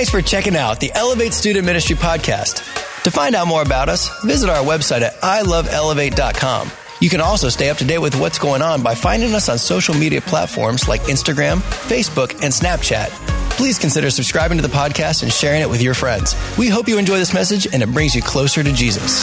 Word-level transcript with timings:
Thanks 0.00 0.10
for 0.10 0.22
checking 0.22 0.56
out 0.56 0.80
the 0.80 0.90
Elevate 0.94 1.34
Student 1.34 1.66
Ministry 1.66 1.94
podcast. 1.94 3.02
To 3.02 3.10
find 3.10 3.34
out 3.34 3.46
more 3.46 3.60
about 3.60 3.90
us, 3.90 4.08
visit 4.24 4.48
our 4.48 4.64
website 4.64 5.02
at 5.02 5.12
iloveelevate.com. 5.16 6.70
You 7.02 7.10
can 7.10 7.20
also 7.20 7.50
stay 7.50 7.68
up 7.68 7.76
to 7.76 7.84
date 7.84 7.98
with 7.98 8.18
what's 8.18 8.38
going 8.38 8.62
on 8.62 8.82
by 8.82 8.94
finding 8.94 9.34
us 9.34 9.50
on 9.50 9.58
social 9.58 9.94
media 9.94 10.22
platforms 10.22 10.88
like 10.88 11.02
Instagram, 11.02 11.58
Facebook, 11.90 12.32
and 12.42 12.50
Snapchat. 12.50 13.10
Please 13.58 13.78
consider 13.78 14.10
subscribing 14.10 14.56
to 14.56 14.66
the 14.66 14.72
podcast 14.72 15.22
and 15.22 15.30
sharing 15.30 15.60
it 15.60 15.68
with 15.68 15.82
your 15.82 15.92
friends. 15.92 16.34
We 16.56 16.68
hope 16.68 16.88
you 16.88 16.96
enjoy 16.96 17.18
this 17.18 17.34
message 17.34 17.66
and 17.70 17.82
it 17.82 17.90
brings 17.90 18.14
you 18.14 18.22
closer 18.22 18.62
to 18.62 18.72
Jesus. 18.72 19.22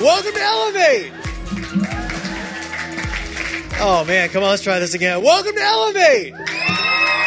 Welcome 0.00 0.32
to 0.32 0.42
Elevate. 0.42 1.12
Oh 3.78 4.04
man, 4.08 4.28
come 4.30 4.42
on, 4.42 4.50
let's 4.50 4.64
try 4.64 4.80
this 4.80 4.94
again. 4.94 5.22
Welcome 5.22 5.54
to 5.54 5.62
Elevate. 5.62 6.34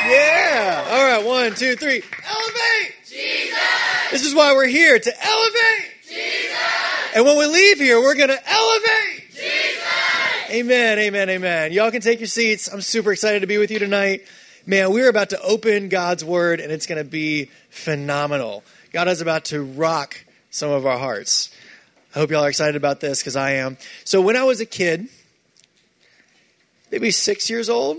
Yeah. 0.05 0.87
All 0.89 1.03
right, 1.03 1.25
one, 1.25 1.55
two, 1.55 1.75
three. 1.75 2.03
Elevate. 2.27 2.95
Jesus. 3.07 3.59
This 4.11 4.25
is 4.25 4.35
why 4.35 4.53
we're 4.53 4.67
here 4.67 4.99
to 4.99 5.25
elevate. 5.25 5.91
Jesus. 6.07 6.57
And 7.15 7.25
when 7.25 7.37
we 7.37 7.45
leave 7.45 7.77
here, 7.77 7.99
we're 7.99 8.15
going 8.15 8.29
to 8.29 8.49
elevate. 8.49 9.31
Jesus. 9.31 9.83
Amen, 10.49 10.99
amen, 10.99 11.29
amen. 11.29 11.71
Y'all 11.71 11.91
can 11.91 12.01
take 12.01 12.19
your 12.19 12.27
seats. 12.27 12.67
I'm 12.67 12.81
super 12.81 13.13
excited 13.13 13.41
to 13.41 13.47
be 13.47 13.57
with 13.57 13.71
you 13.71 13.79
tonight. 13.79 14.27
Man, 14.65 14.91
we're 14.91 15.09
about 15.09 15.29
to 15.29 15.41
open 15.41 15.89
God's 15.89 16.23
Word, 16.23 16.59
and 16.59 16.71
it's 16.71 16.85
going 16.85 17.03
to 17.03 17.09
be 17.09 17.49
phenomenal. 17.69 18.63
God 18.91 19.07
is 19.07 19.21
about 19.21 19.45
to 19.45 19.63
rock 19.63 20.23
some 20.51 20.69
of 20.69 20.85
our 20.85 20.97
hearts. 20.97 21.49
I 22.13 22.19
hope 22.19 22.29
y'all 22.29 22.43
are 22.43 22.49
excited 22.49 22.75
about 22.75 22.99
this 22.99 23.19
because 23.19 23.35
I 23.35 23.51
am. 23.53 23.77
So, 24.03 24.21
when 24.21 24.35
I 24.35 24.43
was 24.43 24.61
a 24.61 24.65
kid, 24.65 25.07
maybe 26.91 27.09
six 27.09 27.49
years 27.49 27.69
old, 27.69 27.97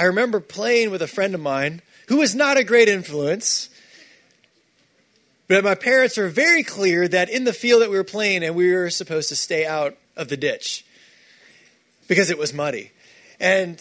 I 0.00 0.04
remember 0.04 0.40
playing 0.40 0.90
with 0.92 1.02
a 1.02 1.06
friend 1.06 1.34
of 1.34 1.42
mine 1.42 1.82
who 2.08 2.16
was 2.16 2.34
not 2.34 2.56
a 2.56 2.64
great 2.64 2.88
influence. 2.88 3.68
But 5.46 5.62
my 5.62 5.74
parents 5.74 6.16
were 6.16 6.30
very 6.30 6.62
clear 6.62 7.06
that 7.06 7.28
in 7.28 7.44
the 7.44 7.52
field 7.52 7.82
that 7.82 7.90
we 7.90 7.98
were 7.98 8.02
playing 8.02 8.42
and 8.42 8.54
we 8.54 8.72
were 8.72 8.88
supposed 8.88 9.28
to 9.28 9.36
stay 9.36 9.66
out 9.66 9.98
of 10.16 10.28
the 10.28 10.38
ditch 10.38 10.86
because 12.08 12.30
it 12.30 12.38
was 12.38 12.54
muddy. 12.54 12.92
And 13.40 13.78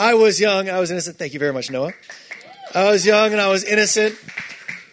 I 0.00 0.14
was 0.14 0.40
young, 0.40 0.68
I 0.68 0.80
was 0.80 0.90
innocent. 0.90 1.16
Thank 1.16 1.32
you 1.32 1.38
very 1.38 1.52
much, 1.52 1.70
Noah. 1.70 1.92
I 2.74 2.90
was 2.90 3.06
young 3.06 3.30
and 3.30 3.40
I 3.40 3.50
was 3.50 3.62
innocent. 3.62 4.18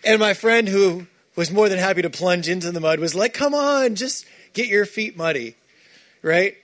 And 0.05 0.19
my 0.19 0.35
friend 0.35 0.69
who 0.69 1.07
was 1.35 1.49
more 1.49 1.67
than 1.67 1.79
happy 1.79 2.03
to 2.03 2.11
plunge 2.11 2.47
into 2.47 2.71
the 2.71 2.79
mud 2.79 2.99
was 2.99 3.15
like, 3.15 3.33
come 3.33 3.55
on, 3.55 3.95
just 3.95 4.27
get 4.53 4.67
your 4.67 4.85
feet 4.85 5.17
muddy. 5.17 5.55
Right? 6.21 6.57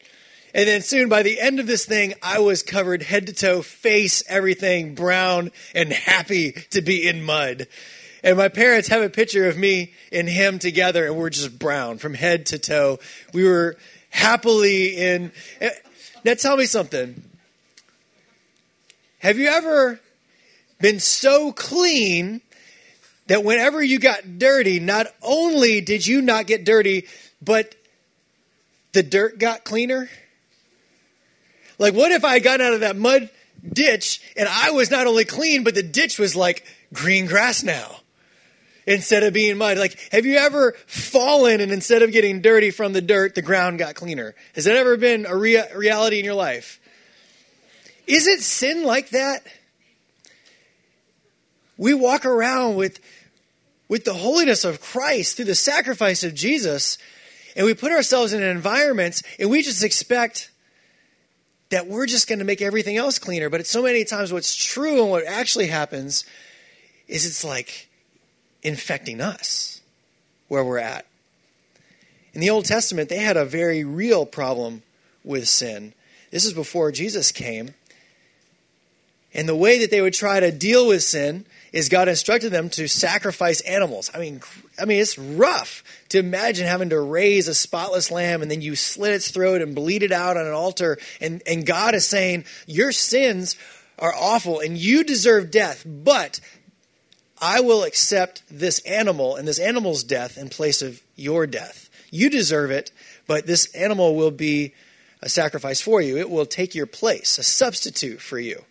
And 0.53 0.67
then 0.67 0.81
soon, 0.83 1.09
by 1.09 1.23
the 1.23 1.39
end 1.39 1.59
of 1.59 1.65
this 1.65 1.85
thing, 1.85 2.13
I 2.21 2.39
was 2.39 2.61
covered 2.61 3.01
head 3.01 3.25
to 3.27 3.33
toe, 3.33 3.63
face, 3.63 4.21
everything 4.27 4.93
brown 4.93 5.51
and 5.73 5.91
happy 5.91 6.51
to 6.71 6.81
be 6.81 7.07
in 7.07 7.23
mud. 7.23 7.67
And 8.23 8.37
my 8.37 8.49
parents 8.49 8.87
have 8.89 9.01
a 9.01 9.09
picture 9.09 9.47
of 9.49 9.57
me 9.57 9.93
and 10.11 10.29
him 10.29 10.59
together, 10.59 11.07
and 11.07 11.17
we're 11.17 11.31
just 11.31 11.57
brown 11.57 11.97
from 11.97 12.13
head 12.13 12.45
to 12.47 12.59
toe. 12.59 12.99
We 13.33 13.43
were 13.45 13.77
happily 14.11 14.95
in. 14.95 15.31
Eh, 15.59 15.71
now, 16.23 16.35
tell 16.35 16.55
me 16.55 16.65
something. 16.65 17.21
Have 19.19 19.39
you 19.39 19.47
ever 19.47 19.99
been 20.79 20.99
so 20.99 21.51
clean 21.51 22.41
that 23.27 23.43
whenever 23.43 23.81
you 23.81 23.97
got 23.97 24.37
dirty, 24.37 24.79
not 24.79 25.07
only 25.21 25.81
did 25.81 26.05
you 26.05 26.21
not 26.21 26.45
get 26.45 26.63
dirty, 26.63 27.07
but 27.41 27.73
the 28.91 29.01
dirt 29.01 29.39
got 29.39 29.63
cleaner? 29.63 30.09
Like, 31.79 31.93
what 31.93 32.11
if 32.11 32.23
I 32.23 32.39
got 32.39 32.61
out 32.61 32.73
of 32.73 32.81
that 32.81 32.95
mud 32.95 33.29
ditch 33.67 34.21
and 34.35 34.47
I 34.47 34.71
was 34.71 34.91
not 34.91 35.07
only 35.07 35.25
clean, 35.25 35.63
but 35.63 35.75
the 35.75 35.83
ditch 35.83 36.19
was 36.19 36.35
like 36.35 36.65
green 36.93 37.25
grass 37.25 37.63
now 37.63 37.97
instead 38.85 39.23
of 39.23 39.33
being 39.33 39.57
mud? 39.57 39.77
Like, 39.77 39.97
have 40.11 40.25
you 40.25 40.37
ever 40.37 40.73
fallen 40.85 41.61
and 41.61 41.71
instead 41.71 42.01
of 42.01 42.11
getting 42.11 42.41
dirty 42.41 42.71
from 42.71 42.93
the 42.93 43.01
dirt, 43.01 43.35
the 43.35 43.41
ground 43.41 43.79
got 43.79 43.95
cleaner? 43.95 44.35
Has 44.55 44.65
that 44.65 44.75
ever 44.75 44.97
been 44.97 45.25
a 45.25 45.35
rea- 45.35 45.73
reality 45.75 46.19
in 46.19 46.25
your 46.25 46.35
life? 46.35 46.79
Is 48.05 48.27
it 48.27 48.41
sin 48.41 48.83
like 48.83 49.09
that? 49.09 49.43
We 51.77 51.93
walk 51.93 52.25
around 52.25 52.75
with, 52.75 52.99
with 53.87 54.05
the 54.05 54.13
holiness 54.13 54.63
of 54.63 54.81
Christ 54.81 55.37
through 55.37 55.45
the 55.45 55.55
sacrifice 55.55 56.23
of 56.23 56.35
Jesus, 56.35 56.97
and 57.55 57.65
we 57.65 57.73
put 57.73 57.91
ourselves 57.91 58.33
in 58.33 58.43
environments 58.43 59.23
and 59.39 59.49
we 59.49 59.61
just 59.61 59.83
expect 59.83 60.51
that 61.73 61.87
we're 61.87 62.05
just 62.05 62.27
going 62.27 62.37
to 62.37 62.45
make 62.45 62.61
everything 62.61 62.97
else 62.97 63.17
cleaner. 63.17 63.49
But 63.49 63.59
it's 63.59 63.69
so 63.69 63.81
many 63.81 64.05
times 64.05 64.31
what's 64.31 64.55
true 64.55 65.01
and 65.01 65.09
what 65.09 65.25
actually 65.25 65.67
happens 65.67 66.23
is 67.07 67.25
it's 67.25 67.43
like 67.43 67.89
infecting 68.61 69.19
us 69.19 69.81
where 70.49 70.63
we're 70.63 70.77
at. 70.77 71.07
In 72.33 72.41
the 72.41 72.51
Old 72.51 72.65
Testament, 72.65 73.09
they 73.09 73.17
had 73.17 73.37
a 73.37 73.43
very 73.43 73.83
real 73.83 74.23
problem 74.27 74.83
with 75.23 75.47
sin. 75.47 75.93
This 76.29 76.45
is 76.45 76.53
before 76.53 76.91
Jesus 76.91 77.31
came. 77.31 77.73
And 79.33 79.49
the 79.49 79.55
way 79.55 79.79
that 79.79 79.89
they 79.89 80.01
would 80.01 80.13
try 80.13 80.39
to 80.39 80.51
deal 80.51 80.87
with 80.87 81.01
sin 81.01 81.43
is 81.73 81.89
God 81.89 82.07
instructed 82.07 82.51
them 82.51 82.69
to 82.69 82.87
sacrifice 82.87 83.59
animals. 83.61 84.11
I 84.13 84.19
mean, 84.19 84.41
I 84.79 84.85
mean, 84.85 85.01
it's 85.01 85.17
rough 85.17 85.83
to 86.09 86.19
imagine 86.19 86.67
having 86.67 86.91
to 86.91 87.01
raise 87.01 87.47
a 87.47 87.55
spotless 87.55 88.11
lamb 88.11 88.43
and 88.43 88.49
then 88.49 88.61
you 88.61 88.75
slit 88.75 89.11
its 89.11 89.31
throat 89.31 89.61
and 89.61 89.75
bleed 89.75 90.03
it 90.03 90.11
out 90.11 90.37
on 90.37 90.45
an 90.45 90.53
altar. 90.53 90.99
And, 91.19 91.41
and 91.47 91.65
God 91.65 91.95
is 91.95 92.07
saying, 92.07 92.45
Your 92.67 92.91
sins 92.91 93.57
are 93.97 94.13
awful 94.13 94.59
and 94.59 94.77
you 94.77 95.03
deserve 95.03 95.49
death, 95.49 95.83
but 95.85 96.39
I 97.41 97.61
will 97.61 97.83
accept 97.83 98.43
this 98.49 98.79
animal 98.81 99.35
and 99.35 99.47
this 99.47 99.59
animal's 99.59 100.03
death 100.03 100.37
in 100.37 100.49
place 100.49 100.83
of 100.83 101.01
your 101.15 101.47
death. 101.47 101.89
You 102.11 102.29
deserve 102.29 102.69
it, 102.69 102.91
but 103.25 103.47
this 103.47 103.73
animal 103.73 104.15
will 104.15 104.31
be 104.31 104.75
a 105.23 105.29
sacrifice 105.29 105.81
for 105.81 106.01
you. 106.01 106.17
It 106.17 106.29
will 106.29 106.45
take 106.45 106.75
your 106.75 106.85
place, 106.85 107.39
a 107.39 107.43
substitute 107.43 108.21
for 108.21 108.37
you. 108.37 108.63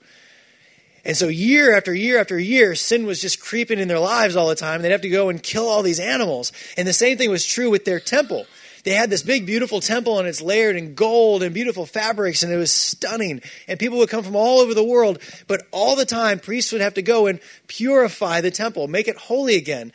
And 1.04 1.16
so, 1.16 1.26
year 1.26 1.76
after 1.76 1.92
year 1.92 2.18
after 2.18 2.38
year, 2.38 2.74
sin 2.76 3.06
was 3.06 3.20
just 3.20 3.40
creeping 3.40 3.80
in 3.80 3.88
their 3.88 3.98
lives 3.98 4.36
all 4.36 4.48
the 4.48 4.54
time. 4.54 4.82
They'd 4.82 4.92
have 4.92 5.00
to 5.00 5.08
go 5.08 5.30
and 5.30 5.42
kill 5.42 5.68
all 5.68 5.82
these 5.82 5.98
animals. 5.98 6.52
And 6.76 6.86
the 6.86 6.92
same 6.92 7.18
thing 7.18 7.30
was 7.30 7.44
true 7.44 7.70
with 7.70 7.84
their 7.84 7.98
temple. 7.98 8.46
They 8.84 8.92
had 8.92 9.10
this 9.10 9.22
big, 9.22 9.46
beautiful 9.46 9.80
temple, 9.80 10.18
and 10.18 10.28
it's 10.28 10.42
layered 10.42 10.76
in 10.76 10.94
gold 10.94 11.42
and 11.42 11.54
beautiful 11.54 11.86
fabrics, 11.86 12.42
and 12.42 12.52
it 12.52 12.56
was 12.56 12.72
stunning. 12.72 13.42
And 13.68 13.78
people 13.78 13.98
would 13.98 14.08
come 14.08 14.24
from 14.24 14.36
all 14.36 14.60
over 14.60 14.74
the 14.74 14.84
world. 14.84 15.18
But 15.46 15.66
all 15.70 15.94
the 15.94 16.04
time, 16.04 16.40
priests 16.40 16.72
would 16.72 16.80
have 16.80 16.94
to 16.94 17.02
go 17.02 17.26
and 17.26 17.40
purify 17.69 18.40
the 18.40 18.50
temple, 18.50 18.88
make 18.88 19.08
it 19.08 19.16
holy 19.16 19.56
again. 19.56 19.92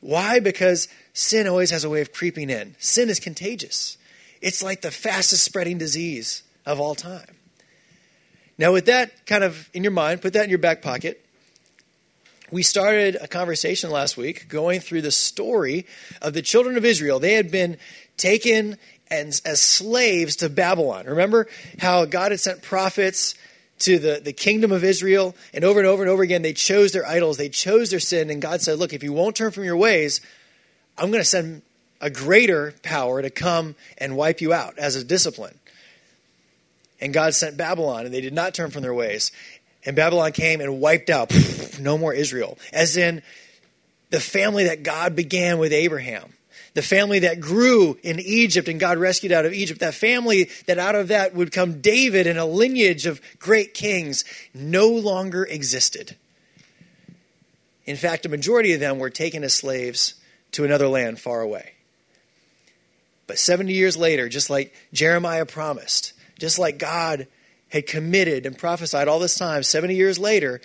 Why? 0.00 0.40
Because 0.40 0.88
sin 1.12 1.46
always 1.48 1.70
has 1.70 1.84
a 1.84 1.90
way 1.90 2.00
of 2.00 2.12
creeping 2.12 2.50
in. 2.50 2.76
Sin 2.78 3.08
is 3.08 3.20
contagious, 3.20 3.96
it's 4.40 4.62
like 4.62 4.82
the 4.82 4.90
fastest 4.90 5.44
spreading 5.44 5.78
disease 5.78 6.44
of 6.64 6.80
all 6.80 6.94
time. 6.94 7.37
Now, 8.58 8.72
with 8.72 8.86
that 8.86 9.24
kind 9.26 9.44
of 9.44 9.70
in 9.72 9.84
your 9.84 9.92
mind, 9.92 10.20
put 10.20 10.32
that 10.32 10.44
in 10.44 10.50
your 10.50 10.58
back 10.58 10.82
pocket. 10.82 11.24
We 12.50 12.62
started 12.62 13.16
a 13.20 13.28
conversation 13.28 13.90
last 13.90 14.16
week 14.16 14.48
going 14.48 14.80
through 14.80 15.02
the 15.02 15.10
story 15.10 15.86
of 16.20 16.32
the 16.32 16.42
children 16.42 16.76
of 16.76 16.84
Israel. 16.84 17.20
They 17.20 17.34
had 17.34 17.50
been 17.50 17.76
taken 18.16 18.78
and, 19.10 19.40
as 19.44 19.60
slaves 19.60 20.36
to 20.36 20.48
Babylon. 20.48 21.06
Remember 21.06 21.46
how 21.78 22.04
God 22.04 22.32
had 22.32 22.40
sent 22.40 22.62
prophets 22.62 23.34
to 23.80 23.98
the, 23.98 24.20
the 24.22 24.32
kingdom 24.32 24.72
of 24.72 24.82
Israel, 24.82 25.36
and 25.54 25.64
over 25.64 25.78
and 25.78 25.86
over 25.86 26.02
and 26.02 26.10
over 26.10 26.22
again, 26.22 26.42
they 26.42 26.52
chose 26.52 26.90
their 26.92 27.06
idols, 27.06 27.36
they 27.36 27.48
chose 27.48 27.90
their 27.90 28.00
sin, 28.00 28.28
and 28.28 28.42
God 28.42 28.60
said, 28.60 28.78
Look, 28.78 28.92
if 28.92 29.04
you 29.04 29.12
won't 29.12 29.36
turn 29.36 29.52
from 29.52 29.64
your 29.64 29.76
ways, 29.76 30.20
I'm 30.96 31.10
going 31.10 31.22
to 31.22 31.28
send 31.28 31.62
a 32.00 32.10
greater 32.10 32.74
power 32.82 33.22
to 33.22 33.30
come 33.30 33.76
and 33.98 34.16
wipe 34.16 34.40
you 34.40 34.52
out 34.52 34.78
as 34.78 34.96
a 34.96 35.04
discipline. 35.04 35.57
And 37.00 37.12
God 37.12 37.34
sent 37.34 37.56
Babylon, 37.56 38.04
and 38.04 38.14
they 38.14 38.20
did 38.20 38.32
not 38.32 38.54
turn 38.54 38.70
from 38.70 38.82
their 38.82 38.94
ways. 38.94 39.30
And 39.84 39.94
Babylon 39.94 40.32
came 40.32 40.60
and 40.60 40.80
wiped 40.80 41.10
out, 41.10 41.32
no 41.80 41.96
more 41.96 42.12
Israel. 42.12 42.58
As 42.72 42.96
in 42.96 43.22
the 44.10 44.20
family 44.20 44.64
that 44.64 44.82
God 44.82 45.14
began 45.14 45.58
with 45.58 45.72
Abraham, 45.72 46.32
the 46.74 46.82
family 46.82 47.20
that 47.20 47.40
grew 47.40 47.98
in 48.02 48.20
Egypt 48.20 48.68
and 48.68 48.78
God 48.78 48.98
rescued 48.98 49.32
out 49.32 49.46
of 49.46 49.52
Egypt, 49.52 49.80
that 49.80 49.94
family 49.94 50.50
that 50.66 50.78
out 50.78 50.94
of 50.94 51.08
that 51.08 51.34
would 51.34 51.52
come 51.52 51.80
David 51.80 52.26
and 52.26 52.38
a 52.38 52.44
lineage 52.44 53.06
of 53.06 53.20
great 53.38 53.74
kings, 53.74 54.24
no 54.54 54.88
longer 54.88 55.44
existed. 55.44 56.16
In 57.84 57.96
fact, 57.96 58.26
a 58.26 58.28
majority 58.28 58.74
of 58.74 58.80
them 58.80 58.98
were 58.98 59.10
taken 59.10 59.44
as 59.44 59.54
slaves 59.54 60.14
to 60.52 60.64
another 60.64 60.88
land 60.88 61.18
far 61.18 61.40
away. 61.40 61.72
But 63.26 63.38
70 63.38 63.72
years 63.72 63.96
later, 63.96 64.28
just 64.28 64.50
like 64.50 64.74
Jeremiah 64.92 65.46
promised, 65.46 66.12
just 66.38 66.58
like 66.58 66.78
God 66.78 67.26
had 67.68 67.86
committed 67.86 68.46
and 68.46 68.56
prophesied 68.56 69.08
all 69.08 69.18
this 69.18 69.36
time, 69.36 69.62
70 69.62 69.94
years 69.94 70.18
later, 70.18 70.60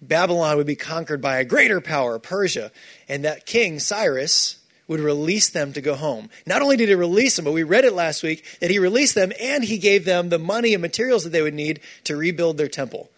Babylon 0.00 0.56
would 0.56 0.66
be 0.66 0.76
conquered 0.76 1.20
by 1.20 1.38
a 1.38 1.44
greater 1.44 1.80
power, 1.80 2.18
Persia, 2.18 2.70
and 3.08 3.24
that 3.24 3.46
king, 3.46 3.80
Cyrus, 3.80 4.58
would 4.86 5.00
release 5.00 5.50
them 5.50 5.72
to 5.72 5.80
go 5.80 5.94
home. 5.94 6.30
Not 6.46 6.62
only 6.62 6.76
did 6.76 6.88
he 6.88 6.94
release 6.94 7.36
them, 7.36 7.44
but 7.44 7.52
we 7.52 7.62
read 7.62 7.84
it 7.84 7.92
last 7.92 8.22
week 8.22 8.44
that 8.60 8.70
he 8.70 8.78
released 8.78 9.14
them 9.14 9.32
and 9.40 9.62
he 9.64 9.76
gave 9.76 10.04
them 10.04 10.28
the 10.28 10.38
money 10.38 10.72
and 10.72 10.80
materials 10.80 11.24
that 11.24 11.30
they 11.30 11.42
would 11.42 11.52
need 11.54 11.80
to 12.04 12.16
rebuild 12.16 12.56
their 12.56 12.68
temple. 12.68 13.10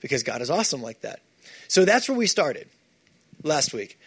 because 0.00 0.22
God 0.22 0.40
is 0.40 0.50
awesome 0.50 0.82
like 0.82 1.00
that. 1.00 1.20
So 1.68 1.84
that's 1.84 2.08
where 2.08 2.16
we 2.16 2.26
started 2.26 2.68
last 3.42 3.74
week. 3.74 3.98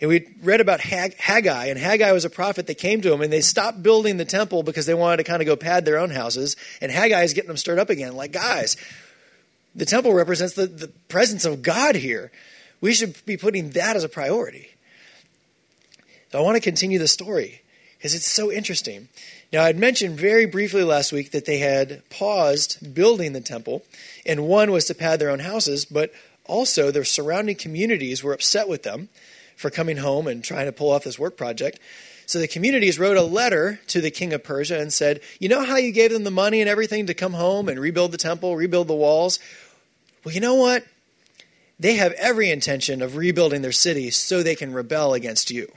And 0.00 0.10
we 0.10 0.28
read 0.42 0.60
about 0.60 0.80
Haggai, 0.80 1.66
and 1.66 1.78
Haggai 1.78 2.12
was 2.12 2.24
a 2.24 2.30
prophet 2.30 2.66
that 2.66 2.76
came 2.76 3.00
to 3.00 3.12
him, 3.12 3.22
and 3.22 3.32
they 3.32 3.40
stopped 3.40 3.82
building 3.82 4.18
the 4.18 4.24
temple 4.26 4.62
because 4.62 4.84
they 4.84 4.94
wanted 4.94 5.18
to 5.18 5.24
kind 5.24 5.40
of 5.40 5.46
go 5.46 5.56
pad 5.56 5.84
their 5.84 5.98
own 5.98 6.10
houses. 6.10 6.56
And 6.80 6.92
Haggai 6.92 7.22
is 7.22 7.32
getting 7.32 7.48
them 7.48 7.56
stirred 7.56 7.78
up 7.78 7.88
again. 7.88 8.14
Like, 8.14 8.32
guys, 8.32 8.76
the 9.74 9.86
temple 9.86 10.12
represents 10.12 10.54
the, 10.54 10.66
the 10.66 10.88
presence 11.08 11.44
of 11.44 11.62
God 11.62 11.94
here. 11.94 12.30
We 12.80 12.92
should 12.92 13.24
be 13.24 13.38
putting 13.38 13.70
that 13.70 13.96
as 13.96 14.04
a 14.04 14.08
priority. 14.08 14.68
So 16.30 16.38
I 16.38 16.42
want 16.42 16.56
to 16.56 16.60
continue 16.60 16.98
the 16.98 17.08
story 17.08 17.62
because 17.96 18.14
it's 18.14 18.30
so 18.30 18.52
interesting. 18.52 19.08
Now, 19.52 19.62
I'd 19.62 19.78
mentioned 19.78 20.18
very 20.18 20.44
briefly 20.44 20.82
last 20.82 21.12
week 21.12 21.30
that 21.30 21.46
they 21.46 21.58
had 21.58 22.02
paused 22.10 22.94
building 22.94 23.32
the 23.32 23.40
temple, 23.40 23.82
and 24.26 24.46
one 24.46 24.70
was 24.72 24.84
to 24.86 24.94
pad 24.94 25.20
their 25.20 25.30
own 25.30 25.38
houses, 25.38 25.86
but 25.86 26.12
also 26.44 26.90
their 26.90 27.04
surrounding 27.04 27.56
communities 27.56 28.22
were 28.22 28.34
upset 28.34 28.68
with 28.68 28.82
them 28.82 29.08
for 29.56 29.70
coming 29.70 29.96
home 29.96 30.26
and 30.28 30.44
trying 30.44 30.66
to 30.66 30.72
pull 30.72 30.90
off 30.90 31.04
this 31.04 31.18
work 31.18 31.36
project. 31.36 31.80
So 32.26 32.38
the 32.38 32.48
communities 32.48 32.98
wrote 32.98 33.16
a 33.16 33.22
letter 33.22 33.80
to 33.88 34.00
the 34.00 34.10
king 34.10 34.32
of 34.32 34.42
Persia 34.42 34.78
and 34.78 34.92
said, 34.92 35.20
You 35.38 35.48
know 35.48 35.64
how 35.64 35.76
you 35.76 35.92
gave 35.92 36.12
them 36.12 36.24
the 36.24 36.30
money 36.30 36.60
and 36.60 36.68
everything 36.68 37.06
to 37.06 37.14
come 37.14 37.32
home 37.32 37.68
and 37.68 37.78
rebuild 37.78 38.12
the 38.12 38.18
temple, 38.18 38.56
rebuild 38.56 38.88
the 38.88 38.94
walls? 38.94 39.38
Well, 40.24 40.34
you 40.34 40.40
know 40.40 40.54
what? 40.54 40.84
They 41.78 41.94
have 41.96 42.12
every 42.12 42.50
intention 42.50 43.00
of 43.00 43.16
rebuilding 43.16 43.62
their 43.62 43.72
city 43.72 44.10
so 44.10 44.42
they 44.42 44.56
can 44.56 44.72
rebel 44.72 45.14
against 45.14 45.50
you. 45.50 45.70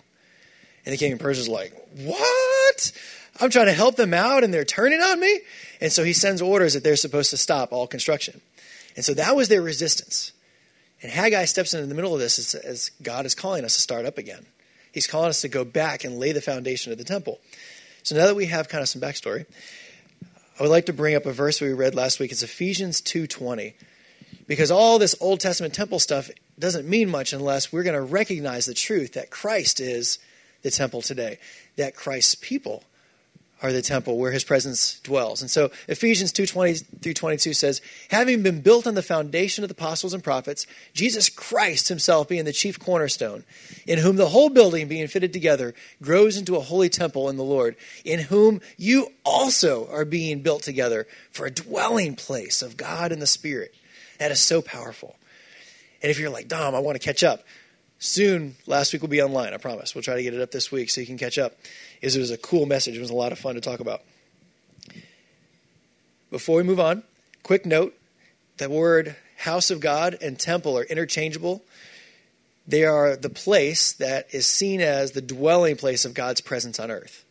And 0.85 0.93
the 0.93 0.97
king 0.97 1.13
of 1.13 1.19
Persia 1.19 1.41
is 1.41 1.47
like, 1.47 1.73
What? 2.03 2.91
I'm 3.39 3.51
trying 3.51 3.67
to 3.67 3.73
help 3.73 3.95
them 3.95 4.13
out 4.13 4.43
and 4.43 4.53
they're 4.53 4.65
turning 4.65 4.99
on 4.99 5.19
me? 5.19 5.41
And 5.79 5.91
so 5.91 6.03
he 6.03 6.13
sends 6.13 6.41
orders 6.41 6.73
that 6.73 6.83
they're 6.83 6.95
supposed 6.95 7.29
to 7.29 7.37
stop 7.37 7.71
all 7.71 7.87
construction. 7.87 8.41
And 8.95 9.05
so 9.05 9.13
that 9.13 9.35
was 9.35 9.47
their 9.47 9.61
resistance. 9.61 10.33
And 11.01 11.11
Haggai 11.11 11.45
steps 11.45 11.73
into 11.73 11.87
the 11.87 11.95
middle 11.95 12.13
of 12.13 12.19
this 12.19 12.39
as, 12.39 12.55
as 12.55 12.91
God 13.01 13.25
is 13.25 13.35
calling 13.35 13.63
us 13.63 13.75
to 13.75 13.81
start 13.81 14.05
up 14.05 14.17
again. 14.17 14.45
He's 14.91 15.07
calling 15.07 15.29
us 15.29 15.41
to 15.41 15.47
go 15.47 15.63
back 15.63 16.03
and 16.03 16.19
lay 16.19 16.31
the 16.31 16.41
foundation 16.41 16.91
of 16.91 16.97
the 16.97 17.03
temple. 17.03 17.39
So 18.03 18.15
now 18.15 18.25
that 18.25 18.35
we 18.35 18.47
have 18.47 18.69
kind 18.69 18.81
of 18.81 18.89
some 18.89 19.01
backstory, 19.01 19.45
I 20.59 20.63
would 20.63 20.71
like 20.71 20.87
to 20.87 20.93
bring 20.93 21.15
up 21.15 21.25
a 21.25 21.31
verse 21.31 21.61
we 21.61 21.71
read 21.71 21.95
last 21.95 22.19
week. 22.19 22.31
It's 22.31 22.43
Ephesians 22.43 23.01
2:20. 23.01 23.73
Because 24.45 24.71
all 24.71 24.97
this 24.97 25.15
Old 25.21 25.39
Testament 25.39 25.73
temple 25.73 25.99
stuff 25.99 26.29
doesn't 26.57 26.89
mean 26.89 27.09
much 27.09 27.33
unless 27.33 27.71
we're 27.71 27.83
going 27.83 27.95
to 27.95 28.01
recognize 28.01 28.65
the 28.65 28.73
truth 28.73 29.13
that 29.13 29.29
Christ 29.29 29.79
is 29.79 30.17
the 30.63 30.71
temple 30.71 31.01
today, 31.01 31.37
that 31.77 31.95
Christ's 31.95 32.35
people 32.35 32.83
are 33.61 33.73
the 33.73 33.81
temple 33.81 34.17
where 34.17 34.31
his 34.31 34.43
presence 34.43 34.99
dwells. 35.01 35.41
And 35.41 35.51
so 35.51 35.69
Ephesians 35.87 36.31
2:20 36.31 36.85
through 37.01 37.13
22 37.13 37.53
says, 37.53 37.81
"Having 38.09 38.41
been 38.41 38.61
built 38.61 38.87
on 38.87 38.95
the 38.95 39.03
foundation 39.03 39.63
of 39.63 39.67
the 39.67 39.73
apostles 39.73 40.13
and 40.13 40.23
prophets, 40.23 40.65
Jesus 40.93 41.27
Christ 41.29 41.89
himself 41.89 42.29
being 42.29 42.45
the 42.45 42.53
chief 42.53 42.79
cornerstone, 42.79 43.43
in 43.85 43.99
whom 43.99 44.15
the 44.15 44.29
whole 44.29 44.49
building 44.49 44.87
being 44.87 45.07
fitted 45.07 45.33
together 45.33 45.73
grows 46.01 46.37
into 46.37 46.55
a 46.55 46.61
holy 46.61 46.89
temple 46.89 47.27
in 47.29 47.35
the 47.35 47.43
Lord, 47.43 47.75
in 48.05 48.19
whom 48.19 48.61
you 48.77 49.11
also 49.25 49.87
are 49.91 50.05
being 50.05 50.41
built 50.41 50.63
together 50.63 51.05
for 51.31 51.45
a 51.45 51.51
dwelling 51.51 52.15
place 52.15 52.61
of 52.61 52.77
God 52.77 53.11
in 53.11 53.19
the 53.19 53.27
Spirit." 53.27 53.73
That 54.19 54.31
is 54.31 54.39
so 54.39 54.61
powerful. 54.61 55.17
And 56.01 56.09
if 56.09 56.17
you're 56.17 56.29
like, 56.29 56.47
"Dom, 56.47 56.75
I 56.75 56.79
want 56.79 56.95
to 56.95 57.05
catch 57.05 57.23
up." 57.23 57.45
Soon, 57.99 58.55
last 58.65 58.93
week 58.93 59.01
will 59.01 59.09
be 59.09 59.21
online, 59.21 59.53
I 59.53 59.57
promise. 59.57 59.93
We'll 59.93 60.01
try 60.01 60.15
to 60.15 60.23
get 60.23 60.33
it 60.33 60.41
up 60.41 60.51
this 60.51 60.71
week 60.71 60.89
so 60.89 61.01
you 61.01 61.07
can 61.07 61.17
catch 61.17 61.37
up 61.37 61.57
is 62.01 62.15
it 62.15 62.19
was 62.19 62.31
a 62.31 62.37
cool 62.37 62.65
message. 62.65 62.95
It 62.95 63.01
was 63.01 63.09
a 63.09 63.15
lot 63.15 63.33
of 63.33 63.39
fun 63.39 63.55
to 63.55 63.61
talk 63.61 63.81
about. 63.81 64.01
Before 66.31 66.57
we 66.57 66.63
move 66.63 66.79
on, 66.79 67.03
quick 67.43 67.65
note 67.65 67.93
the 68.57 68.69
word 68.69 69.17
house 69.37 69.69
of 69.69 69.81
God 69.81 70.17
and 70.21 70.39
temple 70.39 70.77
are 70.77 70.83
interchangeable. 70.83 71.61
They 72.67 72.85
are 72.85 73.17
the 73.17 73.29
place 73.29 73.93
that 73.93 74.33
is 74.33 74.47
seen 74.47 74.79
as 74.79 75.11
the 75.11 75.21
dwelling 75.21 75.75
place 75.75 76.05
of 76.05 76.13
God's 76.13 76.39
presence 76.39 76.79
on 76.79 76.91
earth. 76.91 77.25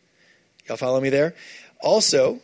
Y'all 0.66 0.76
follow 0.76 1.00
me 1.00 1.08
there? 1.08 1.34
Also, 1.80 2.40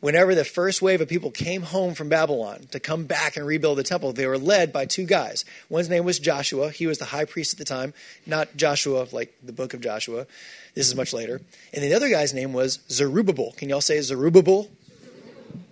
whenever 0.00 0.34
the 0.34 0.44
first 0.44 0.80
wave 0.80 1.00
of 1.00 1.08
people 1.08 1.30
came 1.30 1.62
home 1.62 1.94
from 1.94 2.08
Babylon 2.08 2.66
to 2.70 2.80
come 2.80 3.04
back 3.04 3.36
and 3.36 3.46
rebuild 3.46 3.78
the 3.78 3.82
temple, 3.82 4.12
they 4.12 4.26
were 4.26 4.38
led 4.38 4.72
by 4.72 4.86
two 4.86 5.04
guys. 5.04 5.44
One's 5.68 5.88
name 5.88 6.04
was 6.04 6.18
Joshua. 6.18 6.70
He 6.70 6.86
was 6.86 6.98
the 6.98 7.06
high 7.06 7.24
priest 7.24 7.52
at 7.52 7.58
the 7.58 7.64
time, 7.64 7.94
not 8.26 8.56
Joshua 8.56 9.06
like 9.12 9.34
the 9.42 9.52
book 9.52 9.74
of 9.74 9.80
Joshua. 9.80 10.26
This 10.74 10.86
is 10.86 10.94
much 10.94 11.12
later. 11.12 11.40
And 11.72 11.82
the 11.82 11.94
other 11.94 12.08
guy's 12.08 12.34
name 12.34 12.52
was 12.52 12.80
Zerubbabel. 12.90 13.52
Can 13.56 13.68
y'all 13.68 13.80
say 13.80 14.00
Zerubbabel? 14.00 14.68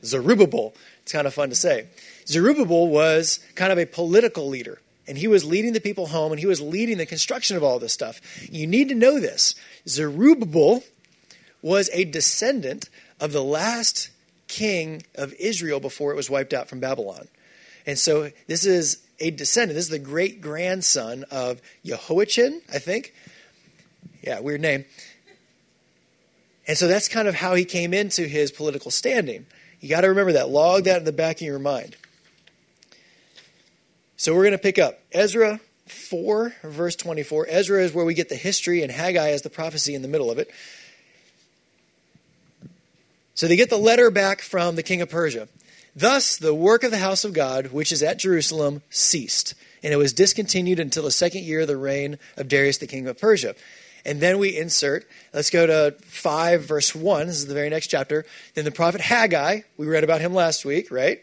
Zerubbabel. 0.04 0.74
It's 1.02 1.12
kind 1.12 1.26
of 1.26 1.34
fun 1.34 1.50
to 1.50 1.54
say. 1.54 1.86
Zerubbabel 2.26 2.88
was 2.88 3.40
kind 3.54 3.72
of 3.72 3.78
a 3.78 3.86
political 3.86 4.48
leader 4.48 4.80
and 5.08 5.16
he 5.16 5.28
was 5.28 5.44
leading 5.44 5.72
the 5.72 5.80
people 5.80 6.08
home 6.08 6.32
and 6.32 6.40
he 6.40 6.46
was 6.46 6.60
leading 6.60 6.98
the 6.98 7.06
construction 7.06 7.56
of 7.56 7.62
all 7.62 7.78
this 7.78 7.92
stuff. 7.92 8.20
You 8.50 8.66
need 8.66 8.88
to 8.88 8.94
know 8.94 9.20
this. 9.20 9.54
Zerubbabel 9.88 10.82
was 11.62 11.88
a 11.92 12.04
descendant 12.04 12.88
of 13.20 13.32
the 13.32 13.42
last 13.42 14.10
king 14.48 15.02
of 15.14 15.32
Israel 15.34 15.80
before 15.80 16.12
it 16.12 16.16
was 16.16 16.30
wiped 16.30 16.52
out 16.52 16.68
from 16.68 16.80
Babylon. 16.80 17.28
And 17.86 17.98
so 17.98 18.30
this 18.46 18.66
is 18.66 19.02
a 19.20 19.30
descendant. 19.30 19.76
This 19.76 19.84
is 19.86 19.90
the 19.90 19.98
great 19.98 20.40
grandson 20.40 21.24
of 21.30 21.60
Jehoiachin, 21.84 22.62
I 22.72 22.78
think. 22.78 23.14
Yeah, 24.22 24.40
weird 24.40 24.60
name. 24.60 24.84
And 26.68 26.76
so 26.76 26.88
that's 26.88 27.08
kind 27.08 27.28
of 27.28 27.34
how 27.36 27.54
he 27.54 27.64
came 27.64 27.94
into 27.94 28.26
his 28.26 28.50
political 28.50 28.90
standing. 28.90 29.46
You 29.80 29.88
got 29.88 30.00
to 30.00 30.08
remember 30.08 30.32
that. 30.32 30.48
Log 30.48 30.84
that 30.84 30.98
in 30.98 31.04
the 31.04 31.12
back 31.12 31.36
of 31.36 31.42
your 31.42 31.58
mind. 31.58 31.96
So 34.16 34.34
we're 34.34 34.42
going 34.42 34.52
to 34.52 34.58
pick 34.58 34.78
up 34.78 34.98
Ezra 35.12 35.60
4, 35.86 36.54
verse 36.64 36.96
24. 36.96 37.46
Ezra 37.48 37.84
is 37.84 37.92
where 37.92 38.04
we 38.04 38.14
get 38.14 38.28
the 38.28 38.34
history, 38.34 38.82
and 38.82 38.90
Haggai 38.90 39.28
is 39.28 39.42
the 39.42 39.50
prophecy 39.50 39.94
in 39.94 40.02
the 40.02 40.08
middle 40.08 40.30
of 40.30 40.38
it. 40.38 40.50
So 43.36 43.46
they 43.46 43.56
get 43.56 43.68
the 43.68 43.76
letter 43.76 44.10
back 44.10 44.40
from 44.40 44.76
the 44.76 44.82
king 44.82 45.02
of 45.02 45.10
Persia. 45.10 45.46
Thus, 45.94 46.38
the 46.38 46.54
work 46.54 46.82
of 46.82 46.90
the 46.90 46.96
house 46.96 47.22
of 47.22 47.34
God, 47.34 47.66
which 47.66 47.92
is 47.92 48.02
at 48.02 48.18
Jerusalem, 48.18 48.82
ceased, 48.88 49.54
and 49.82 49.92
it 49.92 49.98
was 49.98 50.14
discontinued 50.14 50.80
until 50.80 51.02
the 51.02 51.10
second 51.10 51.44
year 51.44 51.60
of 51.60 51.68
the 51.68 51.76
reign 51.76 52.18
of 52.38 52.48
Darius 52.48 52.78
the 52.78 52.86
king 52.86 53.06
of 53.06 53.18
Persia. 53.18 53.54
And 54.06 54.20
then 54.20 54.38
we 54.38 54.56
insert, 54.56 55.06
let's 55.34 55.50
go 55.50 55.66
to 55.66 55.96
5, 56.00 56.62
verse 56.62 56.94
1. 56.94 57.26
This 57.26 57.36
is 57.36 57.46
the 57.46 57.54
very 57.54 57.68
next 57.68 57.88
chapter. 57.88 58.24
Then 58.54 58.64
the 58.64 58.70
prophet 58.70 59.02
Haggai, 59.02 59.60
we 59.76 59.86
read 59.86 60.04
about 60.04 60.22
him 60.22 60.32
last 60.32 60.64
week, 60.64 60.90
right? 60.90 61.20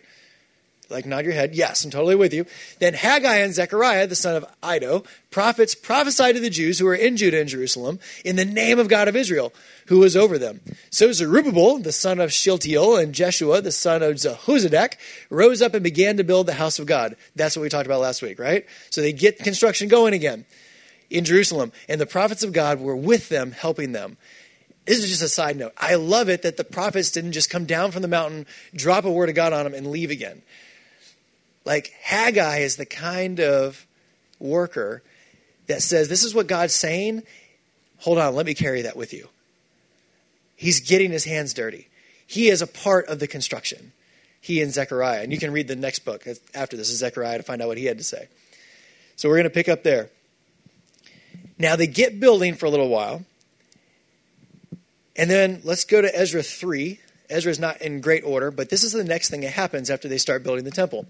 Like, 0.89 1.05
nod 1.05 1.25
your 1.25 1.33
head. 1.33 1.55
Yes, 1.55 1.83
I'm 1.83 1.91
totally 1.91 2.15
with 2.15 2.33
you. 2.33 2.45
Then 2.79 2.93
Haggai 2.93 3.37
and 3.37 3.53
Zechariah, 3.53 4.07
the 4.07 4.15
son 4.15 4.35
of 4.35 4.45
Iddo, 4.63 5.03
prophets 5.31 5.75
prophesied 5.75 6.35
to 6.35 6.41
the 6.41 6.49
Jews 6.49 6.77
who 6.77 6.85
were 6.85 6.95
in 6.95 7.17
Judah 7.17 7.39
and 7.39 7.49
Jerusalem 7.49 7.99
in 8.23 8.35
the 8.35 8.45
name 8.45 8.79
of 8.79 8.89
God 8.89 9.07
of 9.07 9.15
Israel, 9.15 9.53
who 9.87 9.99
was 9.99 10.15
over 10.15 10.37
them. 10.37 10.61
So 10.89 11.11
Zerubbabel, 11.11 11.79
the 11.79 11.91
son 11.91 12.19
of 12.19 12.33
Shealtiel, 12.33 12.97
and 12.97 13.13
Jeshua, 13.13 13.61
the 13.61 13.71
son 13.71 14.03
of 14.03 14.15
Jehozadak, 14.15 14.95
rose 15.29 15.61
up 15.61 15.73
and 15.73 15.83
began 15.83 16.17
to 16.17 16.23
build 16.23 16.47
the 16.47 16.53
house 16.53 16.79
of 16.79 16.85
God. 16.85 17.15
That's 17.35 17.55
what 17.55 17.63
we 17.63 17.69
talked 17.69 17.85
about 17.87 18.01
last 18.01 18.21
week, 18.21 18.39
right? 18.39 18.65
So 18.89 19.01
they 19.01 19.13
get 19.13 19.39
construction 19.39 19.87
going 19.87 20.13
again 20.13 20.45
in 21.09 21.25
Jerusalem, 21.25 21.71
and 21.87 22.01
the 22.01 22.05
prophets 22.05 22.43
of 22.43 22.53
God 22.53 22.79
were 22.79 22.95
with 22.95 23.29
them, 23.29 23.51
helping 23.51 23.91
them. 23.91 24.17
This 24.85 25.01
is 25.01 25.09
just 25.09 25.21
a 25.21 25.29
side 25.29 25.55
note. 25.55 25.73
I 25.77 25.95
love 25.95 26.27
it 26.27 26.41
that 26.41 26.57
the 26.57 26.63
prophets 26.65 27.11
didn't 27.11 27.31
just 27.31 27.49
come 27.49 27.65
down 27.65 27.91
from 27.91 28.01
the 28.01 28.07
mountain, 28.07 28.45
drop 28.75 29.05
a 29.05 29.11
word 29.11 29.29
of 29.29 29.35
God 29.35 29.53
on 29.53 29.63
them, 29.63 29.73
and 29.73 29.87
leave 29.87 30.11
again. 30.11 30.41
Like 31.65 31.93
Haggai 32.01 32.59
is 32.59 32.75
the 32.75 32.85
kind 32.85 33.39
of 33.39 33.85
worker 34.39 35.01
that 35.67 35.81
says, 35.81 36.09
This 36.09 36.23
is 36.23 36.35
what 36.35 36.47
God's 36.47 36.73
saying. 36.73 37.23
Hold 37.99 38.17
on, 38.17 38.35
let 38.35 38.45
me 38.45 38.53
carry 38.53 38.81
that 38.81 38.97
with 38.97 39.13
you. 39.13 39.29
He's 40.55 40.79
getting 40.79 41.11
his 41.11 41.25
hands 41.25 41.53
dirty. 41.53 41.87
He 42.27 42.49
is 42.49 42.61
a 42.61 42.67
part 42.67 43.07
of 43.07 43.19
the 43.19 43.27
construction. 43.27 43.91
He 44.41 44.61
and 44.61 44.73
Zechariah. 44.73 45.21
And 45.21 45.31
you 45.31 45.37
can 45.37 45.53
read 45.53 45.67
the 45.67 45.75
next 45.75 45.99
book 45.99 46.25
after 46.53 46.75
this 46.75 46.89
is 46.89 46.99
Zechariah 46.99 47.37
to 47.37 47.43
find 47.43 47.61
out 47.61 47.69
what 47.69 47.77
he 47.77 47.85
had 47.85 47.97
to 47.97 48.03
say. 48.03 48.27
So 49.15 49.29
we're 49.29 49.35
going 49.35 49.45
to 49.45 49.49
pick 49.49 49.69
up 49.69 49.83
there. 49.83 50.09
Now 51.57 51.75
they 51.75 51.87
get 51.87 52.19
building 52.19 52.55
for 52.55 52.65
a 52.65 52.69
little 52.69 52.89
while. 52.89 53.23
And 55.15 55.29
then 55.29 55.61
let's 55.63 55.85
go 55.85 56.01
to 56.01 56.13
Ezra 56.13 56.43
3. 56.43 56.99
Ezra 57.29 57.51
is 57.51 57.59
not 57.59 57.81
in 57.81 58.01
great 58.01 58.23
order, 58.23 58.51
but 58.51 58.69
this 58.69 58.83
is 58.83 58.91
the 58.91 59.03
next 59.03 59.29
thing 59.29 59.41
that 59.41 59.51
happens 59.51 59.89
after 59.89 60.07
they 60.07 60.17
start 60.17 60.43
building 60.43 60.65
the 60.65 60.71
temple. 60.71 61.05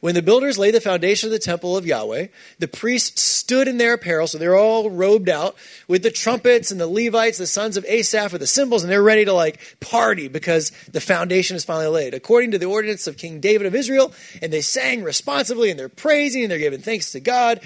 When 0.00 0.14
the 0.14 0.22
builders 0.22 0.58
laid 0.58 0.74
the 0.74 0.80
foundation 0.80 1.26
of 1.26 1.32
the 1.32 1.38
temple 1.38 1.76
of 1.76 1.86
Yahweh, 1.86 2.28
the 2.58 2.68
priests 2.68 3.20
stood 3.22 3.68
in 3.68 3.76
their 3.76 3.92
apparel, 3.92 4.26
so 4.26 4.38
they're 4.38 4.56
all 4.56 4.88
robed 4.88 5.28
out 5.28 5.56
with 5.88 6.02
the 6.02 6.10
trumpets 6.10 6.70
and 6.70 6.80
the 6.80 6.86
Levites, 6.86 7.36
the 7.36 7.46
sons 7.46 7.76
of 7.76 7.84
Asaph, 7.84 8.32
with 8.32 8.40
the 8.40 8.46
cymbals, 8.46 8.82
and 8.82 8.90
they're 8.90 9.02
ready 9.02 9.26
to 9.26 9.34
like 9.34 9.60
party 9.80 10.28
because 10.28 10.70
the 10.90 11.02
foundation 11.02 11.54
is 11.54 11.64
finally 11.64 11.88
laid, 11.88 12.14
according 12.14 12.52
to 12.52 12.58
the 12.58 12.64
ordinance 12.64 13.06
of 13.06 13.18
King 13.18 13.40
David 13.40 13.66
of 13.66 13.74
Israel. 13.74 14.12
And 14.40 14.50
they 14.50 14.62
sang 14.62 15.02
responsively, 15.02 15.70
and 15.70 15.78
they're 15.78 15.90
praising, 15.90 16.42
and 16.44 16.50
they're 16.50 16.58
giving 16.58 16.80
thanks 16.80 17.12
to 17.12 17.20
God 17.20 17.60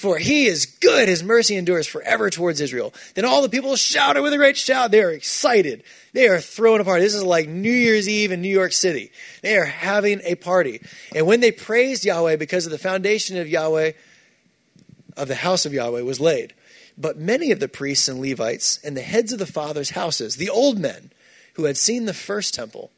for 0.00 0.16
he 0.16 0.46
is 0.46 0.64
good. 0.64 1.08
His 1.08 1.22
mercy 1.22 1.56
endures 1.56 1.86
forever 1.86 2.30
towards 2.30 2.62
Israel. 2.62 2.94
Then 3.14 3.26
all 3.26 3.42
the 3.42 3.50
people 3.50 3.76
shouted 3.76 4.22
with 4.22 4.32
a 4.32 4.38
great 4.38 4.56
shout. 4.56 4.90
They 4.90 5.02
are 5.02 5.10
excited. 5.10 5.82
They 6.14 6.26
are 6.26 6.40
throwing 6.40 6.80
a 6.80 6.84
party. 6.84 7.04
This 7.04 7.14
is 7.14 7.22
like 7.22 7.50
New 7.50 7.70
Year's 7.70 8.08
Eve 8.08 8.32
in 8.32 8.40
New 8.40 8.48
York 8.48 8.72
City. 8.72 9.12
They 9.42 9.58
are 9.58 9.66
having 9.66 10.22
a 10.24 10.36
party. 10.36 10.80
And 11.14 11.26
when 11.26 11.40
they 11.40 11.52
praised 11.52 12.06
Yahweh 12.06 12.36
because 12.36 12.64
of 12.64 12.72
the 12.72 12.78
foundation 12.78 13.36
of 13.36 13.46
Yahweh, 13.46 13.92
of 15.18 15.28
the 15.28 15.34
house 15.34 15.66
of 15.66 15.74
Yahweh, 15.74 16.00
was 16.00 16.18
laid. 16.18 16.54
But 16.96 17.18
many 17.18 17.50
of 17.50 17.60
the 17.60 17.68
priests 17.68 18.08
and 18.08 18.22
Levites 18.22 18.80
and 18.82 18.96
the 18.96 19.02
heads 19.02 19.34
of 19.34 19.38
the 19.38 19.44
fathers' 19.44 19.90
houses, 19.90 20.36
the 20.36 20.48
old 20.48 20.78
men 20.78 21.12
who 21.54 21.64
had 21.64 21.76
seen 21.76 22.06
the 22.06 22.14
first 22.14 22.54
temple, 22.54 22.90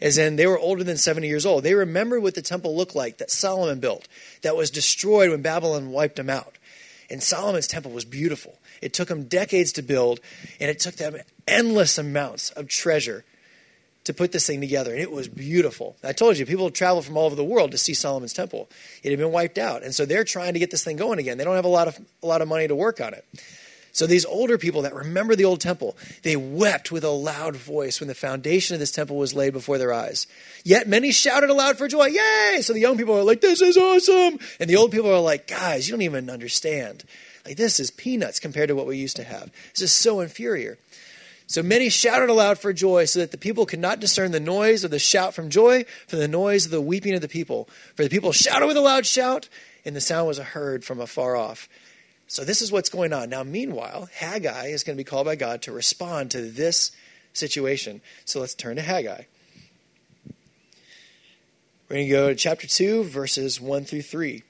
as 0.00 0.18
in 0.18 0.36
they 0.36 0.46
were 0.46 0.58
older 0.58 0.84
than 0.84 0.96
70 0.96 1.26
years 1.26 1.46
old. 1.46 1.64
They 1.64 1.74
remembered 1.74 2.22
what 2.22 2.34
the 2.34 2.42
temple 2.42 2.76
looked 2.76 2.94
like 2.94 3.18
that 3.18 3.30
Solomon 3.30 3.80
built, 3.80 4.08
that 4.42 4.56
was 4.56 4.70
destroyed 4.70 5.30
when 5.30 5.42
Babylon 5.42 5.90
wiped 5.90 6.16
them 6.16 6.30
out. 6.30 6.56
And 7.10 7.22
Solomon's 7.22 7.66
temple 7.66 7.92
was 7.92 8.04
beautiful. 8.04 8.58
It 8.82 8.92
took 8.92 9.08
them 9.08 9.24
decades 9.24 9.72
to 9.72 9.82
build, 9.82 10.20
and 10.60 10.70
it 10.70 10.78
took 10.78 10.96
them 10.96 11.16
endless 11.46 11.98
amounts 11.98 12.50
of 12.50 12.68
treasure 12.68 13.24
to 14.04 14.14
put 14.14 14.32
this 14.32 14.46
thing 14.46 14.60
together. 14.60 14.92
And 14.92 15.00
it 15.00 15.10
was 15.10 15.28
beautiful. 15.28 15.96
I 16.04 16.12
told 16.12 16.38
you, 16.38 16.46
people 16.46 16.70
travel 16.70 17.02
from 17.02 17.16
all 17.16 17.26
over 17.26 17.34
the 17.34 17.44
world 17.44 17.72
to 17.72 17.78
see 17.78 17.94
Solomon's 17.94 18.32
temple. 18.32 18.68
It 19.02 19.10
had 19.10 19.18
been 19.18 19.32
wiped 19.32 19.58
out. 19.58 19.82
And 19.82 19.94
so 19.94 20.06
they're 20.06 20.24
trying 20.24 20.54
to 20.54 20.58
get 20.58 20.70
this 20.70 20.84
thing 20.84 20.96
going 20.96 21.18
again. 21.18 21.38
They 21.38 21.44
don't 21.44 21.56
have 21.56 21.64
a 21.64 21.68
lot 21.68 21.88
of, 21.88 21.98
a 22.22 22.26
lot 22.26 22.40
of 22.40 22.48
money 22.48 22.68
to 22.68 22.74
work 22.74 23.00
on 23.00 23.14
it. 23.14 23.24
So 23.98 24.06
these 24.06 24.24
older 24.24 24.58
people 24.58 24.82
that 24.82 24.94
remember 24.94 25.34
the 25.34 25.44
old 25.44 25.60
temple, 25.60 25.96
they 26.22 26.36
wept 26.36 26.92
with 26.92 27.02
a 27.02 27.10
loud 27.10 27.56
voice 27.56 27.98
when 27.98 28.06
the 28.06 28.14
foundation 28.14 28.74
of 28.74 28.78
this 28.78 28.92
temple 28.92 29.16
was 29.16 29.34
laid 29.34 29.52
before 29.52 29.76
their 29.76 29.92
eyes. 29.92 30.28
Yet 30.62 30.86
many 30.86 31.10
shouted 31.10 31.50
aloud 31.50 31.78
for 31.78 31.88
joy, 31.88 32.06
Yay! 32.06 32.60
So 32.62 32.74
the 32.74 32.78
young 32.78 32.96
people 32.96 33.18
are 33.18 33.24
like, 33.24 33.40
This 33.40 33.60
is 33.60 33.76
awesome. 33.76 34.38
And 34.60 34.70
the 34.70 34.76
old 34.76 34.92
people 34.92 35.12
are 35.12 35.18
like, 35.18 35.48
Guys, 35.48 35.88
you 35.88 35.94
don't 35.94 36.02
even 36.02 36.30
understand. 36.30 37.02
Like, 37.44 37.56
this 37.56 37.80
is 37.80 37.90
peanuts 37.90 38.38
compared 38.38 38.68
to 38.68 38.76
what 38.76 38.86
we 38.86 38.96
used 38.96 39.16
to 39.16 39.24
have. 39.24 39.50
This 39.74 39.82
is 39.82 39.90
so 39.90 40.20
inferior. 40.20 40.78
So 41.48 41.64
many 41.64 41.88
shouted 41.88 42.30
aloud 42.30 42.60
for 42.60 42.72
joy, 42.72 43.04
so 43.06 43.18
that 43.18 43.32
the 43.32 43.36
people 43.36 43.66
could 43.66 43.80
not 43.80 43.98
discern 43.98 44.30
the 44.30 44.38
noise 44.38 44.84
of 44.84 44.92
the 44.92 45.00
shout 45.00 45.34
from 45.34 45.50
joy 45.50 45.86
from 46.06 46.20
the 46.20 46.28
noise 46.28 46.66
of 46.66 46.70
the 46.70 46.80
weeping 46.80 47.14
of 47.14 47.20
the 47.20 47.26
people. 47.26 47.68
For 47.96 48.04
the 48.04 48.10
people 48.10 48.30
shouted 48.30 48.66
with 48.68 48.76
a 48.76 48.80
loud 48.80 49.06
shout, 49.06 49.48
and 49.84 49.96
the 49.96 50.00
sound 50.00 50.28
was 50.28 50.38
heard 50.38 50.84
from 50.84 51.00
afar 51.00 51.34
off. 51.34 51.68
So 52.28 52.44
this 52.44 52.60
is 52.60 52.70
what's 52.70 52.90
going 52.90 53.14
on. 53.14 53.30
Now, 53.30 53.42
meanwhile, 53.42 54.10
Haggai 54.14 54.66
is 54.66 54.84
going 54.84 54.96
to 54.96 55.02
be 55.02 55.08
called 55.08 55.24
by 55.24 55.34
God 55.34 55.62
to 55.62 55.72
respond 55.72 56.30
to 56.30 56.42
this 56.42 56.92
situation. 57.32 58.02
So 58.26 58.40
let's 58.40 58.54
turn 58.54 58.76
to 58.76 58.82
Haggai. 58.82 59.22
We're 61.88 61.96
going 61.96 62.06
to 62.06 62.12
go 62.12 62.28
to 62.28 62.34
chapter 62.34 62.66
2, 62.66 63.04
verses 63.04 63.62
1 63.62 63.86
through 63.86 64.02
3. 64.02 64.42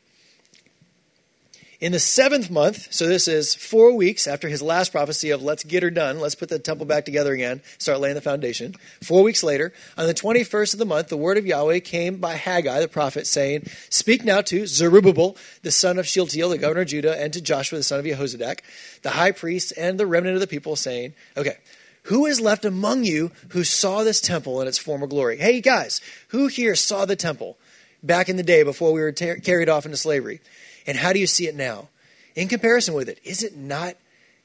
In 1.80 1.92
the 1.92 2.00
seventh 2.00 2.50
month, 2.50 2.92
so 2.92 3.06
this 3.06 3.28
is 3.28 3.54
four 3.54 3.92
weeks 3.92 4.26
after 4.26 4.48
his 4.48 4.60
last 4.60 4.90
prophecy 4.90 5.30
of 5.30 5.44
let's 5.44 5.62
get 5.62 5.84
her 5.84 5.90
done, 5.90 6.18
let's 6.18 6.34
put 6.34 6.48
the 6.48 6.58
temple 6.58 6.86
back 6.86 7.04
together 7.04 7.32
again, 7.32 7.62
start 7.78 8.00
laying 8.00 8.16
the 8.16 8.20
foundation. 8.20 8.74
Four 9.00 9.22
weeks 9.22 9.44
later, 9.44 9.72
on 9.96 10.08
the 10.08 10.14
21st 10.14 10.72
of 10.72 10.80
the 10.80 10.84
month, 10.84 11.06
the 11.06 11.16
word 11.16 11.38
of 11.38 11.46
Yahweh 11.46 11.78
came 11.78 12.16
by 12.16 12.34
Haggai 12.34 12.80
the 12.80 12.88
prophet, 12.88 13.28
saying, 13.28 13.68
Speak 13.90 14.24
now 14.24 14.40
to 14.40 14.66
Zerubbabel, 14.66 15.36
the 15.62 15.70
son 15.70 16.00
of 16.00 16.06
Shealtiel, 16.08 16.48
the 16.48 16.58
governor 16.58 16.80
of 16.80 16.88
Judah, 16.88 17.16
and 17.16 17.32
to 17.32 17.40
Joshua, 17.40 17.78
the 17.78 17.84
son 17.84 18.00
of 18.00 18.06
Jehozadak, 18.06 18.62
the 19.02 19.10
high 19.10 19.30
priest, 19.30 19.72
and 19.78 20.00
the 20.00 20.06
remnant 20.06 20.34
of 20.34 20.40
the 20.40 20.48
people, 20.48 20.74
saying, 20.74 21.14
Okay, 21.36 21.58
who 22.04 22.26
is 22.26 22.40
left 22.40 22.64
among 22.64 23.04
you 23.04 23.30
who 23.50 23.62
saw 23.62 24.02
this 24.02 24.20
temple 24.20 24.60
in 24.60 24.66
its 24.66 24.78
former 24.78 25.06
glory? 25.06 25.36
Hey, 25.36 25.60
guys, 25.60 26.00
who 26.30 26.48
here 26.48 26.74
saw 26.74 27.04
the 27.04 27.14
temple 27.14 27.56
back 28.02 28.28
in 28.28 28.36
the 28.36 28.42
day 28.42 28.64
before 28.64 28.92
we 28.92 29.00
were 29.00 29.12
ter- 29.12 29.36
carried 29.36 29.68
off 29.68 29.84
into 29.84 29.96
slavery? 29.96 30.40
And 30.88 30.96
how 30.96 31.12
do 31.12 31.20
you 31.20 31.26
see 31.26 31.46
it 31.46 31.54
now? 31.54 31.90
In 32.34 32.48
comparison 32.48 32.94
with 32.94 33.10
it, 33.10 33.20
is 33.22 33.42
it 33.42 33.54
not 33.54 33.94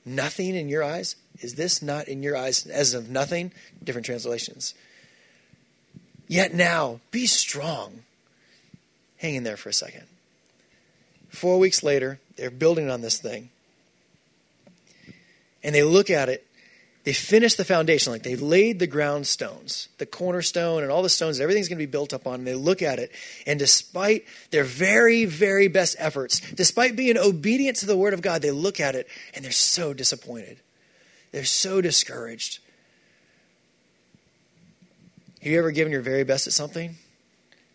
nothing 0.06 0.56
in 0.56 0.68
your 0.68 0.84
eyes? 0.84 1.16
Is 1.40 1.56
this 1.56 1.82
not 1.82 2.10
in 2.10 2.22
your 2.22 2.36
eyes 2.36 2.68
as 2.68 2.94
of 2.94 3.10
nothing? 3.10 3.54
Different 3.82 4.06
translations. 4.06 4.76
Yet 6.28 6.54
now, 6.54 7.00
be 7.12 7.28
strong. 7.28 8.04
Hang 9.18 9.36
in 9.36 9.44
there 9.44 9.56
for 9.56 9.70
a 9.70 9.74
second. 9.74 10.04
Four 11.30 11.60
weeks 11.60 11.82
later, 11.82 12.20
they're 12.36 12.52
building 12.52 12.90
on 12.90 13.02
this 13.02 13.20
thing. 13.20 13.50
And 15.64 15.74
they 15.74 15.84
look 15.84 16.10
at 16.10 16.28
it 16.28 16.46
they 17.04 17.14
finished 17.14 17.58
the 17.58 17.66
foundation, 17.66 18.14
like 18.14 18.24
they 18.24 18.38
laid 18.38 18.80
the 18.80 18.88
ground 18.88 19.28
stones, 19.28 19.90
the 19.98 20.06
cornerstone, 20.06 20.84
and 20.84 20.92
all 20.92 21.02
the 21.02 21.10
stones, 21.10 21.40
everything's 21.40 21.68
going 21.68 21.78
to 21.78 21.86
be 21.86 21.92
built 21.92 22.14
up 22.14 22.26
on. 22.26 22.36
And 22.36 22.48
they 22.48 22.56
look 22.56 22.82
at 22.82 22.98
it, 22.98 23.12
and 23.46 23.60
despite 23.60 24.26
their 24.52 24.64
very, 24.64 25.26
very 25.26 25.68
best 25.68 25.98
efforts, 26.00 26.40
despite 26.54 26.96
being 26.96 27.18
obedient 27.18 27.78
to 27.78 27.86
the 27.86 27.98
word 27.98 28.14
of 28.14 28.22
God, 28.22 28.42
they 28.42 28.52
look 28.52 28.80
at 28.80 28.96
it 28.96 29.08
and 29.36 29.44
they're 29.44 29.52
so 29.52 29.94
disappointed. 29.94 30.60
They're 31.34 31.44
so 31.44 31.82
discouraged. 31.82 32.60
Have 35.42 35.52
you 35.52 35.60
ever 35.60 35.72
given 35.72 35.92
your 35.92 36.02
very 36.02 36.24
best 36.24 36.48
at 36.48 36.54
something, 36.54 36.96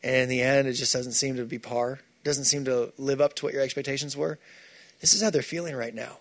and 0.02 0.16
in 0.22 0.28
the 0.30 0.40
end, 0.40 0.68
it 0.68 0.72
just 0.72 0.94
doesn't 0.94 1.12
seem 1.12 1.36
to 1.36 1.44
be 1.44 1.58
par, 1.58 2.00
doesn't 2.24 2.44
seem 2.44 2.64
to 2.64 2.94
live 2.96 3.20
up 3.20 3.34
to 3.34 3.44
what 3.44 3.52
your 3.52 3.62
expectations 3.62 4.16
were? 4.16 4.38
This 5.02 5.12
is 5.12 5.20
how 5.20 5.28
they're 5.28 5.42
feeling 5.42 5.76
right 5.76 5.94
now. 5.94 6.16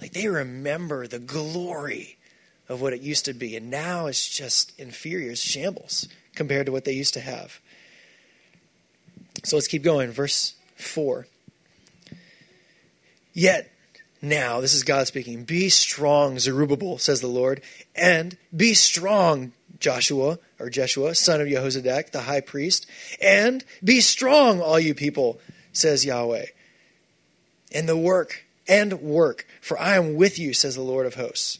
Like 0.00 0.12
they 0.12 0.28
remember 0.28 1.08
the 1.08 1.18
glory 1.18 2.18
of 2.70 2.80
what 2.80 2.92
it 2.92 3.02
used 3.02 3.24
to 3.24 3.34
be. 3.34 3.56
And 3.56 3.68
now 3.68 4.06
it's 4.06 4.28
just 4.28 4.78
inferior, 4.78 5.32
it's 5.32 5.42
shambles 5.42 6.08
compared 6.34 6.66
to 6.66 6.72
what 6.72 6.84
they 6.84 6.92
used 6.92 7.14
to 7.14 7.20
have. 7.20 7.60
So 9.44 9.56
let's 9.56 9.66
keep 9.66 9.82
going. 9.82 10.12
Verse 10.12 10.54
4. 10.76 11.26
Yet 13.32 13.70
now, 14.22 14.60
this 14.60 14.74
is 14.74 14.84
God 14.84 15.06
speaking, 15.06 15.44
be 15.44 15.68
strong, 15.68 16.38
Zerubbabel, 16.38 16.98
says 16.98 17.20
the 17.20 17.26
Lord, 17.26 17.62
and 17.96 18.36
be 18.54 18.74
strong, 18.74 19.52
Joshua, 19.78 20.38
or 20.58 20.68
Jeshua, 20.68 21.14
son 21.14 21.40
of 21.40 21.48
Jehozadak, 21.48 22.10
the 22.10 22.22
high 22.22 22.40
priest, 22.40 22.86
and 23.20 23.64
be 23.82 24.00
strong, 24.00 24.60
all 24.60 24.78
you 24.78 24.94
people, 24.94 25.40
says 25.72 26.04
Yahweh. 26.04 26.46
And 27.72 27.88
the 27.88 27.96
work, 27.96 28.44
and 28.68 29.00
work, 29.00 29.46
for 29.60 29.80
I 29.80 29.96
am 29.96 30.16
with 30.16 30.38
you, 30.38 30.52
says 30.52 30.74
the 30.74 30.82
Lord 30.82 31.06
of 31.06 31.14
hosts. 31.14 31.58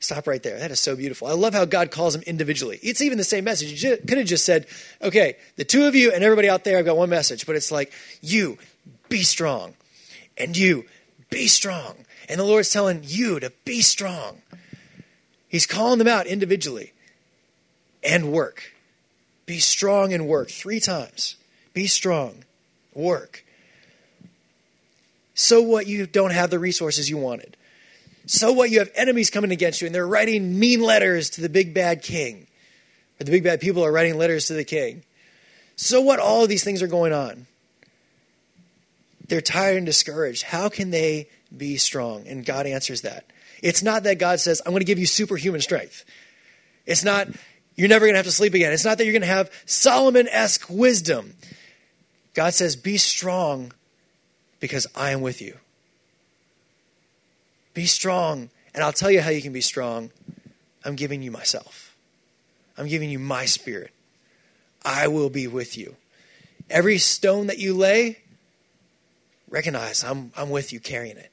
Stop 0.00 0.28
right 0.28 0.42
there. 0.42 0.58
That 0.58 0.70
is 0.70 0.78
so 0.78 0.94
beautiful. 0.94 1.26
I 1.26 1.32
love 1.32 1.54
how 1.54 1.64
God 1.64 1.90
calls 1.90 2.12
them 2.12 2.22
individually. 2.22 2.78
It's 2.82 3.02
even 3.02 3.18
the 3.18 3.24
same 3.24 3.44
message. 3.44 3.82
You 3.82 3.96
could 3.96 4.18
have 4.18 4.26
just 4.26 4.44
said, 4.44 4.66
okay, 5.02 5.36
the 5.56 5.64
two 5.64 5.86
of 5.86 5.96
you 5.96 6.12
and 6.12 6.22
everybody 6.22 6.48
out 6.48 6.62
there, 6.62 6.78
I've 6.78 6.84
got 6.84 6.96
one 6.96 7.10
message. 7.10 7.46
But 7.46 7.56
it's 7.56 7.72
like, 7.72 7.92
you, 8.20 8.58
be 9.08 9.22
strong. 9.22 9.74
And 10.36 10.56
you, 10.56 10.84
be 11.30 11.48
strong. 11.48 11.96
And 12.28 12.38
the 12.38 12.44
Lord's 12.44 12.70
telling 12.70 13.00
you 13.04 13.40
to 13.40 13.52
be 13.64 13.80
strong. 13.80 14.42
He's 15.48 15.66
calling 15.66 15.98
them 15.98 16.08
out 16.08 16.26
individually. 16.26 16.92
And 18.04 18.32
work. 18.32 18.72
Be 19.46 19.58
strong 19.58 20.12
and 20.12 20.28
work 20.28 20.48
three 20.50 20.78
times. 20.78 21.36
Be 21.74 21.88
strong. 21.88 22.44
Work. 22.94 23.44
So 25.34 25.60
what 25.60 25.86
you 25.86 26.06
don't 26.06 26.32
have 26.32 26.50
the 26.50 26.58
resources 26.58 27.10
you 27.10 27.16
wanted. 27.16 27.56
So 28.28 28.52
what? 28.52 28.70
You 28.70 28.80
have 28.80 28.90
enemies 28.94 29.30
coming 29.30 29.52
against 29.52 29.80
you, 29.80 29.86
and 29.86 29.94
they're 29.94 30.06
writing 30.06 30.58
mean 30.58 30.82
letters 30.82 31.30
to 31.30 31.40
the 31.40 31.48
big 31.48 31.72
bad 31.72 32.02
king. 32.02 32.46
Or 33.18 33.24
the 33.24 33.30
big 33.30 33.42
bad 33.42 33.58
people 33.60 33.84
are 33.84 33.90
writing 33.90 34.18
letters 34.18 34.46
to 34.46 34.52
the 34.52 34.64
king. 34.64 35.02
So 35.76 36.02
what? 36.02 36.18
All 36.20 36.42
of 36.42 36.50
these 36.50 36.62
things 36.62 36.82
are 36.82 36.88
going 36.88 37.14
on. 37.14 37.46
They're 39.28 39.40
tired 39.40 39.78
and 39.78 39.86
discouraged. 39.86 40.42
How 40.42 40.68
can 40.68 40.90
they 40.90 41.28
be 41.54 41.78
strong? 41.78 42.26
And 42.26 42.44
God 42.44 42.66
answers 42.66 43.00
that. 43.00 43.24
It's 43.62 43.82
not 43.82 44.02
that 44.02 44.18
God 44.18 44.40
says, 44.40 44.60
I'm 44.64 44.72
going 44.72 44.80
to 44.80 44.86
give 44.86 44.98
you 44.98 45.06
superhuman 45.06 45.62
strength. 45.62 46.04
It's 46.84 47.04
not, 47.04 47.28
you're 47.76 47.88
never 47.88 48.04
going 48.04 48.14
to 48.14 48.18
have 48.18 48.26
to 48.26 48.32
sleep 48.32 48.52
again. 48.54 48.72
It's 48.72 48.84
not 48.84 48.98
that 48.98 49.04
you're 49.04 49.12
going 49.12 49.22
to 49.22 49.26
have 49.26 49.50
Solomon 49.64 50.28
esque 50.28 50.68
wisdom. 50.68 51.34
God 52.34 52.52
says, 52.52 52.76
Be 52.76 52.98
strong 52.98 53.72
because 54.60 54.86
I 54.94 55.12
am 55.12 55.22
with 55.22 55.40
you. 55.40 55.56
Be 57.78 57.86
strong. 57.86 58.50
And 58.74 58.82
I'll 58.82 58.92
tell 58.92 59.08
you 59.08 59.20
how 59.20 59.30
you 59.30 59.40
can 59.40 59.52
be 59.52 59.60
strong. 59.60 60.10
I'm 60.84 60.96
giving 60.96 61.22
you 61.22 61.30
myself, 61.30 61.94
I'm 62.76 62.88
giving 62.88 63.08
you 63.08 63.20
my 63.20 63.44
spirit. 63.44 63.92
I 64.84 65.06
will 65.06 65.30
be 65.30 65.46
with 65.46 65.78
you. 65.78 65.94
Every 66.68 66.98
stone 66.98 67.46
that 67.46 67.58
you 67.58 67.74
lay, 67.74 68.18
recognize 69.48 70.02
I'm, 70.02 70.32
I'm 70.36 70.50
with 70.50 70.72
you 70.72 70.80
carrying 70.80 71.18
it. 71.18 71.30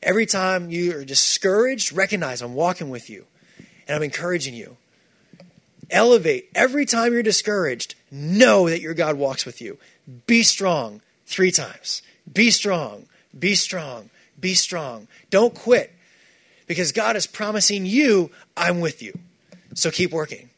Every 0.00 0.26
time 0.26 0.70
you 0.70 0.96
are 0.96 1.04
discouraged, 1.04 1.92
recognize 1.92 2.40
I'm 2.40 2.54
walking 2.54 2.88
with 2.88 3.10
you 3.10 3.26
and 3.88 3.96
I'm 3.96 4.02
encouraging 4.04 4.54
you. 4.54 4.76
Elevate. 5.90 6.50
Every 6.54 6.86
time 6.86 7.12
you're 7.14 7.24
discouraged, 7.24 7.96
know 8.12 8.68
that 8.68 8.80
your 8.80 8.94
God 8.94 9.16
walks 9.16 9.44
with 9.44 9.60
you. 9.60 9.76
Be 10.28 10.44
strong 10.44 11.00
three 11.26 11.50
times. 11.50 12.00
Be 12.32 12.52
strong. 12.52 13.06
Be 13.36 13.56
strong. 13.56 14.08
Be 14.42 14.52
strong. 14.52 15.08
Don't 15.30 15.54
quit 15.54 15.90
because 16.66 16.92
God 16.92 17.16
is 17.16 17.26
promising 17.26 17.86
you, 17.86 18.30
I'm 18.56 18.80
with 18.80 19.02
you. 19.02 19.18
So 19.74 19.90
keep 19.90 20.10
working. 20.10 20.50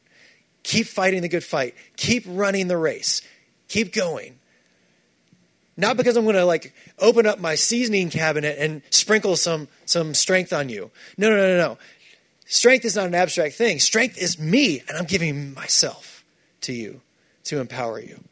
Keep 0.64 0.86
fighting 0.86 1.22
the 1.22 1.28
good 1.28 1.44
fight. 1.44 1.74
Keep 1.96 2.24
running 2.26 2.66
the 2.66 2.76
race. 2.76 3.22
Keep 3.68 3.92
going. 3.92 4.38
Not 5.76 5.96
because 5.96 6.16
I'm 6.16 6.24
going 6.24 6.36
to 6.36 6.44
like 6.44 6.72
open 6.98 7.26
up 7.26 7.38
my 7.38 7.56
seasoning 7.56 8.10
cabinet 8.10 8.56
and 8.58 8.82
sprinkle 8.90 9.36
some 9.36 9.68
some 9.84 10.14
strength 10.14 10.52
on 10.52 10.68
you. 10.68 10.90
No, 11.18 11.30
no, 11.30 11.36
no, 11.36 11.56
no. 11.56 11.78
Strength 12.46 12.84
is 12.84 12.96
not 12.96 13.06
an 13.06 13.14
abstract 13.14 13.54
thing. 13.56 13.78
Strength 13.78 14.16
is 14.16 14.38
me, 14.38 14.82
and 14.88 14.96
I'm 14.96 15.06
giving 15.06 15.52
myself 15.54 16.24
to 16.62 16.72
you 16.72 17.00
to 17.44 17.60
empower 17.60 18.00
you. 18.00 18.22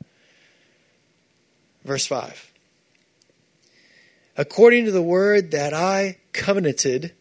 Verse 1.85 2.07
5. 2.07 2.52
According 4.37 4.87
to 4.87 4.91
the 4.91 5.03
word 5.03 5.51
that 5.51 5.75
I 5.75 6.19
covenanted, 6.33 7.13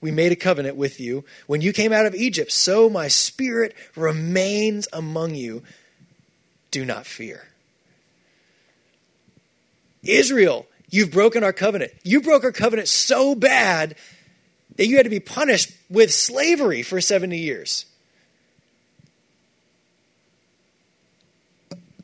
we 0.00 0.10
made 0.10 0.32
a 0.32 0.36
covenant 0.36 0.76
with 0.76 1.00
you. 1.00 1.24
When 1.46 1.60
you 1.60 1.72
came 1.72 1.92
out 1.92 2.06
of 2.06 2.14
Egypt, 2.14 2.52
so 2.52 2.88
my 2.90 3.08
spirit 3.08 3.74
remains 3.96 4.86
among 4.92 5.34
you. 5.34 5.62
Do 6.70 6.84
not 6.84 7.06
fear. 7.06 7.48
Israel, 10.02 10.66
you've 10.90 11.10
broken 11.10 11.42
our 11.42 11.52
covenant. 11.52 11.92
You 12.02 12.20
broke 12.20 12.44
our 12.44 12.52
covenant 12.52 12.88
so 12.88 13.34
bad 13.34 13.96
that 14.76 14.86
you 14.86 14.96
had 14.96 15.04
to 15.04 15.10
be 15.10 15.20
punished 15.20 15.72
with 15.90 16.12
slavery 16.12 16.82
for 16.82 17.00
70 17.00 17.36
years. 17.36 17.86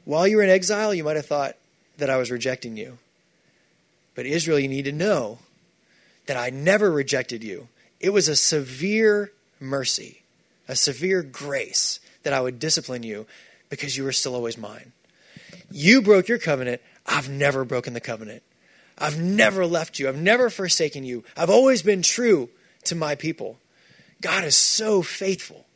While 0.05 0.27
you 0.27 0.37
were 0.37 0.43
in 0.43 0.51
exile, 0.51 0.93
you 0.93 1.05
might 1.05 1.17
have 1.17 1.27
thought 1.27 1.57
that 1.99 2.11
I 2.11 2.17
was 2.17 2.31
rejecting 2.31 2.77
you. 2.77 2.99
But 4.15 4.27
Israel, 4.27 4.59
you 4.59 4.69
need 4.69 4.85
to 4.85 4.93
know 4.93 5.39
that 6.27 6.37
I 6.37 6.51
never 6.51 6.91
rejected 6.91 7.43
you. 7.43 7.69
It 8.01 8.11
was 8.11 8.29
a 8.29 8.37
severe 8.37 9.33
mercy, 9.61 10.23
a 10.69 10.77
severe 10.77 11.23
grace 11.23 12.01
that 12.23 12.33
I 12.33 12.41
would 12.41 12.59
discipline 12.59 13.03
you 13.03 13.27
because 13.69 13.97
you 13.97 14.05
were 14.05 14.13
still 14.13 14.35
always 14.35 14.59
mine. 14.59 14.93
You 15.71 16.03
broke 16.03 16.29
your 16.29 16.39
covenant. 16.39 16.81
I've 17.07 17.29
never 17.29 17.65
broken 17.65 17.93
the 17.93 18.01
covenant. 18.01 18.43
I've 18.97 19.21
never 19.21 19.67
left 19.67 19.99
you. 19.99 20.09
I've 20.09 20.17
never 20.17 20.51
forsaken 20.51 21.05
you. 21.05 21.25
I've 21.37 21.51
always 21.51 21.83
been 21.83 22.03
true 22.03 22.49
to 22.85 22.95
my 22.95 23.15
people. 23.15 23.59
God 24.21 24.45
is 24.45 24.57
so 24.57 25.03
faithful. 25.03 25.67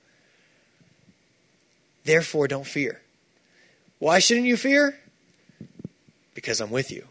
Therefore, 2.04 2.48
don't 2.48 2.66
fear. 2.66 3.00
Why 3.98 4.20
shouldn't 4.20 4.46
you 4.46 4.56
fear? 4.56 4.98
Because 6.34 6.60
I'm 6.60 6.70
with 6.70 6.90
you. 6.90 7.04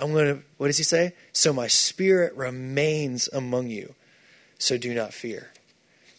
I'm 0.00 0.12
going 0.12 0.36
to, 0.36 0.42
what 0.56 0.68
does 0.68 0.78
he 0.78 0.84
say? 0.84 1.14
So 1.32 1.52
my 1.52 1.66
spirit 1.66 2.34
remains 2.34 3.28
among 3.32 3.68
you. 3.68 3.94
So 4.58 4.78
do 4.78 4.94
not 4.94 5.12
fear. 5.12 5.50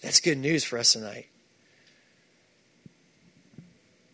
That's 0.02 0.20
good 0.20 0.38
news 0.38 0.64
for 0.64 0.78
us 0.78 0.94
tonight. 0.94 1.28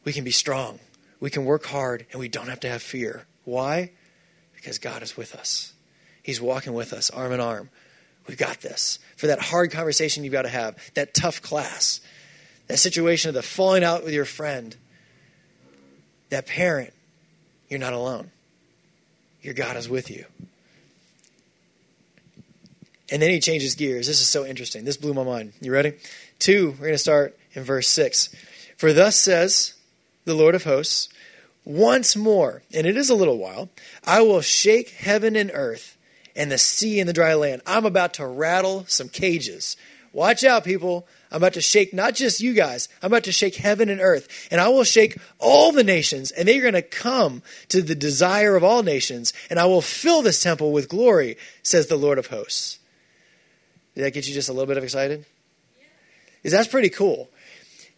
We 0.04 0.14
can 0.14 0.24
be 0.24 0.32
strong. 0.32 0.80
We 1.20 1.30
can 1.30 1.46
work 1.46 1.66
hard 1.66 2.06
and 2.12 2.20
we 2.20 2.30
don't 2.30 2.48
have 2.48 2.62
to 2.62 2.70
have 2.70 2.82
fear. 2.82 3.26
Why? 3.44 3.92
Because 4.56 4.80
God 4.80 5.04
is 5.04 5.18
with 5.18 5.36
us. 5.36 5.74
He's 6.24 6.42
walking 6.42 6.74
with 6.74 6.94
us, 6.94 7.10
arm 7.10 7.32
in 7.32 7.40
arm. 7.40 7.70
We've 8.28 8.38
got 8.38 8.62
this. 8.62 9.00
For 9.16 9.28
that 9.28 9.40
hard 9.40 9.72
conversation 9.72 10.24
you've 10.24 10.34
got 10.34 10.42
to 10.44 10.50
have, 10.50 10.78
that 10.94 11.14
tough 11.14 11.42
class, 11.42 12.02
that 12.68 12.78
situation 12.80 13.30
of 13.30 13.36
the 13.36 13.42
falling 13.42 13.84
out 13.84 14.04
with 14.04 14.14
your 14.14 14.26
friend, 14.26 14.76
that 16.30 16.46
parent, 16.46 16.94
you're 17.70 17.80
not 17.80 17.94
alone. 17.94 18.32
Your 19.48 19.54
God 19.54 19.78
is 19.78 19.88
with 19.88 20.12
you. 20.12 20.26
And 23.10 23.22
then 23.22 23.30
he 23.30 23.40
changes 23.40 23.76
gears. 23.76 24.06
This 24.06 24.20
is 24.20 24.28
so 24.28 24.46
interesting. 24.46 24.84
This 24.84 24.98
blew 24.98 25.14
my 25.14 25.24
mind. 25.24 25.54
You 25.62 25.72
ready? 25.72 25.94
Two, 26.38 26.72
we're 26.72 26.88
going 26.88 26.92
to 26.96 26.98
start 26.98 27.40
in 27.54 27.64
verse 27.64 27.88
6. 27.88 28.28
For 28.76 28.92
thus 28.92 29.16
says 29.16 29.76
the 30.26 30.34
Lord 30.34 30.54
of 30.54 30.66
hosts, 30.66 31.08
once 31.64 32.14
more, 32.14 32.64
and 32.74 32.86
it 32.86 32.98
is 32.98 33.10
a 33.10 33.16
little 33.16 33.38
while, 33.38 33.70
I 34.04 34.20
will 34.20 34.42
shake 34.42 34.90
heaven 34.90 35.38
and 35.38 35.50
earth 35.54 35.98
and 36.36 36.52
the 36.52 36.58
sea 36.58 37.00
and 37.00 37.08
the 37.08 37.14
dry 37.14 37.34
land. 37.34 37.62
I'm 37.66 37.86
about 37.86 38.16
to 38.16 38.28
rattle 38.28 38.84
some 38.90 39.08
cages. 39.08 39.78
Watch 40.12 40.44
out, 40.44 40.66
people. 40.66 41.08
I'm 41.32 41.38
about 41.38 41.54
to 41.54 41.62
shake 41.62 41.94
not 41.94 42.16
just 42.16 42.40
you 42.40 42.54
guys, 42.54 42.88
I'm 43.02 43.08
about 43.08 43.26
to 43.26 43.32
shake 43.32 43.56
heaven 43.56 43.90
and 43.90 44.00
earth. 44.00 44.48
And 44.50 44.62
I 44.62 44.70
will 44.70 44.84
shake 44.84 45.18
all 45.40 45.72
the 45.72 45.84
nations, 45.84 46.32
and 46.32 46.48
they're 46.48 46.62
going 46.62 46.74
to 46.74 46.82
come 46.82 47.42
to 47.70 47.82
the 47.82 47.96
desire 47.96 48.56
of 48.56 48.64
all 48.64 48.84
nations, 48.84 49.34
and 49.50 49.60
I 49.60 49.66
will 49.66 49.82
fill 49.82 50.22
this 50.22 50.42
temple 50.42 50.72
with 50.72 50.90
glory, 50.90 51.38
says 51.64 51.88
the 51.88 51.98
Lord 51.98 52.18
of 52.18 52.28
hosts. 52.28 52.80
Did 53.96 54.04
that 54.04 54.14
get 54.14 54.28
you 54.28 54.34
just 54.34 54.50
a 54.50 54.54
little 54.54 54.68
bit 54.68 54.78
of 54.78 54.84
excited? 54.84 55.26
Is 56.44 56.52
that's 56.52 56.68
pretty 56.68 56.90
cool. 56.90 57.30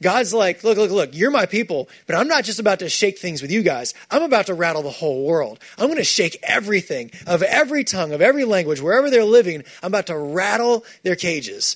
God's 0.01 0.33
like, 0.33 0.63
look, 0.63 0.77
look, 0.77 0.91
look, 0.91 1.09
you're 1.13 1.29
my 1.29 1.45
people, 1.45 1.89
but 2.07 2.15
I'm 2.15 2.29
not 2.29 2.45
just 2.45 2.59
about 2.59 2.79
to 2.79 2.89
shake 2.89 3.19
things 3.19 3.41
with 3.41 3.51
you 3.51 3.61
guys. 3.61 3.93
I'm 4.09 4.23
about 4.23 4.45
to 4.45 4.53
rattle 4.53 4.81
the 4.81 4.89
whole 4.89 5.25
world. 5.25 5.59
I'm 5.77 5.87
going 5.87 5.97
to 5.97 6.05
shake 6.05 6.39
everything 6.41 7.11
of 7.27 7.43
every 7.43 7.83
tongue, 7.83 8.13
of 8.13 8.21
every 8.21 8.45
language, 8.45 8.81
wherever 8.81 9.09
they're 9.09 9.25
living. 9.25 9.63
I'm 9.83 9.87
about 9.87 10.07
to 10.07 10.17
rattle 10.17 10.85
their 11.03 11.17
cages. 11.17 11.75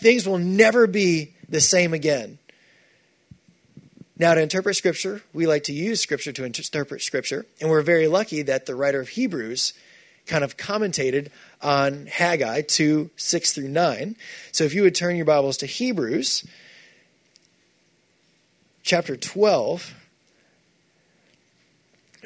Things 0.00 0.26
will 0.26 0.38
never 0.38 0.86
be 0.86 1.34
the 1.48 1.60
same 1.60 1.92
again. 1.92 2.38
Now, 4.16 4.34
to 4.34 4.40
interpret 4.40 4.76
Scripture, 4.76 5.22
we 5.32 5.46
like 5.46 5.64
to 5.64 5.72
use 5.72 6.00
Scripture 6.00 6.32
to 6.32 6.44
interpret 6.44 7.02
Scripture, 7.02 7.44
and 7.60 7.68
we're 7.68 7.82
very 7.82 8.06
lucky 8.06 8.42
that 8.42 8.66
the 8.66 8.74
writer 8.74 9.00
of 9.00 9.10
Hebrews 9.10 9.74
kind 10.26 10.42
of 10.42 10.56
commentated 10.56 11.28
on 11.60 12.06
Haggai 12.06 12.62
2 12.62 13.10
6 13.16 13.52
through 13.52 13.68
9. 13.68 14.16
So 14.52 14.64
if 14.64 14.74
you 14.74 14.82
would 14.82 14.94
turn 14.94 15.16
your 15.16 15.26
Bibles 15.26 15.58
to 15.58 15.66
Hebrews 15.66 16.46
chapter 18.82 19.16
12, 19.16 19.94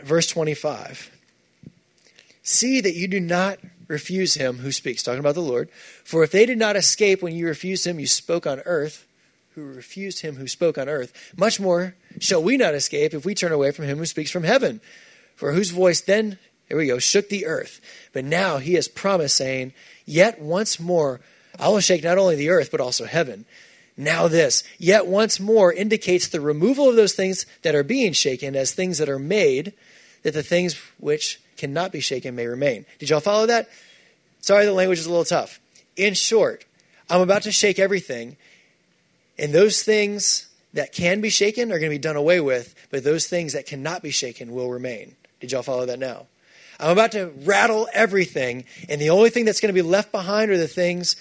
verse 0.03 0.27
25. 0.29 1.11
See 2.43 2.81
that 2.81 2.95
you 2.95 3.09
do 3.09 3.21
not 3.21 3.59
refuse 3.89 4.35
him 4.35 4.59
who 4.59 4.73
speaks, 4.73 5.03
talking 5.03 5.21
about 5.21 5.35
the 5.35 5.41
Lord. 5.41 5.71
For 6.05 6.23
if 6.23 6.33
they 6.33 6.47
did 6.47 6.59
not 6.59 6.77
escape 6.77 7.23
when 7.23 7.35
you 7.35 7.47
refused 7.47 7.87
him, 7.87 8.01
you 8.01 8.07
spoke 8.07 8.47
on 8.47 8.61
earth, 8.61 9.07
who 9.55 9.65
refused 9.65 10.21
him 10.21 10.37
who 10.37 10.49
spoke 10.49 10.79
on 10.79 10.89
earth, 10.89 11.33
much 11.37 11.61
more 11.61 11.95
shall 12.19 12.43
we 12.43 12.57
not 12.57 12.75
escape 12.75 13.15
if 13.15 13.25
we 13.25 13.35
turn 13.35 13.53
away 13.53 13.71
from 13.71 13.85
him 13.85 13.99
who 13.99 14.07
speaks 14.07 14.31
from 14.31 14.43
heaven. 14.43 14.81
For 15.37 15.53
whose 15.53 15.71
voice 15.71 16.01
then 16.01 16.39
here 16.69 16.79
we 16.79 16.87
go, 16.87 16.99
shook 16.99 17.29
the 17.29 17.47
earth. 17.47 17.81
But 18.13 18.25
now 18.25 18.59
he 18.59 18.75
has 18.75 18.89
promised, 18.89 19.37
saying, 19.37 19.75
Yet 20.07 20.41
once 20.41 20.81
more 20.81 21.21
I 21.59 21.69
will 21.69 21.81
shake 21.81 22.03
not 22.03 22.19
only 22.19 22.37
the 22.37 22.51
earth, 22.51 22.71
but 22.71 22.81
also 22.81 23.05
heaven. 23.05 23.45
Now, 23.97 24.27
this, 24.27 24.65
yet 24.77 25.07
once 25.07 25.39
more, 25.39 25.73
indicates 25.73 26.27
the 26.27 26.41
removal 26.41 26.89
of 26.89 26.97
those 26.97 27.13
things 27.13 27.47
that 27.63 27.77
are 27.77 27.85
being 27.85 28.13
shaken 28.13 28.57
as 28.57 28.73
things 28.73 28.99
that 28.99 29.09
are 29.09 29.21
made, 29.21 29.73
that 30.23 30.35
the 30.35 30.43
things 30.43 30.75
which 30.99 31.41
cannot 31.57 31.93
be 31.93 32.01
shaken 32.01 32.35
may 32.35 32.47
remain. 32.47 32.87
Did 32.99 33.11
y'all 33.11 33.21
follow 33.21 33.47
that? 33.47 33.69
Sorry, 34.41 34.65
the 34.65 34.73
language 34.73 34.99
is 34.99 35.07
a 35.07 35.11
little 35.11 35.25
tough. 35.25 35.61
In 35.97 36.15
short, 36.15 36.65
I'm 37.09 37.21
about 37.21 37.43
to 37.43 37.53
shake 37.53 37.79
everything, 37.79 38.37
and 39.39 39.53
those 39.53 39.83
things 39.83 40.49
that 40.75 40.93
can 40.93 41.21
be 41.21 41.31
shaken 41.31 41.71
are 41.71 41.79
going 41.79 41.91
to 41.91 41.95
be 41.95 41.99
done 41.99 42.17
away 42.17 42.41
with, 42.41 42.75
but 42.91 43.05
those 43.05 43.27
things 43.27 43.53
that 43.53 43.67
cannot 43.67 44.03
be 44.03 44.11
shaken 44.11 44.53
will 44.53 44.71
remain. 44.71 45.15
Did 45.41 45.53
y'all 45.53 45.63
follow 45.63 45.87
that 45.87 45.99
now? 45.99 46.27
I'm 46.81 46.91
about 46.91 47.13
to 47.13 47.33
rattle 47.45 47.89
everything, 47.93 48.65
and 48.89 49.01
the 49.01 49.11
only 49.11 49.31
thing 49.31 49.45
that's 49.45 49.61
going 49.61 49.73
to 49.73 49.81
be 49.81 49.83
left 49.83 50.11
behind 50.11 50.51
are 50.51 50.59
the 50.59 50.69
things 50.69 51.17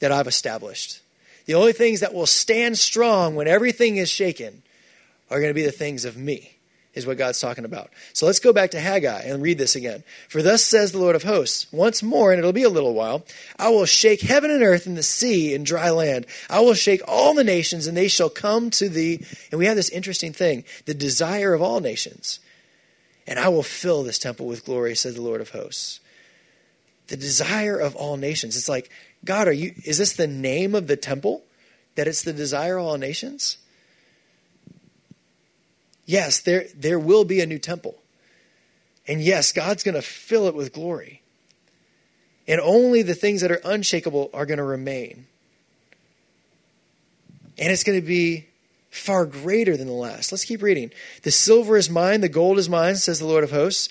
that 0.00 0.10
I've 0.10 0.26
established. 0.26 1.00
The 1.46 1.54
only 1.54 1.72
things 1.72 2.00
that 2.00 2.14
will 2.14 2.26
stand 2.26 2.78
strong 2.78 3.34
when 3.34 3.46
everything 3.46 3.96
is 3.96 4.08
shaken 4.08 4.62
are 5.30 5.38
going 5.38 5.50
to 5.50 5.54
be 5.54 5.64
the 5.64 5.72
things 5.72 6.04
of 6.04 6.16
me, 6.16 6.53
is 6.94 7.06
what 7.06 7.18
God's 7.18 7.40
talking 7.40 7.64
about. 7.64 7.90
So 8.12 8.26
let's 8.26 8.40
go 8.40 8.52
back 8.52 8.70
to 8.72 8.80
Haggai 8.80 9.22
and 9.22 9.42
read 9.42 9.58
this 9.58 9.76
again. 9.76 10.04
For 10.28 10.42
thus 10.42 10.64
says 10.64 10.92
the 10.92 10.98
Lord 10.98 11.16
of 11.16 11.24
hosts, 11.24 11.66
once 11.72 12.02
more, 12.02 12.32
and 12.32 12.38
it'll 12.38 12.52
be 12.52 12.62
a 12.62 12.68
little 12.68 12.94
while, 12.94 13.24
I 13.58 13.68
will 13.68 13.86
shake 13.86 14.20
heaven 14.20 14.50
and 14.50 14.62
earth 14.62 14.86
and 14.86 14.96
the 14.96 15.02
sea 15.02 15.54
and 15.54 15.66
dry 15.66 15.90
land. 15.90 16.26
I 16.48 16.60
will 16.60 16.74
shake 16.74 17.02
all 17.06 17.34
the 17.34 17.44
nations, 17.44 17.86
and 17.86 17.96
they 17.96 18.08
shall 18.08 18.30
come 18.30 18.70
to 18.70 18.88
thee. 18.88 19.24
And 19.50 19.58
we 19.58 19.66
have 19.66 19.76
this 19.76 19.90
interesting 19.90 20.32
thing 20.32 20.64
the 20.86 20.94
desire 20.94 21.54
of 21.54 21.62
all 21.62 21.80
nations 21.80 22.40
and 23.26 23.38
I 23.38 23.48
will 23.48 23.62
fill 23.62 24.02
this 24.02 24.18
temple 24.18 24.46
with 24.46 24.64
glory, 24.64 24.94
says 24.94 25.14
the 25.14 25.22
Lord 25.22 25.40
of 25.40 25.50
hosts. 25.50 26.00
The 27.08 27.16
desire 27.16 27.78
of 27.78 27.96
all 27.96 28.16
nations. 28.16 28.56
It's 28.56 28.68
like, 28.68 28.90
God, 29.24 29.48
are 29.48 29.52
you 29.52 29.74
is 29.84 29.98
this 29.98 30.14
the 30.14 30.26
name 30.26 30.74
of 30.74 30.86
the 30.86 30.96
temple? 30.96 31.42
That 31.96 32.08
it's 32.08 32.22
the 32.22 32.32
desire 32.32 32.78
of 32.78 32.86
all 32.86 32.98
nations? 32.98 33.58
Yes, 36.06 36.40
there, 36.40 36.66
there 36.74 36.98
will 36.98 37.24
be 37.24 37.40
a 37.40 37.46
new 37.46 37.58
temple. 37.58 37.96
And 39.06 39.20
yes, 39.20 39.52
God's 39.52 39.82
going 39.82 39.94
to 39.94 40.02
fill 40.02 40.46
it 40.46 40.54
with 40.54 40.72
glory. 40.72 41.22
And 42.46 42.60
only 42.60 43.02
the 43.02 43.14
things 43.14 43.40
that 43.40 43.50
are 43.50 43.60
unshakable 43.64 44.30
are 44.34 44.46
going 44.46 44.58
to 44.58 44.64
remain. 44.64 45.26
And 47.58 47.72
it's 47.72 47.84
going 47.84 48.00
to 48.00 48.06
be 48.06 48.46
far 48.90 49.26
greater 49.26 49.76
than 49.76 49.86
the 49.86 49.92
last. 49.92 50.30
Let's 50.30 50.44
keep 50.44 50.62
reading. 50.62 50.90
The 51.22 51.30
silver 51.30 51.76
is 51.76 51.90
mine, 51.90 52.20
the 52.20 52.28
gold 52.28 52.58
is 52.58 52.68
mine, 52.68 52.96
says 52.96 53.18
the 53.18 53.26
Lord 53.26 53.44
of 53.44 53.50
hosts. 53.50 53.88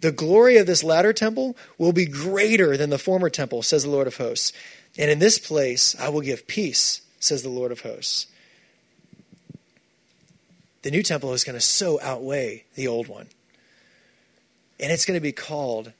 The 0.00 0.12
glory 0.12 0.58
of 0.58 0.66
this 0.66 0.84
latter 0.84 1.12
temple 1.12 1.56
will 1.78 1.92
be 1.92 2.04
greater 2.04 2.76
than 2.76 2.90
the 2.90 2.98
former 2.98 3.30
temple, 3.30 3.62
says 3.62 3.84
the 3.84 3.90
Lord 3.90 4.06
of 4.06 4.16
hosts. 4.16 4.52
And 4.98 5.10
in 5.10 5.18
this 5.18 5.38
place 5.38 5.96
I 5.98 6.08
will 6.10 6.20
give 6.20 6.46
peace, 6.46 7.00
says 7.20 7.42
the 7.42 7.48
Lord 7.48 7.72
of 7.72 7.80
hosts. 7.80 8.26
The 10.84 10.90
new 10.90 11.02
temple 11.02 11.32
is 11.32 11.44
going 11.44 11.56
to 11.56 11.64
so 11.64 11.98
outweigh 12.02 12.64
the 12.74 12.88
old 12.88 13.08
one. 13.08 13.28
And 14.78 14.92
it's 14.92 15.06
going 15.06 15.16
to 15.16 15.22
be 15.22 15.32
called 15.32 15.92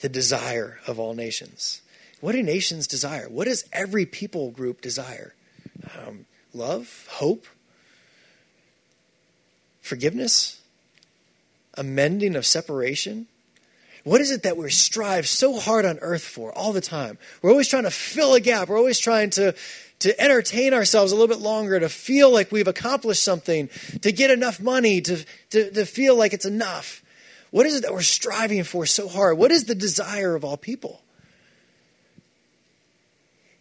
the 0.00 0.08
desire 0.08 0.78
of 0.86 1.00
all 1.00 1.12
nations. 1.12 1.82
What 2.20 2.32
do 2.32 2.42
nations 2.42 2.86
desire? 2.86 3.28
What 3.28 3.46
does 3.48 3.64
every 3.72 4.06
people 4.06 4.52
group 4.52 4.80
desire? 4.80 5.34
Um, 5.98 6.26
love, 6.52 7.08
hope, 7.10 7.48
forgiveness, 9.80 10.62
amending 11.76 12.36
of 12.36 12.46
separation. 12.46 13.26
What 14.04 14.20
is 14.20 14.30
it 14.30 14.44
that 14.44 14.56
we 14.56 14.70
strive 14.70 15.26
so 15.26 15.58
hard 15.58 15.84
on 15.84 15.98
earth 15.98 16.22
for 16.22 16.52
all 16.52 16.72
the 16.72 16.80
time? 16.80 17.18
We're 17.42 17.50
always 17.50 17.68
trying 17.68 17.84
to 17.84 17.90
fill 17.90 18.34
a 18.34 18.40
gap. 18.40 18.68
We're 18.68 18.78
always 18.78 19.00
trying 19.00 19.30
to, 19.30 19.56
to 20.04 20.20
entertain 20.20 20.74
ourselves 20.74 21.12
a 21.12 21.14
little 21.14 21.34
bit 21.34 21.42
longer, 21.42 21.80
to 21.80 21.88
feel 21.88 22.30
like 22.30 22.52
we've 22.52 22.68
accomplished 22.68 23.22
something, 23.22 23.70
to 24.02 24.12
get 24.12 24.30
enough 24.30 24.60
money, 24.60 25.00
to, 25.00 25.24
to, 25.48 25.70
to 25.70 25.86
feel 25.86 26.14
like 26.14 26.34
it's 26.34 26.44
enough. 26.44 27.02
What 27.50 27.64
is 27.64 27.76
it 27.76 27.84
that 27.84 27.92
we're 27.94 28.02
striving 28.02 28.64
for 28.64 28.84
so 28.84 29.08
hard? 29.08 29.38
What 29.38 29.50
is 29.50 29.64
the 29.64 29.74
desire 29.74 30.34
of 30.34 30.44
all 30.44 30.58
people? 30.58 31.00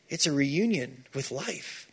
It's 0.09 0.27
a 0.27 0.33
reunion 0.33 1.05
with 1.13 1.31
life. 1.31 1.89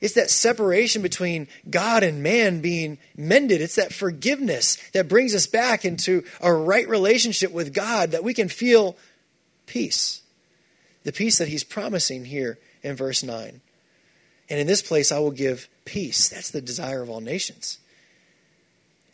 It's 0.00 0.14
that 0.14 0.30
separation 0.30 1.02
between 1.02 1.48
God 1.68 2.04
and 2.04 2.22
man 2.22 2.62
being 2.62 2.96
mended. 3.14 3.60
It's 3.60 3.74
that 3.74 3.92
forgiveness 3.92 4.78
that 4.92 5.06
brings 5.06 5.34
us 5.34 5.46
back 5.46 5.84
into 5.84 6.24
a 6.40 6.50
right 6.50 6.88
relationship 6.88 7.52
with 7.52 7.74
God 7.74 8.12
that 8.12 8.24
we 8.24 8.32
can 8.32 8.48
feel 8.48 8.96
peace. 9.66 10.22
The 11.04 11.12
peace 11.12 11.36
that 11.36 11.48
he's 11.48 11.62
promising 11.62 12.24
here 12.24 12.58
in 12.82 12.96
verse 12.96 13.22
9. 13.22 13.60
And 14.50 14.60
in 14.60 14.66
this 14.66 14.82
place 14.82 15.12
I 15.12 15.18
will 15.18 15.30
give 15.30 15.68
peace. 15.84 16.28
That's 16.28 16.50
the 16.50 16.60
desire 16.60 17.02
of 17.02 17.10
all 17.10 17.20
nations. 17.20 17.78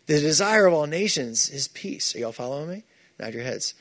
The 0.07 0.20
desire 0.20 0.66
of 0.66 0.74
all 0.74 0.87
nations 0.87 1.48
is 1.48 1.68
peace. 1.68 2.14
Are 2.14 2.18
y'all 2.18 2.33
following 2.33 2.68
me? 2.68 2.85
Nod 3.18 3.33
your 3.33 3.42
heads. 3.42 3.74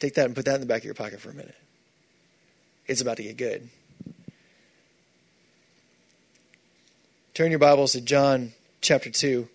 Take 0.00 0.14
that 0.14 0.26
and 0.26 0.34
put 0.34 0.44
that 0.46 0.56
in 0.56 0.60
the 0.60 0.66
back 0.66 0.82
of 0.82 0.84
your 0.84 0.94
pocket 0.94 1.20
for 1.20 1.30
a 1.30 1.34
minute. 1.34 1.54
It's 2.86 3.00
about 3.00 3.16
to 3.18 3.22
get 3.22 3.36
good. 3.36 3.68
Turn 7.32 7.50
your 7.50 7.58
Bibles 7.58 7.92
to 7.92 8.00
John 8.00 8.52
chapter 8.80 9.10
2, 9.10 9.48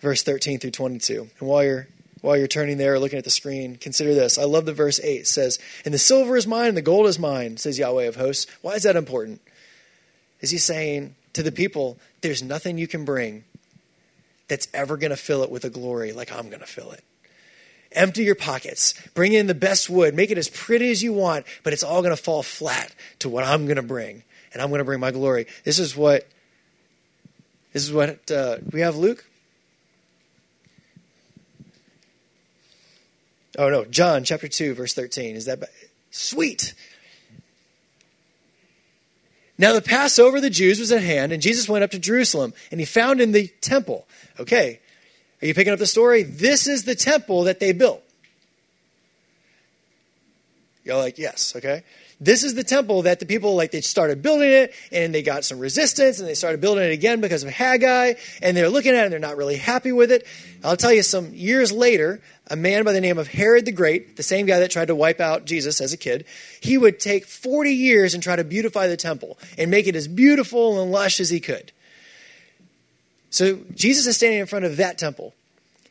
verse 0.00 0.22
13 0.22 0.58
through 0.58 0.72
22. 0.72 1.30
And 1.38 1.48
while 1.48 1.64
you're 1.64 1.88
while 2.24 2.38
you're 2.38 2.48
turning 2.48 2.78
there 2.78 2.94
or 2.94 2.98
looking 2.98 3.18
at 3.18 3.24
the 3.24 3.30
screen, 3.30 3.76
consider 3.76 4.14
this. 4.14 4.38
I 4.38 4.44
love 4.44 4.64
the 4.64 4.72
verse 4.72 4.98
8 4.98 5.20
it 5.20 5.26
says, 5.26 5.58
And 5.84 5.92
the 5.92 5.98
silver 5.98 6.38
is 6.38 6.46
mine 6.46 6.68
and 6.68 6.76
the 6.76 6.82
gold 6.82 7.06
is 7.06 7.18
mine, 7.18 7.58
says 7.58 7.78
Yahweh 7.78 8.04
of 8.04 8.16
hosts. 8.16 8.46
Why 8.62 8.72
is 8.72 8.84
that 8.84 8.96
important? 8.96 9.42
Is 10.40 10.50
he 10.50 10.56
saying 10.56 11.16
to 11.34 11.42
the 11.42 11.52
people, 11.52 11.98
there's 12.22 12.42
nothing 12.42 12.78
you 12.78 12.88
can 12.88 13.04
bring 13.04 13.44
that's 14.48 14.68
ever 14.72 14.96
going 14.96 15.10
to 15.10 15.18
fill 15.18 15.42
it 15.42 15.50
with 15.50 15.66
a 15.66 15.70
glory 15.70 16.12
like 16.12 16.32
I'm 16.32 16.48
going 16.48 16.60
to 16.60 16.66
fill 16.66 16.92
it. 16.92 17.04
Empty 17.92 18.24
your 18.24 18.34
pockets. 18.34 18.94
Bring 19.12 19.34
in 19.34 19.46
the 19.46 19.54
best 19.54 19.90
wood. 19.90 20.14
Make 20.14 20.30
it 20.30 20.38
as 20.38 20.48
pretty 20.48 20.90
as 20.90 21.02
you 21.02 21.12
want, 21.12 21.44
but 21.62 21.74
it's 21.74 21.82
all 21.82 22.00
going 22.00 22.16
to 22.16 22.22
fall 22.22 22.42
flat 22.42 22.94
to 23.18 23.28
what 23.28 23.44
I'm 23.44 23.66
going 23.66 23.76
to 23.76 23.82
bring. 23.82 24.22
And 24.54 24.62
I'm 24.62 24.70
going 24.70 24.78
to 24.78 24.84
bring 24.84 25.00
my 25.00 25.10
glory. 25.10 25.46
This 25.64 25.78
is 25.78 25.94
what 25.94 26.26
this 27.74 27.82
is 27.82 27.92
what 27.92 28.30
uh, 28.30 28.58
we 28.72 28.80
have 28.80 28.96
Luke. 28.96 29.26
Oh 33.56 33.68
no, 33.68 33.84
John 33.84 34.24
chapter 34.24 34.48
2 34.48 34.74
verse 34.74 34.94
13. 34.94 35.36
Is 35.36 35.44
that 35.46 35.62
sweet? 36.10 36.74
Now 39.56 39.72
the 39.72 39.82
Passover 39.82 40.36
of 40.36 40.42
the 40.42 40.50
Jews 40.50 40.80
was 40.80 40.90
at 40.90 41.02
hand, 41.02 41.32
and 41.32 41.40
Jesus 41.40 41.68
went 41.68 41.84
up 41.84 41.92
to 41.92 41.98
Jerusalem, 41.98 42.54
and 42.70 42.80
he 42.80 42.86
found 42.86 43.20
in 43.20 43.32
the 43.32 43.48
temple. 43.60 44.06
Okay, 44.40 44.80
are 45.40 45.46
you 45.46 45.54
picking 45.54 45.72
up 45.72 45.78
the 45.78 45.86
story? 45.86 46.22
This 46.22 46.66
is 46.66 46.84
the 46.84 46.94
temple 46.94 47.44
that 47.44 47.60
they 47.60 47.72
built. 47.72 48.02
You're 50.82 50.96
like, 50.96 51.18
yes, 51.18 51.54
okay. 51.56 51.82
This 52.20 52.44
is 52.44 52.54
the 52.54 52.64
temple 52.64 53.02
that 53.02 53.20
the 53.20 53.26
people 53.26 53.54
like 53.54 53.70
they 53.70 53.80
started 53.80 54.22
building 54.22 54.50
it 54.50 54.72
and 54.92 55.14
they 55.14 55.22
got 55.22 55.44
some 55.44 55.58
resistance 55.58 56.20
and 56.20 56.28
they 56.28 56.34
started 56.34 56.60
building 56.60 56.84
it 56.84 56.92
again 56.92 57.20
because 57.20 57.42
of 57.42 57.50
Haggai 57.50 58.14
and 58.40 58.56
they're 58.56 58.68
looking 58.68 58.94
at 58.94 59.00
it 59.00 59.04
and 59.04 59.12
they're 59.12 59.18
not 59.18 59.36
really 59.36 59.56
happy 59.56 59.92
with 59.92 60.12
it. 60.12 60.26
I'll 60.62 60.76
tell 60.76 60.92
you 60.92 61.02
some 61.02 61.34
years 61.34 61.72
later, 61.72 62.20
a 62.48 62.56
man 62.56 62.84
by 62.84 62.92
the 62.92 63.00
name 63.00 63.18
of 63.18 63.28
Herod 63.28 63.64
the 63.64 63.72
Great, 63.72 64.16
the 64.16 64.22
same 64.22 64.46
guy 64.46 64.60
that 64.60 64.70
tried 64.70 64.88
to 64.88 64.94
wipe 64.94 65.20
out 65.20 65.44
Jesus 65.44 65.80
as 65.80 65.92
a 65.92 65.96
kid, 65.96 66.24
he 66.60 66.78
would 66.78 67.00
take 67.00 67.26
40 67.26 67.70
years 67.70 68.14
and 68.14 68.22
try 68.22 68.36
to 68.36 68.44
beautify 68.44 68.86
the 68.86 68.96
temple 68.96 69.38
and 69.58 69.70
make 69.70 69.86
it 69.86 69.96
as 69.96 70.06
beautiful 70.06 70.80
and 70.80 70.92
lush 70.92 71.20
as 71.20 71.30
he 71.30 71.40
could. 71.40 71.72
So 73.30 73.58
Jesus 73.74 74.06
is 74.06 74.16
standing 74.16 74.38
in 74.38 74.46
front 74.46 74.64
of 74.64 74.76
that 74.76 74.98
temple. 74.98 75.34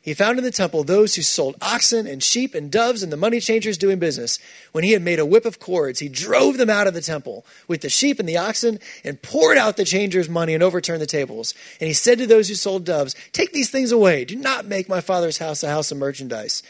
He 0.03 0.13
found 0.13 0.37
in 0.37 0.43
the 0.43 0.51
temple 0.51 0.83
those 0.83 1.15
who 1.15 1.21
sold 1.21 1.55
oxen 1.61 2.07
and 2.07 2.21
sheep 2.21 2.53
and 2.53 2.69
doves 2.69 3.03
and 3.03 3.11
the 3.11 3.17
money 3.17 3.39
changers 3.39 3.77
doing 3.77 3.99
business. 3.99 4.37
When 4.73 4.83
he 4.83 4.91
had 4.91 5.01
made 5.01 5.17
a 5.17 5.25
whip 5.25 5.45
of 5.45 5.61
cords, 5.61 5.99
he 5.99 6.09
drove 6.09 6.57
them 6.57 6.69
out 6.69 6.87
of 6.87 6.93
the 6.93 6.99
temple 6.99 7.45
with 7.69 7.79
the 7.79 7.89
sheep 7.89 8.19
and 8.19 8.27
the 8.27 8.35
oxen 8.35 8.79
and 9.05 9.21
poured 9.21 9.57
out 9.57 9.77
the 9.77 9.85
changers' 9.85 10.27
money 10.27 10.53
and 10.53 10.61
overturned 10.61 11.01
the 11.01 11.07
tables. 11.07 11.53
And 11.79 11.87
he 11.87 11.93
said 11.93 12.17
to 12.17 12.27
those 12.27 12.49
who 12.49 12.55
sold 12.55 12.83
doves, 12.83 13.15
Take 13.31 13.53
these 13.53 13.69
things 13.69 13.93
away. 13.93 14.25
Do 14.25 14.35
not 14.35 14.65
make 14.65 14.89
my 14.89 14.99
father's 14.99 15.37
house 15.37 15.63
a 15.63 15.69
house 15.69 15.89
of 15.89 15.97
merchandise. 15.97 16.63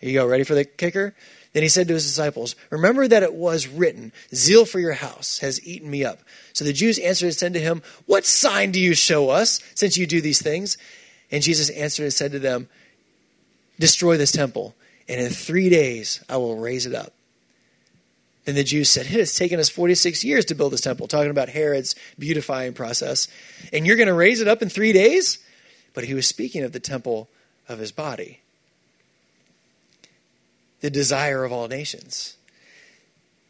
Here 0.00 0.08
you 0.08 0.18
go. 0.18 0.26
Ready 0.26 0.44
for 0.44 0.54
the 0.54 0.64
kicker? 0.64 1.14
Then 1.52 1.62
he 1.62 1.68
said 1.68 1.88
to 1.88 1.94
his 1.94 2.06
disciples, 2.06 2.56
Remember 2.70 3.06
that 3.06 3.22
it 3.22 3.34
was 3.34 3.68
written, 3.68 4.12
Zeal 4.34 4.64
for 4.64 4.80
your 4.80 4.94
house 4.94 5.40
has 5.40 5.62
eaten 5.66 5.90
me 5.90 6.06
up. 6.06 6.20
So 6.54 6.64
the 6.64 6.72
Jews 6.72 6.98
answered 6.98 7.26
and 7.26 7.34
said 7.34 7.52
to 7.52 7.60
him, 7.60 7.82
What 8.06 8.24
sign 8.24 8.70
do 8.70 8.80
you 8.80 8.94
show 8.94 9.28
us, 9.28 9.60
since 9.74 9.98
you 9.98 10.06
do 10.06 10.22
these 10.22 10.40
things? 10.40 10.78
And 11.32 11.42
Jesus 11.42 11.70
answered 11.70 12.04
and 12.04 12.12
said 12.12 12.32
to 12.32 12.38
them, 12.38 12.68
Destroy 13.78 14.18
this 14.18 14.30
temple, 14.30 14.74
and 15.08 15.20
in 15.20 15.30
three 15.30 15.70
days 15.70 16.22
I 16.28 16.36
will 16.36 16.56
raise 16.56 16.86
it 16.86 16.94
up. 16.94 17.14
Then 18.44 18.54
the 18.54 18.64
Jews 18.64 18.90
said, 18.90 19.06
It 19.06 19.12
has 19.12 19.34
taken 19.34 19.58
us 19.58 19.70
46 19.70 20.22
years 20.24 20.44
to 20.46 20.54
build 20.54 20.72
this 20.72 20.80
temple, 20.82 21.08
talking 21.08 21.30
about 21.30 21.48
Herod's 21.48 21.94
beautifying 22.18 22.74
process. 22.74 23.28
And 23.72 23.86
you're 23.86 23.96
going 23.96 24.08
to 24.08 24.14
raise 24.14 24.40
it 24.40 24.48
up 24.48 24.62
in 24.62 24.68
three 24.68 24.92
days? 24.92 25.38
But 25.94 26.04
he 26.04 26.14
was 26.14 26.26
speaking 26.26 26.62
of 26.62 26.72
the 26.72 26.80
temple 26.80 27.28
of 27.68 27.78
his 27.78 27.92
body, 27.92 28.40
the 30.80 30.90
desire 30.90 31.44
of 31.44 31.52
all 31.52 31.68
nations. 31.68 32.36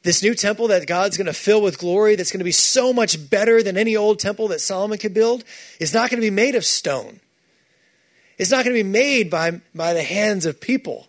This 0.03 0.23
new 0.23 0.35
temple 0.35 0.68
that 0.68 0.87
God's 0.87 1.16
going 1.16 1.27
to 1.27 1.33
fill 1.33 1.62
with 1.62 1.79
glory, 1.79 2.16
that's 2.16 2.33
going 2.33 2.40
to 2.40 2.45
be 2.45 2.53
so 2.53 2.92
much 2.92 3.31
better 3.31 3.62
than 3.62 3.77
any 3.77 3.97
old 3.97 4.18
temple 4.18 4.49
that 4.49 4.61
Solomon 4.61 4.99
could 4.99 5.14
build, 5.14 5.45
is 5.79 5.95
not 5.95 6.11
going 6.11 6.21
to 6.21 6.27
be 6.27 6.31
made 6.31 6.57
of 6.57 6.64
stone. 6.64 7.21
It's 8.38 8.51
not 8.51 8.64
going 8.64 8.77
to 8.77 8.83
be 8.83 8.88
made 8.88 9.31
by, 9.31 9.61
by 9.75 9.95
the 9.95 10.03
hands 10.03 10.47
of 10.47 10.61
people. 10.61 11.09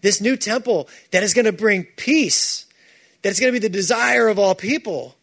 This 0.00 0.20
new 0.20 0.36
temple 0.36 0.88
that 1.10 1.22
is 1.22 1.34
going 1.34 1.44
to 1.44 1.52
bring 1.52 1.84
peace, 1.96 2.66
that 3.22 3.30
is 3.30 3.40
going 3.40 3.52
to 3.52 3.58
be 3.58 3.66
the 3.66 3.72
desire 3.72 4.28
of 4.28 4.38
all 4.38 4.54
people. 4.54 5.16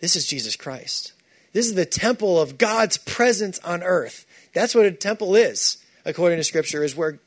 This 0.00 0.16
is 0.16 0.26
Jesus 0.26 0.56
Christ. 0.56 1.12
This 1.52 1.66
is 1.66 1.74
the 1.74 1.86
temple 1.86 2.40
of 2.40 2.58
God's 2.58 2.96
presence 2.96 3.58
on 3.60 3.82
earth. 3.82 4.26
That's 4.52 4.74
what 4.74 4.86
a 4.86 4.90
temple 4.90 5.36
is, 5.36 5.78
according 6.04 6.38
to 6.38 6.44
Scripture, 6.44 6.82
is 6.82 6.96
where 6.96 7.20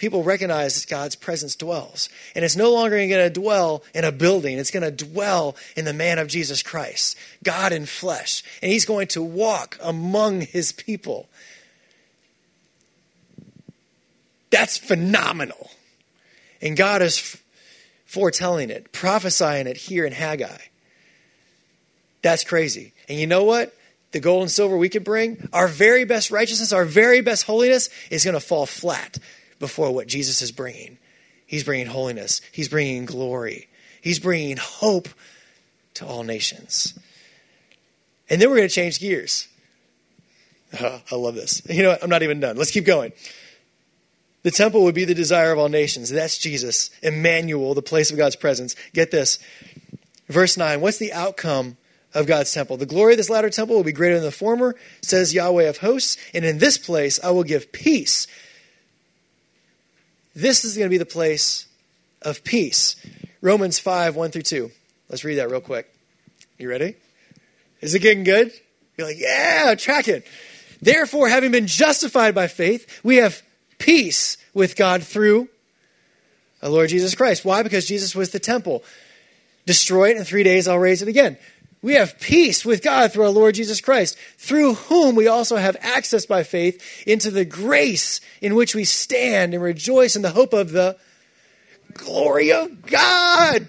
people 0.00 0.24
recognize 0.24 0.80
that 0.80 0.90
God's 0.90 1.14
presence 1.14 1.54
dwells. 1.54 2.08
And 2.34 2.44
it's 2.44 2.56
no 2.56 2.72
longer 2.72 2.96
going 2.96 3.10
to 3.10 3.30
dwell 3.30 3.84
in 3.94 4.02
a 4.02 4.10
building, 4.10 4.58
it's 4.58 4.70
going 4.70 4.82
to 4.82 4.90
dwell 4.90 5.54
in 5.76 5.84
the 5.84 5.92
man 5.92 6.18
of 6.18 6.26
Jesus 6.26 6.62
Christ, 6.62 7.16
God 7.44 7.72
in 7.72 7.86
flesh. 7.86 8.42
And 8.62 8.72
he's 8.72 8.86
going 8.86 9.06
to 9.08 9.22
walk 9.22 9.78
among 9.80 10.40
his 10.40 10.72
people. 10.72 11.28
That's 14.50 14.78
phenomenal. 14.78 15.70
And 16.60 16.76
God 16.76 17.02
is 17.02 17.36
foretelling 18.06 18.70
it, 18.70 18.90
prophesying 18.92 19.66
it 19.66 19.76
here 19.76 20.04
in 20.04 20.12
Haggai. 20.12 20.58
That's 22.22 22.42
crazy. 22.42 22.92
And 23.08 23.18
you 23.18 23.26
know 23.26 23.44
what? 23.44 23.74
The 24.12 24.20
gold 24.20 24.42
and 24.42 24.50
silver 24.50 24.76
we 24.76 24.88
could 24.88 25.04
bring, 25.04 25.48
our 25.52 25.68
very 25.68 26.04
best 26.04 26.30
righteousness, 26.30 26.72
our 26.72 26.84
very 26.84 27.20
best 27.20 27.44
holiness 27.44 27.90
is 28.10 28.24
going 28.24 28.34
to 28.34 28.40
fall 28.40 28.66
flat 28.66 29.18
before 29.60 29.94
what 29.94 30.08
Jesus 30.08 30.42
is 30.42 30.50
bringing. 30.50 30.98
He's 31.46 31.62
bringing 31.62 31.86
holiness, 31.86 32.40
He's 32.50 32.68
bringing 32.68 33.04
glory, 33.04 33.68
He's 34.00 34.18
bringing 34.18 34.56
hope 34.56 35.08
to 35.94 36.06
all 36.06 36.24
nations. 36.24 36.98
And 38.28 38.40
then 38.40 38.48
we're 38.48 38.56
going 38.56 38.68
to 38.68 38.74
change 38.74 38.98
gears. 38.98 39.48
I 40.80 41.14
love 41.14 41.34
this. 41.34 41.62
You 41.68 41.82
know 41.82 41.90
what? 41.90 42.02
I'm 42.02 42.10
not 42.10 42.22
even 42.22 42.40
done. 42.40 42.56
Let's 42.56 42.70
keep 42.70 42.84
going. 42.84 43.12
The 44.42 44.50
temple 44.50 44.84
would 44.84 44.94
be 44.94 45.04
the 45.04 45.14
desire 45.14 45.52
of 45.52 45.58
all 45.58 45.68
nations. 45.68 46.08
That's 46.08 46.38
Jesus, 46.38 46.90
Emmanuel, 47.02 47.74
the 47.74 47.82
place 47.82 48.10
of 48.10 48.16
God's 48.16 48.36
presence. 48.36 48.74
Get 48.94 49.10
this. 49.10 49.38
Verse 50.28 50.56
9 50.56 50.80
What's 50.80 50.98
the 50.98 51.12
outcome 51.12 51.76
of 52.14 52.26
God's 52.26 52.52
temple? 52.52 52.76
The 52.76 52.86
glory 52.86 53.14
of 53.14 53.16
this 53.18 53.28
latter 53.28 53.50
temple 53.50 53.76
will 53.76 53.84
be 53.84 53.92
greater 53.92 54.14
than 54.14 54.24
the 54.24 54.30
former, 54.30 54.76
says 55.02 55.34
Yahweh 55.34 55.64
of 55.64 55.78
hosts. 55.78 56.16
And 56.32 56.44
in 56.44 56.58
this 56.58 56.78
place 56.78 57.18
I 57.22 57.30
will 57.30 57.44
give 57.44 57.72
peace 57.72 58.26
this 60.40 60.64
is 60.64 60.76
going 60.76 60.86
to 60.86 60.90
be 60.90 60.98
the 60.98 61.06
place 61.06 61.66
of 62.22 62.44
peace. 62.44 62.96
Romans 63.40 63.78
5, 63.78 64.16
1 64.16 64.30
through 64.30 64.42
2. 64.42 64.70
Let's 65.08 65.24
read 65.24 65.36
that 65.36 65.50
real 65.50 65.60
quick. 65.60 65.92
You 66.58 66.68
ready? 66.68 66.96
Is 67.80 67.94
it 67.94 68.00
getting 68.00 68.24
good? 68.24 68.52
You're 68.96 69.06
like, 69.06 69.18
yeah, 69.18 69.74
track 69.76 70.08
it. 70.08 70.26
Therefore, 70.82 71.28
having 71.28 71.52
been 71.52 71.66
justified 71.66 72.34
by 72.34 72.48
faith, 72.48 73.00
we 73.02 73.16
have 73.16 73.42
peace 73.78 74.36
with 74.54 74.76
God 74.76 75.02
through 75.02 75.48
our 76.62 76.68
Lord 76.68 76.90
Jesus 76.90 77.14
Christ. 77.14 77.44
Why? 77.44 77.62
Because 77.62 77.86
Jesus 77.86 78.14
was 78.14 78.30
the 78.30 78.38
temple. 78.38 78.82
Destroy 79.66 80.10
it 80.10 80.16
in 80.16 80.24
three 80.24 80.42
days, 80.42 80.68
I'll 80.68 80.78
raise 80.78 81.02
it 81.02 81.08
again. 81.08 81.38
We 81.82 81.94
have 81.94 82.20
peace 82.20 82.64
with 82.64 82.82
God 82.82 83.12
through 83.12 83.24
our 83.24 83.30
Lord 83.30 83.54
Jesus 83.54 83.80
Christ, 83.80 84.18
through 84.36 84.74
whom 84.74 85.14
we 85.14 85.28
also 85.28 85.56
have 85.56 85.76
access 85.80 86.26
by 86.26 86.42
faith 86.42 87.04
into 87.06 87.30
the 87.30 87.46
grace 87.46 88.20
in 88.42 88.54
which 88.54 88.74
we 88.74 88.84
stand 88.84 89.54
and 89.54 89.62
rejoice 89.62 90.14
in 90.14 90.22
the 90.22 90.30
hope 90.30 90.52
of 90.52 90.72
the 90.72 90.98
glory 91.94 92.52
of 92.52 92.86
God. 92.86 93.68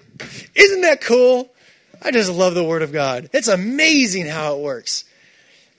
Isn't 0.56 0.82
that 0.82 1.02
cool? 1.02 1.52
I 2.02 2.12
just 2.12 2.32
love 2.32 2.54
the 2.54 2.64
Word 2.64 2.82
of 2.82 2.92
God. 2.92 3.30
It's 3.32 3.48
amazing 3.48 4.26
how 4.26 4.56
it 4.56 4.62
works. 4.62 5.06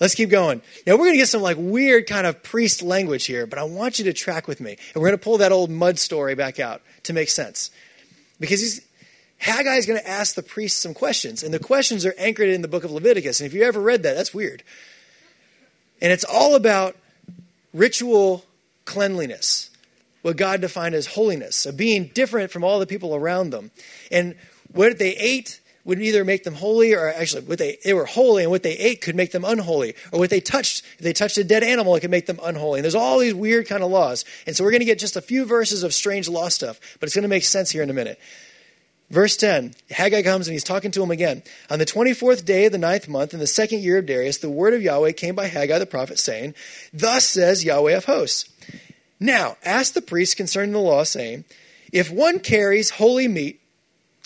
Let's 0.01 0.15
keep 0.15 0.31
going. 0.31 0.63
Now 0.87 0.95
we're 0.95 1.05
going 1.05 1.13
to 1.13 1.19
get 1.19 1.29
some 1.29 1.43
like 1.43 1.57
weird 1.61 2.09
kind 2.09 2.27
of 2.27 2.43
priest 2.43 2.83
language 2.83 3.27
here, 3.27 3.47
but 3.47 3.59
I 3.59 3.65
want 3.65 3.99
you 3.99 4.07
to 4.07 4.13
track 4.13 4.49
with 4.49 4.61
me. 4.61 4.77
And 4.95 5.03
we're 5.03 5.09
going 5.09 5.19
to 5.19 5.25
pull 5.25 5.39
that 5.39 5.53
old 5.53 5.71
mud 5.71 5.99
story 5.99 6.35
back 6.35 6.59
out 6.59 6.83
to 7.05 7.13
make 7.13 7.29
sense. 7.29 7.71
Because 8.41 8.61
he's, 8.61 8.81
Haggai 9.43 9.75
is 9.75 9.87
going 9.87 9.99
to 9.99 10.09
ask 10.09 10.37
the 10.37 10.43
priests 10.43 10.81
some 10.81 10.95
questions, 10.95 11.43
and 11.43 11.53
the 11.53 11.59
questions 11.59 12.07
are 12.07 12.15
anchored 12.17 12.49
in 12.49 12.63
the 12.63 12.69
book 12.69 12.85
of 12.85 12.93
Leviticus. 12.93 13.41
And 13.41 13.47
if 13.49 13.53
you 13.53 13.65
ever 13.65 13.81
read 13.81 14.05
that, 14.05 14.15
that's 14.15 14.33
weird. 14.33 14.63
And 16.01 16.13
it's 16.13 16.25
all 16.25 16.55
about 16.55 16.97
ritual 17.75 18.45
cleanliness, 18.85 19.71
what 20.23 20.37
God 20.37 20.61
defined 20.61 20.95
as 20.95 21.09
holiness, 21.09 21.67
of 21.67 21.77
being 21.77 22.13
different 22.15 22.53
from 22.53 22.63
all 22.63 22.79
the 22.79 22.87
people 22.87 23.17
around 23.17 23.51
them. 23.51 23.73
And 24.13 24.37
what 24.73 25.01
they 25.01 25.17
ate 25.17 25.61
would 25.85 26.01
either 26.01 26.25
make 26.25 26.45
them 26.45 26.55
holy 26.55 26.95
or 26.95 27.09
actually 27.09 27.43
what 27.43 27.59
they, 27.59 27.79
they 27.85 27.95
were 27.95 28.05
holy 28.05 28.45
and 28.45 28.53
what 28.53 28.63
they 28.63 28.79
ate 28.79 29.01
could 29.01 29.17
make 29.17 29.33
them 29.33 29.45
unholy 29.45 29.97
or 30.13 30.21
what 30.21 30.31
they 30.31 30.41
touched 30.41 30.85
if 30.99 31.01
they 31.01 31.13
touched 31.13 31.37
a 31.37 31.43
dead 31.43 31.65
animal 31.65 31.97
it 31.97 32.01
could 32.01 32.13
make 32.13 32.27
them 32.27 32.39
unholy 32.45 32.79
and 32.79 32.85
there's 32.85 32.95
all 32.95 33.19
these 33.19 33.35
weird 33.35 33.67
kind 33.67 33.83
of 33.83 33.91
laws 33.91 34.25
and 34.47 34.57
so 34.57 34.63
we're 34.63 34.71
going 34.71 34.79
to 34.79 34.87
get 34.87 35.01
just 35.01 35.17
a 35.17 35.21
few 35.21 35.45
verses 35.45 35.83
of 35.83 35.93
strange 35.93 36.29
law 36.29 36.49
stuff 36.49 36.79
but 37.01 37.09
it's 37.09 37.17
going 37.17 37.25
to 37.25 37.29
make 37.29 37.43
sense 37.43 37.69
here 37.69 37.83
in 37.83 37.91
a 37.91 37.93
minute 37.93 38.17
verse 39.13 39.37
10 39.37 39.75
haggai 39.91 40.23
comes 40.23 40.49
and 40.49 40.53
he's 40.53 40.65
talking 40.65 40.91
to 40.91 41.03
him 41.03 41.13
again 41.13 41.45
on 41.71 41.79
the 41.79 41.87
24th 41.87 42.45
day 42.45 42.67
of 42.67 42.73
the 42.73 42.79
ninth 42.79 43.07
month 43.07 43.33
in 43.33 43.39
the 43.39 43.47
second 43.47 43.81
year 43.81 43.99
of 43.99 44.07
darius 44.07 44.39
the 44.39 44.51
word 44.51 44.75
of 44.75 44.83
yahweh 44.83 45.13
came 45.13 45.37
by 45.37 45.47
haggai 45.47 45.79
the 45.79 45.87
prophet 45.87 46.19
saying 46.19 46.55
thus 46.93 47.25
says 47.25 47.65
yahweh 47.65 47.93
of 47.93 48.07
hosts 48.07 48.49
now 49.21 49.57
ask 49.65 49.95
the 49.95 50.03
priests 50.03 50.35
concerning 50.35 50.73
the 50.73 50.81
law 50.81 51.05
saying 51.05 51.45
if 51.93 52.11
one 52.11 52.41
carries 52.41 52.91
holy 52.91 53.29
meat 53.29 53.61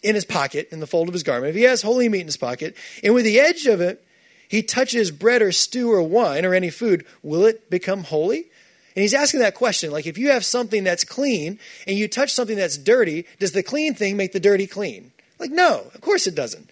in 0.02 0.14
his 0.14 0.24
pocket, 0.24 0.68
in 0.70 0.78
the 0.78 0.86
fold 0.86 1.08
of 1.08 1.14
his 1.14 1.24
garment, 1.24 1.50
if 1.50 1.56
he 1.56 1.62
has 1.62 1.82
holy 1.82 2.08
meat 2.08 2.20
in 2.20 2.26
his 2.26 2.36
pocket, 2.36 2.76
and 3.02 3.12
with 3.12 3.24
the 3.24 3.40
edge 3.40 3.66
of 3.66 3.80
it 3.80 4.04
he 4.48 4.62
touches 4.62 5.10
bread 5.10 5.42
or 5.42 5.50
stew 5.50 5.90
or 5.90 6.00
wine 6.00 6.44
or 6.44 6.54
any 6.54 6.70
food, 6.70 7.04
will 7.24 7.44
it 7.44 7.68
become 7.68 8.04
holy? 8.04 8.46
And 8.96 9.02
he's 9.02 9.14
asking 9.14 9.40
that 9.40 9.54
question 9.54 9.90
like, 9.90 10.06
if 10.06 10.16
you 10.16 10.30
have 10.30 10.44
something 10.44 10.82
that's 10.82 11.04
clean 11.04 11.58
and 11.86 11.98
you 11.98 12.08
touch 12.08 12.32
something 12.32 12.56
that's 12.56 12.78
dirty, 12.78 13.26
does 13.38 13.52
the 13.52 13.62
clean 13.62 13.94
thing 13.94 14.16
make 14.16 14.32
the 14.32 14.40
dirty 14.40 14.66
clean? 14.66 15.12
Like, 15.38 15.50
no, 15.50 15.90
of 15.94 16.00
course 16.00 16.26
it 16.26 16.34
doesn't. 16.34 16.70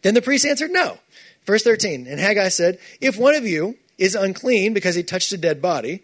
Then 0.00 0.14
the 0.14 0.22
priest 0.22 0.46
answered, 0.46 0.70
no. 0.70 0.98
Verse 1.44 1.62
13, 1.62 2.06
and 2.06 2.18
Haggai 2.18 2.48
said, 2.48 2.78
If 3.02 3.18
one 3.18 3.34
of 3.34 3.44
you 3.44 3.76
is 3.98 4.14
unclean 4.14 4.72
because 4.72 4.94
he 4.94 5.02
touched 5.02 5.30
a 5.32 5.36
dead 5.36 5.60
body, 5.60 6.02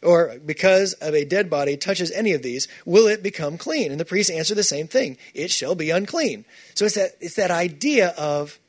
or 0.00 0.36
because 0.44 0.92
of 0.94 1.14
a 1.14 1.24
dead 1.24 1.50
body 1.50 1.76
touches 1.76 2.12
any 2.12 2.32
of 2.32 2.42
these, 2.42 2.68
will 2.84 3.08
it 3.08 3.24
become 3.24 3.58
clean? 3.58 3.90
And 3.90 3.98
the 3.98 4.04
priest 4.04 4.30
answered 4.30 4.56
the 4.56 4.62
same 4.62 4.86
thing 4.86 5.16
it 5.34 5.50
shall 5.50 5.74
be 5.74 5.90
unclean. 5.90 6.44
So 6.74 6.84
it's 6.84 6.94
that, 6.94 7.16
it's 7.20 7.34
that 7.34 7.50
idea 7.50 8.10
of 8.10 8.60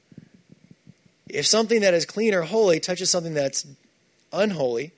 if 1.29 1.45
something 1.45 1.81
that 1.81 1.93
is 1.93 2.05
clean 2.07 2.33
or 2.33 2.41
holy 2.41 2.79
touches 2.79 3.11
something 3.11 3.35
that's 3.35 3.67
unholy, 4.35 4.91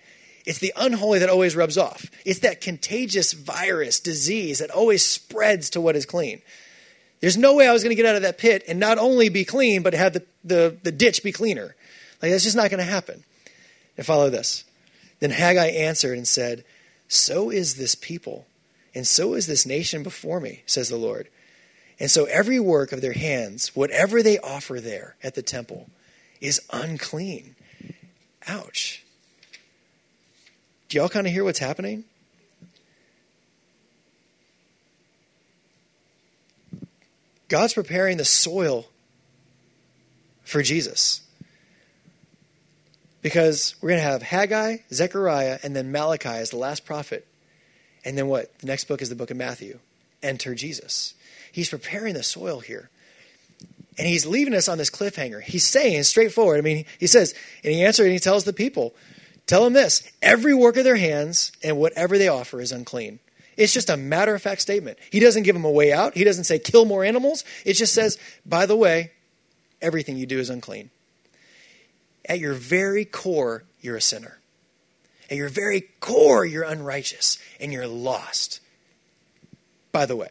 it's 0.45 0.59
the 0.59 0.73
unholy 0.77 1.19
that 1.19 1.29
always 1.29 1.55
rubs 1.55 1.77
off. 1.77 2.09
It's 2.25 2.39
that 2.39 2.61
contagious 2.61 3.33
virus, 3.33 3.99
disease 3.99 4.59
that 4.59 4.71
always 4.71 5.05
spreads 5.05 5.69
to 5.71 5.81
what 5.81 5.95
is 5.95 6.05
clean. 6.05 6.41
There's 7.19 7.37
no 7.37 7.55
way 7.55 7.67
I 7.67 7.73
was 7.73 7.83
going 7.83 7.95
to 7.95 8.01
get 8.01 8.05
out 8.05 8.15
of 8.15 8.21
that 8.21 8.37
pit 8.37 8.63
and 8.67 8.79
not 8.79 8.97
only 8.97 9.29
be 9.29 9.43
clean, 9.43 9.81
but 9.81 9.93
have 9.93 10.13
the, 10.13 10.25
the, 10.43 10.77
the 10.83 10.91
ditch 10.91 11.23
be 11.23 11.31
cleaner. 11.31 11.75
Like, 12.21 12.31
that's 12.31 12.43
just 12.43 12.55
not 12.55 12.69
going 12.69 12.79
to 12.79 12.89
happen. 12.89 13.23
And 13.97 14.05
follow 14.05 14.29
this. 14.29 14.63
Then 15.19 15.31
Haggai 15.31 15.67
answered 15.67 16.17
and 16.17 16.27
said, 16.27 16.63
So 17.07 17.49
is 17.49 17.75
this 17.75 17.95
people, 17.95 18.45
and 18.93 19.05
so 19.05 19.33
is 19.33 19.47
this 19.47 19.65
nation 19.65 20.03
before 20.03 20.39
me, 20.39 20.63
says 20.65 20.89
the 20.89 20.97
Lord. 20.97 21.27
And 21.99 22.11
so 22.11 22.25
every 22.25 22.59
work 22.59 22.91
of 22.91 23.01
their 23.01 23.13
hands, 23.13 23.75
whatever 23.75 24.21
they 24.21 24.37
offer 24.39 24.79
there 24.79 25.15
at 25.23 25.35
the 25.35 25.41
temple, 25.41 25.89
is 26.39 26.61
unclean. 26.71 27.55
Ouch. 28.47 29.03
Do 30.89 30.97
y'all 30.97 31.09
kind 31.09 31.27
of 31.27 31.33
hear 31.33 31.43
what's 31.43 31.59
happening? 31.59 32.05
God's 37.49 37.73
preparing 37.73 38.17
the 38.17 38.25
soil 38.25 38.87
for 40.43 40.61
Jesus. 40.61 41.21
Because 43.21 43.75
we're 43.81 43.89
going 43.89 44.01
to 44.01 44.07
have 44.07 44.21
Haggai, 44.21 44.77
Zechariah, 44.91 45.59
and 45.63 45.75
then 45.75 45.91
Malachi 45.91 46.29
as 46.29 46.49
the 46.49 46.57
last 46.57 46.85
prophet. 46.85 47.27
And 48.05 48.17
then 48.17 48.27
what? 48.27 48.57
The 48.59 48.67
next 48.67 48.85
book 48.85 49.01
is 49.01 49.09
the 49.09 49.15
book 49.15 49.31
of 49.31 49.37
Matthew. 49.37 49.79
Enter 50.23 50.55
Jesus. 50.55 51.13
He's 51.51 51.69
preparing 51.69 52.13
the 52.13 52.23
soil 52.23 52.59
here. 52.59 52.89
And 53.97 54.07
he's 54.07 54.25
leaving 54.25 54.53
us 54.53 54.69
on 54.69 54.77
this 54.77 54.89
cliffhanger. 54.89 55.41
He's 55.41 55.65
saying 55.65 56.03
straightforward. 56.03 56.59
I 56.59 56.61
mean, 56.61 56.85
he 56.99 57.07
says, 57.07 57.33
and 57.63 57.73
he 57.73 57.83
answered 57.83 58.03
and 58.03 58.13
he 58.13 58.19
tells 58.19 58.43
the 58.43 58.53
people, 58.53 58.93
Tell 59.47 59.63
them 59.63 59.73
this 59.73 60.03
every 60.21 60.53
work 60.53 60.77
of 60.77 60.83
their 60.83 60.97
hands 60.97 61.51
and 61.63 61.77
whatever 61.77 62.17
they 62.17 62.27
offer 62.27 62.61
is 62.61 62.71
unclean. 62.71 63.19
It's 63.55 63.73
just 63.73 63.89
a 63.89 63.97
matter 63.97 64.35
of 64.35 64.41
fact 64.41 64.61
statement. 64.61 64.99
He 65.09 65.19
doesn't 65.19 65.43
give 65.43 65.55
them 65.55 65.65
a 65.65 65.71
way 65.71 65.91
out. 65.91 66.13
He 66.13 66.23
doesn't 66.23 66.43
say 66.43 66.59
kill 66.59 66.85
more 66.85 67.03
animals. 67.03 67.43
It 67.65 67.73
just 67.73 67.93
says, 67.93 68.19
by 68.45 68.67
the 68.67 68.75
way, 68.75 69.13
everything 69.81 70.17
you 70.17 70.27
do 70.27 70.37
is 70.37 70.51
unclean. 70.51 70.91
At 72.29 72.39
your 72.39 72.53
very 72.53 73.05
core, 73.05 73.63
you're 73.81 73.95
a 73.95 74.01
sinner. 74.01 74.37
At 75.31 75.37
your 75.37 75.49
very 75.49 75.81
core, 75.99 76.45
you're 76.45 76.63
unrighteous 76.63 77.39
and 77.59 77.73
you're 77.73 77.87
lost. 77.87 78.59
By 79.91 80.05
the 80.05 80.15
way, 80.15 80.29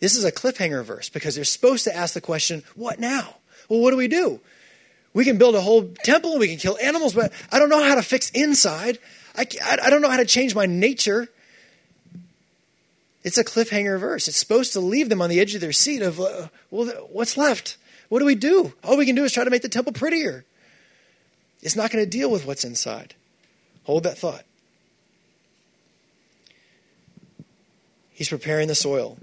this 0.00 0.16
is 0.16 0.24
a 0.24 0.32
cliffhanger 0.32 0.84
verse 0.84 1.08
because 1.08 1.36
they're 1.36 1.44
supposed 1.44 1.84
to 1.84 1.94
ask 1.94 2.14
the 2.14 2.20
question, 2.20 2.64
what 2.74 2.98
now? 2.98 3.36
Well, 3.68 3.80
what 3.80 3.92
do 3.92 3.96
we 3.96 4.08
do? 4.08 4.40
We 5.14 5.24
can 5.24 5.36
build 5.36 5.54
a 5.54 5.60
whole 5.60 5.90
temple 6.04 6.32
and 6.32 6.40
we 6.40 6.48
can 6.48 6.56
kill 6.56 6.78
animals, 6.82 7.14
but 7.14 7.32
I 7.50 7.58
don't 7.58 7.68
know 7.68 7.82
how 7.82 7.94
to 7.94 8.02
fix 8.02 8.30
inside. 8.30 8.98
I, 9.36 9.46
I 9.82 9.90
don't 9.90 10.02
know 10.02 10.10
how 10.10 10.16
to 10.16 10.24
change 10.24 10.54
my 10.54 10.66
nature. 10.66 11.28
It's 13.22 13.38
a 13.38 13.44
cliffhanger 13.44 14.00
verse. 14.00 14.26
It's 14.26 14.36
supposed 14.36 14.72
to 14.72 14.80
leave 14.80 15.08
them 15.08 15.22
on 15.22 15.30
the 15.30 15.38
edge 15.38 15.54
of 15.54 15.60
their 15.60 15.72
seat 15.72 16.02
of, 16.02 16.18
uh, 16.18 16.48
well, 16.70 16.86
what's 17.10 17.36
left? 17.36 17.76
What 18.08 18.18
do 18.18 18.24
we 18.24 18.34
do? 18.34 18.72
All 18.84 18.96
we 18.96 19.06
can 19.06 19.14
do 19.14 19.24
is 19.24 19.32
try 19.32 19.44
to 19.44 19.50
make 19.50 19.62
the 19.62 19.68
temple 19.68 19.92
prettier. 19.92 20.44
It's 21.62 21.76
not 21.76 21.90
going 21.90 22.04
to 22.04 22.10
deal 22.10 22.30
with 22.30 22.44
what's 22.44 22.64
inside. 22.64 23.14
Hold 23.84 24.02
that 24.04 24.18
thought. 24.18 24.44
He's 28.10 28.28
preparing 28.28 28.68
the 28.68 28.74
soil. 28.74 29.18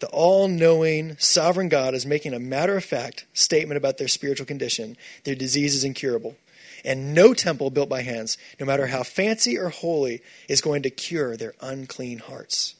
The 0.00 0.08
all 0.08 0.48
knowing, 0.48 1.16
sovereign 1.18 1.68
God 1.68 1.94
is 1.94 2.06
making 2.06 2.32
a 2.32 2.38
matter 2.38 2.76
of 2.76 2.84
fact 2.84 3.26
statement 3.34 3.76
about 3.76 3.98
their 3.98 4.08
spiritual 4.08 4.46
condition. 4.46 4.96
Their 5.24 5.34
disease 5.34 5.74
is 5.74 5.84
incurable. 5.84 6.36
And 6.84 7.14
no 7.14 7.34
temple 7.34 7.68
built 7.70 7.90
by 7.90 8.00
hands, 8.00 8.38
no 8.58 8.64
matter 8.64 8.86
how 8.86 9.02
fancy 9.02 9.58
or 9.58 9.68
holy, 9.68 10.22
is 10.48 10.62
going 10.62 10.82
to 10.82 10.90
cure 10.90 11.36
their 11.36 11.52
unclean 11.60 12.18
hearts. 12.18 12.74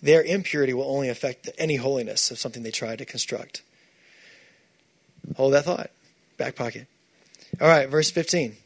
Their 0.00 0.22
impurity 0.22 0.72
will 0.72 0.88
only 0.88 1.08
affect 1.08 1.50
any 1.58 1.74
holiness 1.74 2.30
of 2.30 2.38
something 2.38 2.62
they 2.62 2.70
try 2.70 2.94
to 2.94 3.04
construct. 3.04 3.62
Hold 5.36 5.54
that 5.54 5.64
thought. 5.64 5.90
Back 6.36 6.54
pocket. 6.54 6.86
All 7.60 7.66
right, 7.66 7.88
verse 7.88 8.12
15. 8.12 8.56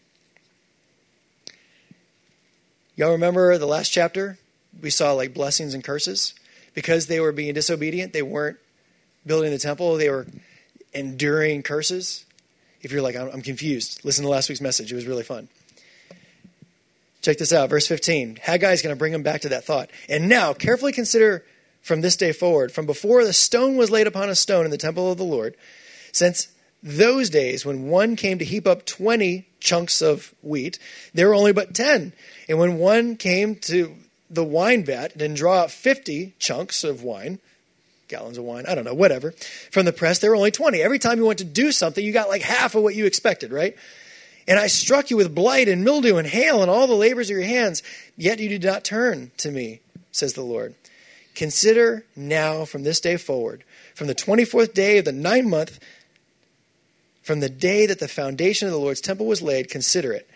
Y'all 2.96 3.12
remember 3.12 3.56
the 3.56 3.66
last 3.66 3.88
chapter? 3.88 4.38
We 4.82 4.90
saw 4.90 5.12
like 5.12 5.32
blessings 5.32 5.72
and 5.72 5.82
curses. 5.82 6.34
Because 6.74 7.06
they 7.06 7.20
were 7.20 7.32
being 7.32 7.54
disobedient, 7.54 8.12
they 8.12 8.22
weren't 8.22 8.58
building 9.26 9.50
the 9.50 9.58
temple, 9.58 9.96
they 9.96 10.10
were 10.10 10.26
enduring 10.92 11.62
curses. 11.62 12.24
If 12.80 12.92
you're 12.92 13.02
like, 13.02 13.16
I'm 13.16 13.42
confused, 13.42 14.04
listen 14.04 14.24
to 14.24 14.30
last 14.30 14.48
week's 14.48 14.60
message. 14.60 14.92
It 14.92 14.96
was 14.96 15.06
really 15.06 15.22
fun. 15.22 15.48
Check 17.20 17.38
this 17.38 17.52
out, 17.52 17.70
verse 17.70 17.86
15. 17.86 18.40
Haggai 18.42 18.72
is 18.72 18.82
going 18.82 18.94
to 18.94 18.98
bring 18.98 19.12
them 19.12 19.22
back 19.22 19.42
to 19.42 19.50
that 19.50 19.64
thought. 19.64 19.90
And 20.08 20.28
now, 20.28 20.52
carefully 20.52 20.92
consider 20.92 21.44
from 21.80 22.00
this 22.00 22.16
day 22.16 22.32
forward, 22.32 22.72
from 22.72 22.84
before 22.84 23.24
the 23.24 23.32
stone 23.32 23.76
was 23.76 23.90
laid 23.90 24.08
upon 24.08 24.28
a 24.28 24.34
stone 24.34 24.64
in 24.64 24.72
the 24.72 24.78
temple 24.78 25.10
of 25.10 25.18
the 25.18 25.24
Lord, 25.24 25.54
since 26.10 26.48
those 26.82 27.30
days 27.30 27.64
when 27.64 27.88
one 27.88 28.16
came 28.16 28.38
to 28.38 28.44
heap 28.44 28.66
up 28.66 28.84
20 28.86 29.46
chunks 29.60 30.02
of 30.02 30.34
wheat, 30.42 30.80
there 31.14 31.28
were 31.28 31.34
only 31.34 31.52
but 31.52 31.74
10. 31.74 32.12
And 32.48 32.58
when 32.58 32.78
one 32.78 33.16
came 33.16 33.54
to 33.56 33.94
the 34.32 34.44
wine 34.44 34.84
vat 34.84 35.14
and 35.20 35.36
draw 35.36 35.60
out 35.60 35.70
50 35.70 36.34
chunks 36.38 36.82
of 36.82 37.02
wine, 37.02 37.38
gallons 38.08 38.38
of 38.38 38.44
wine. 38.44 38.64
I 38.66 38.74
don't 38.74 38.84
know, 38.84 38.94
whatever. 38.94 39.32
From 39.70 39.84
the 39.84 39.92
press, 39.92 40.18
there 40.18 40.30
were 40.30 40.36
only 40.36 40.50
20. 40.50 40.80
Every 40.80 40.98
time 40.98 41.18
you 41.18 41.26
went 41.26 41.38
to 41.38 41.44
do 41.44 41.70
something, 41.70 42.04
you 42.04 42.12
got 42.12 42.28
like 42.28 42.42
half 42.42 42.74
of 42.74 42.82
what 42.82 42.94
you 42.94 43.04
expected, 43.04 43.52
right? 43.52 43.76
And 44.48 44.58
I 44.58 44.66
struck 44.66 45.10
you 45.10 45.16
with 45.16 45.34
blight 45.34 45.68
and 45.68 45.84
mildew 45.84 46.16
and 46.16 46.26
hail 46.26 46.62
and 46.62 46.70
all 46.70 46.86
the 46.86 46.94
labors 46.94 47.30
of 47.30 47.36
your 47.36 47.46
hands, 47.46 47.82
yet 48.16 48.40
you 48.40 48.48
did 48.48 48.64
not 48.64 48.84
turn 48.84 49.30
to 49.36 49.50
me, 49.50 49.80
says 50.10 50.32
the 50.32 50.42
Lord. 50.42 50.74
Consider 51.34 52.04
now 52.16 52.64
from 52.64 52.82
this 52.82 53.00
day 53.00 53.16
forward, 53.16 53.64
from 53.94 54.06
the 54.06 54.14
24th 54.14 54.74
day 54.74 54.98
of 54.98 55.04
the 55.04 55.12
ninth 55.12 55.46
month, 55.46 55.78
from 57.22 57.40
the 57.40 57.48
day 57.48 57.86
that 57.86 58.00
the 58.00 58.08
foundation 58.08 58.66
of 58.66 58.72
the 58.72 58.80
Lord's 58.80 59.00
temple 59.00 59.26
was 59.26 59.42
laid, 59.42 59.70
consider 59.70 60.12
it. 60.12 60.28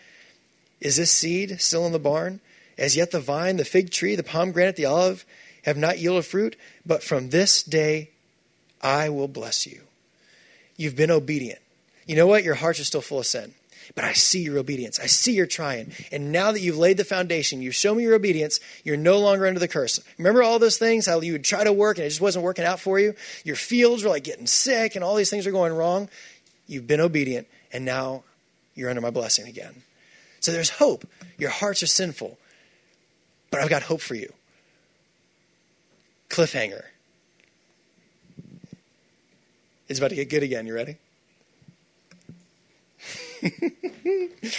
Is 0.79 0.95
this 0.95 1.11
seed 1.11 1.59
still 1.59 1.85
in 1.85 1.91
the 1.91 1.99
barn? 1.99 2.39
As 2.77 2.95
yet 2.95 3.11
the 3.11 3.19
vine, 3.19 3.57
the 3.57 3.65
fig 3.65 3.91
tree, 3.91 4.15
the 4.15 4.23
pomegranate, 4.23 4.75
the 4.75 4.85
olive 4.85 5.25
have 5.63 5.77
not 5.77 5.99
yielded 5.99 6.25
fruit, 6.25 6.55
but 6.85 7.03
from 7.03 7.29
this 7.29 7.63
day 7.63 8.11
I 8.81 9.09
will 9.09 9.27
bless 9.27 9.65
you. 9.65 9.81
You've 10.77 10.95
been 10.95 11.11
obedient. 11.11 11.59
You 12.05 12.15
know 12.15 12.27
what? 12.27 12.43
Your 12.43 12.55
hearts 12.55 12.79
are 12.79 12.85
still 12.85 13.01
full 13.01 13.19
of 13.19 13.25
sin. 13.25 13.53
But 13.95 14.03
I 14.03 14.13
see 14.13 14.41
your 14.41 14.57
obedience. 14.57 14.99
I 14.99 15.05
see 15.05 15.33
you're 15.33 15.45
trying. 15.45 15.93
And 16.11 16.31
now 16.31 16.51
that 16.51 16.59
you've 16.59 16.77
laid 16.77 16.97
the 16.97 17.05
foundation, 17.05 17.61
you've 17.61 17.73
shown 17.73 17.97
me 17.97 18.03
your 18.03 18.15
obedience, 18.15 18.59
you're 18.83 18.97
no 18.97 19.19
longer 19.19 19.47
under 19.47 19.59
the 19.59 19.67
curse. 19.67 19.99
Remember 20.17 20.43
all 20.43 20.59
those 20.59 20.77
things, 20.77 21.05
how 21.05 21.21
you 21.21 21.31
would 21.31 21.45
try 21.45 21.63
to 21.63 21.71
work 21.71 21.97
and 21.97 22.05
it 22.05 22.09
just 22.09 22.21
wasn't 22.21 22.43
working 22.43 22.65
out 22.65 22.81
for 22.81 22.99
you? 22.99 23.15
Your 23.45 23.55
fields 23.55 24.03
were 24.03 24.09
like 24.09 24.25
getting 24.25 24.45
sick 24.45 24.95
and 24.95 25.03
all 25.03 25.15
these 25.15 25.29
things 25.29 25.47
are 25.47 25.51
going 25.51 25.73
wrong. 25.73 26.09
You've 26.67 26.85
been 26.85 26.99
obedient, 26.99 27.47
and 27.71 27.85
now 27.85 28.23
you're 28.75 28.89
under 28.89 29.01
my 29.01 29.09
blessing 29.09 29.47
again. 29.47 29.83
So 30.41 30.51
there's 30.51 30.69
hope. 30.69 31.07
Your 31.37 31.49
hearts 31.49 31.81
are 31.81 31.87
sinful, 31.87 32.37
but 33.57 33.63
I've 33.63 33.69
got 33.71 33.81
hope 33.81 34.01
for 34.01 34.13
you. 34.13 34.31
Cliffhanger. 36.29 36.83
It's 39.87 39.97
about 39.97 40.09
to 40.09 40.15
get 40.15 40.29
good 40.29 40.43
again. 40.43 40.67
You 40.67 40.75
ready? 40.75 40.97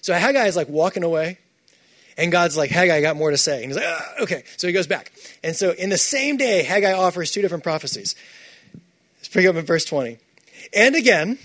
so 0.00 0.14
Haggai 0.14 0.46
is 0.46 0.56
like 0.56 0.70
walking 0.70 1.02
away, 1.02 1.36
and 2.16 2.32
God's 2.32 2.56
like, 2.56 2.70
Haggai, 2.70 2.96
I 2.96 3.02
got 3.02 3.16
more 3.16 3.30
to 3.30 3.36
say. 3.36 3.56
And 3.62 3.66
he's 3.66 3.76
like, 3.76 3.84
ah, 3.86 4.14
okay. 4.22 4.44
So 4.56 4.66
he 4.66 4.72
goes 4.72 4.86
back. 4.86 5.12
And 5.44 5.54
so 5.54 5.72
in 5.72 5.90
the 5.90 5.98
same 5.98 6.38
day, 6.38 6.62
Haggai 6.62 6.94
offers 6.94 7.30
two 7.32 7.42
different 7.42 7.64
prophecies. 7.64 8.16
Let's 9.18 9.28
pick 9.28 9.44
up 9.44 9.56
in 9.56 9.66
verse 9.66 9.84
20. 9.84 10.16
And 10.74 10.94
again, 10.94 11.38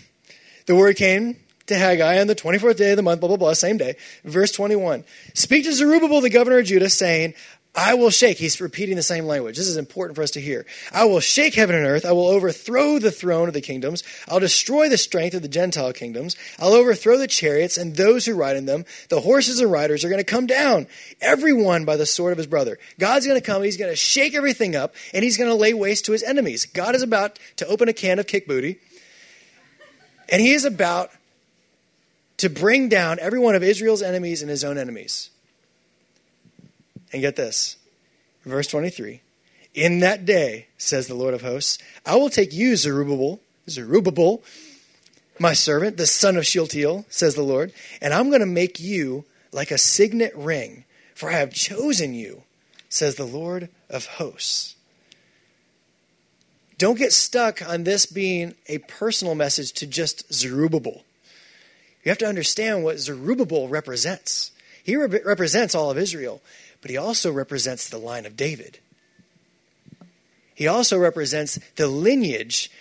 the 0.68 0.76
word 0.78 0.96
came 0.96 1.36
to 1.68 1.76
Haggai 1.76 2.20
on 2.20 2.28
the 2.28 2.36
24th 2.36 2.78
day 2.78 2.92
of 2.92 2.98
the 2.98 3.04
month, 3.04 3.20
blah, 3.22 3.28
blah, 3.28 3.38
blah, 3.38 3.54
same 3.54 3.78
day. 3.78 3.96
Verse 4.24 4.52
21. 4.52 5.04
Speak 5.34 5.66
to 5.66 5.74
Zerubbabel, 5.74 6.22
the 6.22 6.30
governor 6.30 6.60
of 6.60 6.66
Judah, 6.66 6.90
saying, 6.90 7.34
I 7.74 7.94
will 7.94 8.10
shake. 8.10 8.38
He's 8.38 8.60
repeating 8.60 8.98
the 8.98 9.04
same 9.04 9.26
language. 9.26 9.56
This 9.56 9.70
is 9.70 9.78
important 9.78 10.18
for 10.18 10.24
us 10.24 10.32
to 10.32 10.42
hear. 10.42 10.66
I 10.92 11.06
will 11.06 11.22
shake 11.22 11.56
heaven 11.56 11.74
and 11.74 11.86
earth. 11.86 12.06
I 12.06 12.12
will 12.12 12.28
overthrow 12.28 13.00
the 13.00 13.12
throne 13.12 13.48
of 13.48 13.54
the 13.54 13.62
kingdoms. 13.62 14.04
I'll 14.28 14.42
destroy 14.42 14.90
the 14.90 14.98
strength 14.98 15.36
of 15.36 15.42
the 15.42 15.48
Gentile 15.48 15.94
kingdoms. 15.94 16.36
I'll 16.60 16.74
overthrow 16.74 17.18
the 17.18 17.28
chariots 17.28 17.78
and 17.78 17.96
those 17.96 18.26
who 18.26 18.36
ride 18.36 18.58
in 18.58 18.66
them. 18.66 18.84
The 19.08 19.22
horses 19.22 19.62
and 19.62 19.72
riders 19.72 20.04
are 20.04 20.10
going 20.10 20.20
to 20.20 20.26
come 20.26 20.48
down, 20.48 20.88
everyone 21.22 21.86
by 21.86 21.96
the 21.96 22.06
sword 22.06 22.34
of 22.34 22.38
his 22.38 22.48
brother. 22.48 22.78
God's 23.00 23.26
going 23.26 23.40
to 23.40 23.46
come. 23.46 23.64
He's 23.64 23.78
going 23.78 23.92
to 23.92 23.96
shake 23.96 24.36
everything 24.36 24.76
up 24.76 24.94
and 25.14 25.24
he's 25.24 25.38
going 25.38 25.50
to 25.50 25.56
lay 25.56 25.74
waste 25.74 26.06
to 26.06 26.12
his 26.12 26.24
enemies. 26.24 26.66
God 26.66 26.94
is 26.94 27.04
about 27.04 27.40
to 27.56 27.68
open 27.68 27.88
a 27.88 27.94
can 27.94 28.20
of 28.20 28.28
kick 28.28 28.48
booty 28.48 28.80
and 30.28 30.42
he 30.42 30.52
is 30.52 30.66
about 30.66 31.12
to 32.42 32.50
bring 32.50 32.90
down 32.90 33.20
every 33.20 33.38
one 33.38 33.54
of 33.54 33.62
Israel's 33.62 34.02
enemies 34.02 34.42
and 34.42 34.50
his 34.50 34.64
own 34.64 34.76
enemies. 34.76 35.30
And 37.14 37.22
get 37.22 37.36
this 37.36 37.78
verse 38.44 38.66
23 38.66 39.22
In 39.76 40.00
that 40.00 40.26
day, 40.26 40.66
says 40.76 41.06
the 41.06 41.14
Lord 41.14 41.36
of 41.36 41.44
hosts, 41.44 41.78
I 42.04 42.16
will 42.16 42.32
take 42.32 42.52
you, 42.52 42.76
Zerubbabel, 42.76 43.40
Zerubbabel, 43.70 44.42
my 45.38 45.54
servant, 45.54 45.98
the 45.98 46.08
son 46.08 46.36
of 46.36 46.48
Shealtiel, 46.48 47.06
says 47.10 47.36
the 47.36 47.44
Lord, 47.44 47.74
and 48.02 48.12
I'm 48.12 48.30
going 48.30 48.42
to 48.42 48.48
make 48.48 48.80
you 48.80 49.24
like 49.52 49.70
a 49.70 49.78
signet 49.78 50.36
ring, 50.36 50.86
for 51.14 51.30
I 51.30 51.34
have 51.34 51.54
chosen 51.54 52.16
you, 52.16 52.42
says 52.90 53.16
the 53.16 53.24
Lord 53.24 53.70
of 53.88 54.08
hosts. 54.08 54.76
Don't 56.80 56.98
get 56.98 57.14
stuck 57.14 57.62
on 57.62 57.84
this 57.84 58.08
being 58.08 58.56
a 58.66 58.80
personal 58.80 59.36
message 59.36 59.74
to 59.74 59.86
just 59.86 60.34
Zerubbabel. 60.34 61.04
You 62.04 62.10
have 62.10 62.18
to 62.20 62.28
understand 62.28 62.84
what 62.84 63.00
Zerubbabel 63.00 63.68
represents. 63.68 64.52
He 64.84 64.96
re- 64.96 65.22
represents 65.24 65.76
all 65.76 65.92
of 65.92 65.98
Israel 65.98 66.42
but 66.82 66.90
he 66.90 66.98
also 66.98 67.32
represents 67.32 67.88
the 67.88 68.00
line 68.00 68.26
of 68.26 68.36
David. 68.36 68.80
He 70.56 70.68
also 70.68 70.98
represents 70.98 71.60
the 71.76 71.88
lineage 71.88 72.72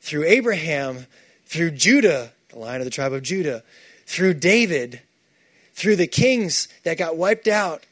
through 0.00 0.24
Abraham, 0.24 1.06
through 1.46 1.72
Judah, 1.72 2.32
the 2.48 2.58
line 2.58 2.80
of 2.80 2.84
the 2.84 2.90
tribe 2.90 3.12
of 3.12 3.22
Judah, 3.22 3.62
through 4.06 4.34
David, 4.34 5.00
through 5.74 5.96
the 5.96 6.06
kings 6.06 6.68
that 6.84 6.98
got 6.98 7.16
wiped 7.16 7.48
out 7.48 7.84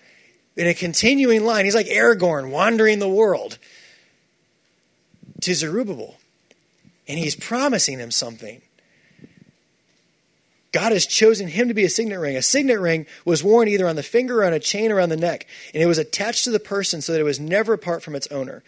in 0.56 0.66
a 0.66 0.74
continuing 0.74 1.44
line. 1.44 1.64
He's 1.64 1.74
like 1.74 1.86
Aragorn 1.86 2.50
wandering 2.50 2.98
the 2.98 3.08
world 3.08 3.58
to 5.42 5.54
Zerubbabel. 5.54 6.16
And 7.06 7.18
he's 7.18 7.36
promising 7.36 7.98
him 7.98 8.10
something. 8.10 8.62
God 10.74 10.90
has 10.90 11.06
chosen 11.06 11.46
him 11.46 11.68
to 11.68 11.74
be 11.74 11.84
a 11.84 11.88
signet 11.88 12.18
ring. 12.18 12.36
A 12.36 12.42
signet 12.42 12.80
ring 12.80 13.06
was 13.24 13.44
worn 13.44 13.68
either 13.68 13.86
on 13.86 13.94
the 13.94 14.02
finger 14.02 14.40
or 14.40 14.44
on 14.44 14.52
a 14.52 14.58
chain 14.58 14.90
around 14.90 15.10
the 15.10 15.16
neck, 15.16 15.46
and 15.72 15.80
it 15.80 15.86
was 15.86 15.98
attached 15.98 16.42
to 16.44 16.50
the 16.50 16.58
person 16.58 17.00
so 17.00 17.12
that 17.12 17.20
it 17.20 17.24
was 17.24 17.38
never 17.38 17.74
apart 17.74 18.02
from 18.02 18.16
its 18.16 18.26
owner. 18.32 18.64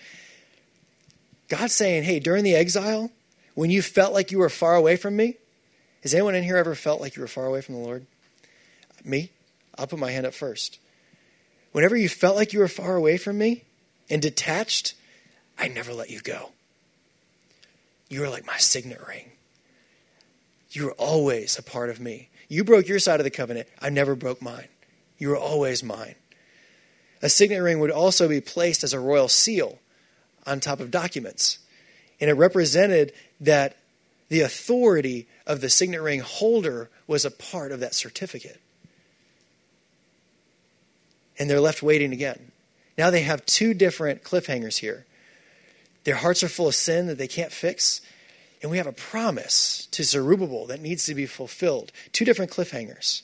God's 1.49 1.73
saying, 1.73 2.05
hey, 2.05 2.21
during 2.21 2.45
the 2.45 2.55
exile, 2.55 3.11
when 3.55 3.71
you 3.71 3.83
felt 3.83 4.15
like 4.15 4.31
you 4.31 4.39
were 4.39 4.49
far 4.49 4.77
away 4.77 4.95
from 4.95 5.17
me, 5.17 5.35
has 6.05 6.15
anyone 6.15 6.37
in 6.37 6.45
here 6.45 6.57
ever 6.57 6.77
felt 6.77 7.01
like 7.01 7.17
you 7.17 7.23
were 7.23 7.27
far 7.27 7.47
away 7.47 7.61
from 7.61 7.75
the 7.75 7.81
Lord? 7.81 8.07
Me? 9.05 9.33
I'll 9.77 9.89
put 9.89 9.99
my 9.99 10.13
hand 10.13 10.27
up 10.27 10.35
first. 10.35 10.79
Whenever 11.73 11.97
you 11.97 12.09
felt 12.09 12.37
like 12.37 12.53
you 12.53 12.61
were 12.61 12.69
far 12.69 12.95
away 12.95 13.17
from 13.17 13.37
me 13.37 13.65
and 14.09 14.23
detached, 14.23 14.95
I 15.59 15.67
never 15.67 15.93
let 15.93 16.11
you 16.11 16.21
go. 16.21 16.53
You 18.09 18.21
were 18.21 18.29
like 18.29 18.47
my 18.47 18.59
signet 18.59 19.05
ring. 19.09 19.33
You 20.71 20.87
were 20.87 20.93
always 20.93 21.59
a 21.59 21.63
part 21.63 21.91
of 21.91 22.01
me. 22.01 22.29
You 22.49 22.65
broke 22.65 22.89
your 22.89 22.99
side 22.99 23.21
of 23.21 23.25
the 23.25 23.31
covenant. 23.31 23.69
I 23.81 23.91
never 23.91 24.15
broke 24.15 24.43
mine. 24.43 24.69
You 25.19 25.31
were 25.31 25.37
always 25.37 25.83
mine. 25.83 26.15
A 27.23 27.29
signet 27.29 27.63
ring 27.63 27.81
would 27.81 27.91
also 27.91 28.29
be 28.29 28.41
placed 28.41 28.85
as 28.85 28.93
a 28.93 29.01
royal 29.01 29.29
seal 29.29 29.79
on 30.47 30.61
top 30.61 30.81
of 30.81 30.91
documents. 30.91 31.59
And 32.21 32.31
it 32.31 32.35
represented 32.35 33.13
that 33.41 33.77
the 34.29 34.41
authority 34.41 35.27
of 35.47 35.61
the 35.61 35.71
signet 35.71 36.03
ring 36.03 36.21
holder 36.21 36.91
was 37.07 37.25
a 37.25 37.31
part 37.31 37.73
of 37.73 37.81
that 37.81 37.95
certificate. 37.95 38.61
And 41.39 41.49
they're 41.49 41.61
left 41.61 41.83
waiting 41.83 42.13
again. 42.13 42.53
Now 42.97 43.11
they 43.11 43.23
have 43.23 43.45
two 43.47 43.75
different 43.75 44.23
cliffhangers 44.23 44.79
here. 44.79 45.05
Their 46.05 46.17
hearts 46.17 46.43
are 46.43 46.49
full 46.49 46.69
of 46.69 46.75
sin 46.75 47.07
that 47.09 47.19
they 47.19 47.29
can't 47.29 47.53
fix, 47.53 48.01
and 48.63 48.71
we 48.71 48.79
have 48.79 48.87
a 48.87 48.93
promise 48.93 49.87
to 49.93 50.03
Zerubbabel 50.03 50.67
that 50.67 50.81
needs 50.81 51.05
to 51.07 51.15
be 51.15 51.27
fulfilled. 51.27 51.93
Two 52.13 52.25
different 52.25 52.51
cliffhangers. 52.51 53.23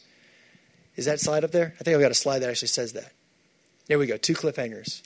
Is 0.96 1.06
that 1.06 1.20
slide 1.20 1.44
up 1.44 1.52
there? 1.52 1.74
I 1.80 1.84
think 1.84 1.94
I've 1.94 2.02
got 2.02 2.10
a 2.10 2.14
slide 2.14 2.40
that 2.40 2.50
actually 2.50 2.68
says 2.68 2.92
that. 2.92 3.12
There 3.86 3.98
we 3.98 4.06
go, 4.06 4.16
two 4.16 4.34
cliffhangers. 4.34 5.02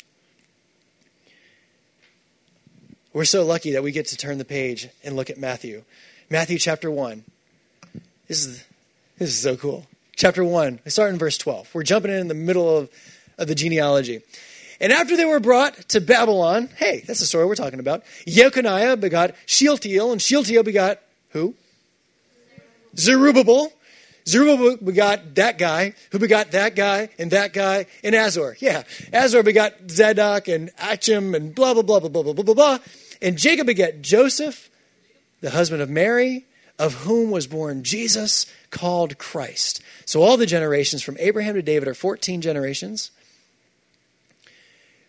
We're 3.13 3.25
so 3.25 3.47
lucky 3.47 3.73
that 3.73 3.83
we 3.83 3.93
get 3.93 4.09
to 4.09 4.17
turn 4.17 4.37
the 4.39 4.45
page 4.45 4.89
and 5.03 5.17
look 5.17 5.31
at 5.31 5.39
Matthew. 5.39 5.85
Matthew 6.29 6.59
chapter 6.59 6.91
1. 6.91 7.25
This 8.29 8.45
is, 8.45 8.65
this 9.19 9.31
is 9.31 9.39
so 9.39 9.57
cool. 9.57 9.87
Chapter 10.17 10.45
1, 10.45 10.81
we 10.85 10.91
start 10.91 11.13
in 11.13 11.19
verse 11.19 11.39
12. 11.39 11.75
We're 11.75 11.83
jumping 11.83 12.11
in 12.11 12.19
in 12.19 12.29
the 12.29 12.35
middle 12.35 12.77
of, 12.77 12.91
of 13.39 13.49
the 13.49 13.55
genealogy. 13.55 14.23
And 14.81 14.93
after 14.93 15.17
they 15.17 15.25
were 15.25 15.41
brought 15.41 15.75
to 15.91 16.01
Babylon, 16.01 16.69
hey, 16.77 17.03
that's 17.07 17.21
the 17.21 17.27
story 17.27 17.47
we're 17.47 17.55
talking 17.55 17.81
about. 17.81 18.05
Jeconiah 18.27 18.97
begot 18.97 19.35
Shealtiel, 19.47 20.13
and 20.13 20.21
Shealtiel 20.21 20.63
begot 20.63 21.01
who? 21.31 21.55
Zerubbabel. 22.97 23.73
Zerubbabel 24.29 24.79
begot 24.85 25.37
that 25.37 25.57
guy, 25.57 25.95
who 26.11 26.19
begot 26.19 26.51
that 26.51 26.75
guy, 26.75 27.11
and 27.19 27.31
that 27.31 27.53
guy, 27.53 27.87
and 28.03 28.15
Azor. 28.15 28.57
Yeah, 28.59 28.83
Azor 29.13 29.43
begot 29.43 29.75
Zadok 29.89 30.49
and 30.49 30.71
Achim, 30.79 31.35
and 31.35 31.55
blah, 31.55 31.75
blah, 31.75 31.83
blah, 31.83 32.01
blah, 32.01 32.09
blah, 32.09 32.33
blah, 32.33 32.45
blah, 32.45 32.55
blah. 32.55 32.79
And 33.23 33.39
Jacob 33.39 33.67
begat 33.69 34.03
Joseph, 34.03 34.69
the 35.41 35.51
husband 35.51 35.81
of 35.81 35.89
Mary, 35.89 36.45
of 36.79 36.95
whom 36.95 37.31
was 37.31 37.47
born 37.47 37.85
Jesus, 37.85 38.47
called 38.71 39.17
Christ. 39.17 39.81
So 40.05 40.23
all 40.23 40.37
the 40.37 40.47
generations 40.47 41.03
from 41.03 41.17
Abraham 41.19 41.55
to 41.55 41.63
David 41.63 41.89
are 41.89 41.95
14 41.95 42.41
generations. 42.41 43.11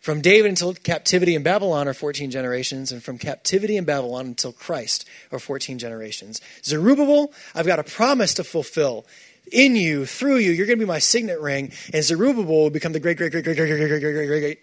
From 0.08 0.22
David 0.22 0.48
until 0.48 0.74
captivity 0.74 1.36
in 1.36 1.44
Babylon 1.44 1.86
are 1.86 1.94
14 1.94 2.32
generations, 2.32 2.94
and 2.94 3.04
from 3.04 3.18
captivity 3.18 3.76
in 3.76 3.84
Babylon 3.84 4.28
until 4.28 4.54
Christ 4.54 5.06
are 5.34 5.38
14 5.38 5.80
generations. 5.80 6.40
Zerubbabel, 6.64 7.34
I've 7.54 7.66
got 7.66 7.80
a 7.80 7.84
promise 7.84 8.34
to 8.36 8.46
fulfill. 8.46 9.06
In 9.52 9.76
you, 9.76 10.06
through 10.06 10.38
you, 10.38 10.52
you're 10.52 10.66
going 10.66 10.80
to 10.80 10.86
be 10.86 10.88
my 10.88 11.00
signet 11.00 11.42
ring, 11.42 11.74
and 11.94 12.06
Zerubbabel 12.06 12.46
will 12.46 12.70
become 12.70 12.94
the 12.94 13.02
great, 13.02 13.18
great, 13.18 13.34
great, 13.34 13.44
great, 13.44 13.58
great, 13.58 13.68
great, 13.68 13.90
great, 13.90 14.00
great, 14.00 14.28
great, 14.28 14.40
great 14.40 14.60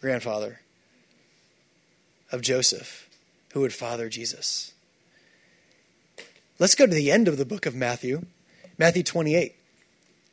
grandfather 0.00 0.58
of 2.32 2.42
Joseph, 2.42 3.08
who 3.52 3.60
would 3.60 3.72
father 3.72 4.08
Jesus. 4.08 4.72
Let's 6.58 6.74
go 6.74 6.84
to 6.84 6.92
the 6.92 7.12
end 7.12 7.28
of 7.28 7.36
the 7.36 7.46
book 7.46 7.64
of 7.64 7.76
Matthew, 7.76 8.26
Matthew 8.76 9.04
28. 9.04 9.54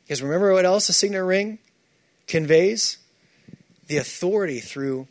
Because 0.02 0.20
remember 0.20 0.52
what 0.52 0.64
else 0.64 0.88
a 0.88 0.92
signet 0.92 1.22
ring 1.22 1.60
conveys? 2.26 2.98
The 3.86 3.96
authority 3.98 4.60
through 4.60 5.08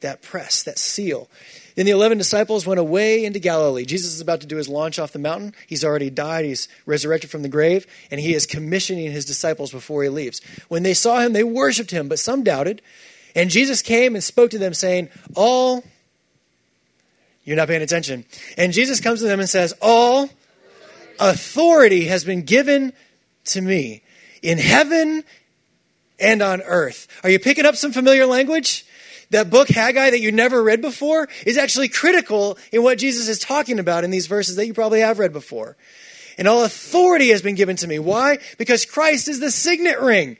that 0.00 0.22
press, 0.22 0.62
that 0.62 0.78
seal. 0.78 1.28
Then 1.74 1.86
the 1.86 1.92
11 1.92 2.18
disciples 2.18 2.66
went 2.66 2.80
away 2.80 3.24
into 3.24 3.38
Galilee. 3.38 3.84
Jesus 3.84 4.14
is 4.14 4.20
about 4.20 4.40
to 4.40 4.46
do 4.46 4.56
his 4.56 4.68
launch 4.68 4.98
off 4.98 5.12
the 5.12 5.18
mountain. 5.18 5.54
He's 5.66 5.84
already 5.84 6.10
died, 6.10 6.44
he's 6.44 6.68
resurrected 6.86 7.30
from 7.30 7.42
the 7.42 7.48
grave, 7.48 7.86
and 8.10 8.20
he 8.20 8.34
is 8.34 8.46
commissioning 8.46 9.10
his 9.10 9.24
disciples 9.24 9.72
before 9.72 10.02
he 10.02 10.08
leaves. 10.08 10.40
When 10.68 10.82
they 10.82 10.94
saw 10.94 11.20
him, 11.20 11.32
they 11.32 11.44
worshiped 11.44 11.90
him, 11.90 12.08
but 12.08 12.18
some 12.18 12.42
doubted. 12.42 12.82
And 13.34 13.50
Jesus 13.50 13.82
came 13.82 14.14
and 14.14 14.24
spoke 14.24 14.50
to 14.52 14.58
them, 14.58 14.74
saying, 14.74 15.10
All, 15.34 15.84
you're 17.44 17.56
not 17.56 17.68
paying 17.68 17.82
attention. 17.82 18.24
And 18.56 18.72
Jesus 18.72 19.00
comes 19.00 19.20
to 19.20 19.26
them 19.26 19.40
and 19.40 19.48
says, 19.48 19.74
All 19.82 20.30
authority 21.20 22.06
has 22.06 22.24
been 22.24 22.42
given 22.42 22.92
to 23.46 23.60
me 23.60 24.02
in 24.42 24.58
heaven 24.58 25.24
and 26.18 26.42
on 26.42 26.62
earth. 26.62 27.08
Are 27.22 27.30
you 27.30 27.38
picking 27.38 27.66
up 27.66 27.76
some 27.76 27.92
familiar 27.92 28.26
language? 28.26 28.86
that 29.30 29.50
book, 29.50 29.68
Haggai, 29.68 30.10
that 30.10 30.20
you 30.20 30.32
never 30.32 30.62
read 30.62 30.80
before, 30.80 31.28
is 31.44 31.58
actually 31.58 31.88
critical 31.88 32.58
in 32.72 32.82
what 32.82 32.98
Jesus 32.98 33.28
is 33.28 33.38
talking 33.38 33.78
about 33.78 34.04
in 34.04 34.10
these 34.10 34.26
verses 34.26 34.56
that 34.56 34.66
you 34.66 34.74
probably 34.74 35.00
have 35.00 35.18
read 35.18 35.32
before. 35.32 35.76
And 36.38 36.46
all 36.46 36.64
authority 36.64 37.30
has 37.30 37.42
been 37.42 37.54
given 37.54 37.76
to 37.76 37.86
me. 37.86 37.98
Why? 37.98 38.38
Because 38.58 38.84
Christ 38.84 39.28
is 39.28 39.40
the 39.40 39.50
signet 39.50 40.00
ring. 40.00 40.36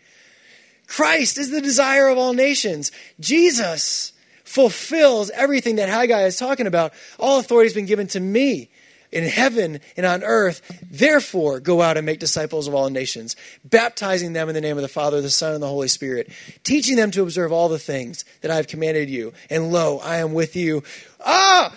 Christ 0.87 1.39
is 1.39 1.51
the 1.51 1.61
desire 1.61 2.09
of 2.09 2.19
all 2.19 2.33
nations. 2.33 2.93
Jesus 3.19 4.13
fulfills 4.45 5.31
everything 5.31 5.77
that 5.77 5.89
Haggai 5.89 6.25
is 6.25 6.37
talking 6.37 6.67
about. 6.67 6.93
All 7.19 7.41
authority 7.41 7.67
has 7.67 7.75
been 7.75 7.87
given 7.87 8.07
to 8.09 8.21
me 8.21 8.71
in 9.17 9.25
heaven 9.25 9.81
and 9.97 10.05
on 10.05 10.23
earth. 10.23 10.61
Therefore, 10.91 11.59
go 11.59 11.81
out 11.81 11.97
and 11.97 12.05
make 12.05 12.21
disciples 12.21 12.69
of 12.69 12.75
all 12.75 12.91
nations, 12.91 13.35
baptizing 13.65 14.35
them 14.35 14.49
in 14.49 14.55
the 14.55 14.61
name 14.61 14.77
of 14.77 14.83
the 14.83 14.89
Father, 14.89 15.23
the 15.23 15.31
Son, 15.31 15.55
and 15.55 15.63
the 15.63 15.69
Holy 15.69 15.89
Spirit, 15.89 16.31
teaching 16.65 16.97
them 16.97 17.11
to 17.13 17.23
observe 17.23 17.51
all 17.51 17.71
the 17.71 17.79
things 17.79 18.27
that 18.43 18.51
I 18.51 18.57
have 18.57 18.69
commanded 18.69 19.09
you. 19.09 19.33
And 19.49 19.73
lo, 19.73 19.99
I 19.99 20.19
am 20.19 20.35
with 20.35 20.55
you. 20.55 20.83
Ah! 21.25 21.73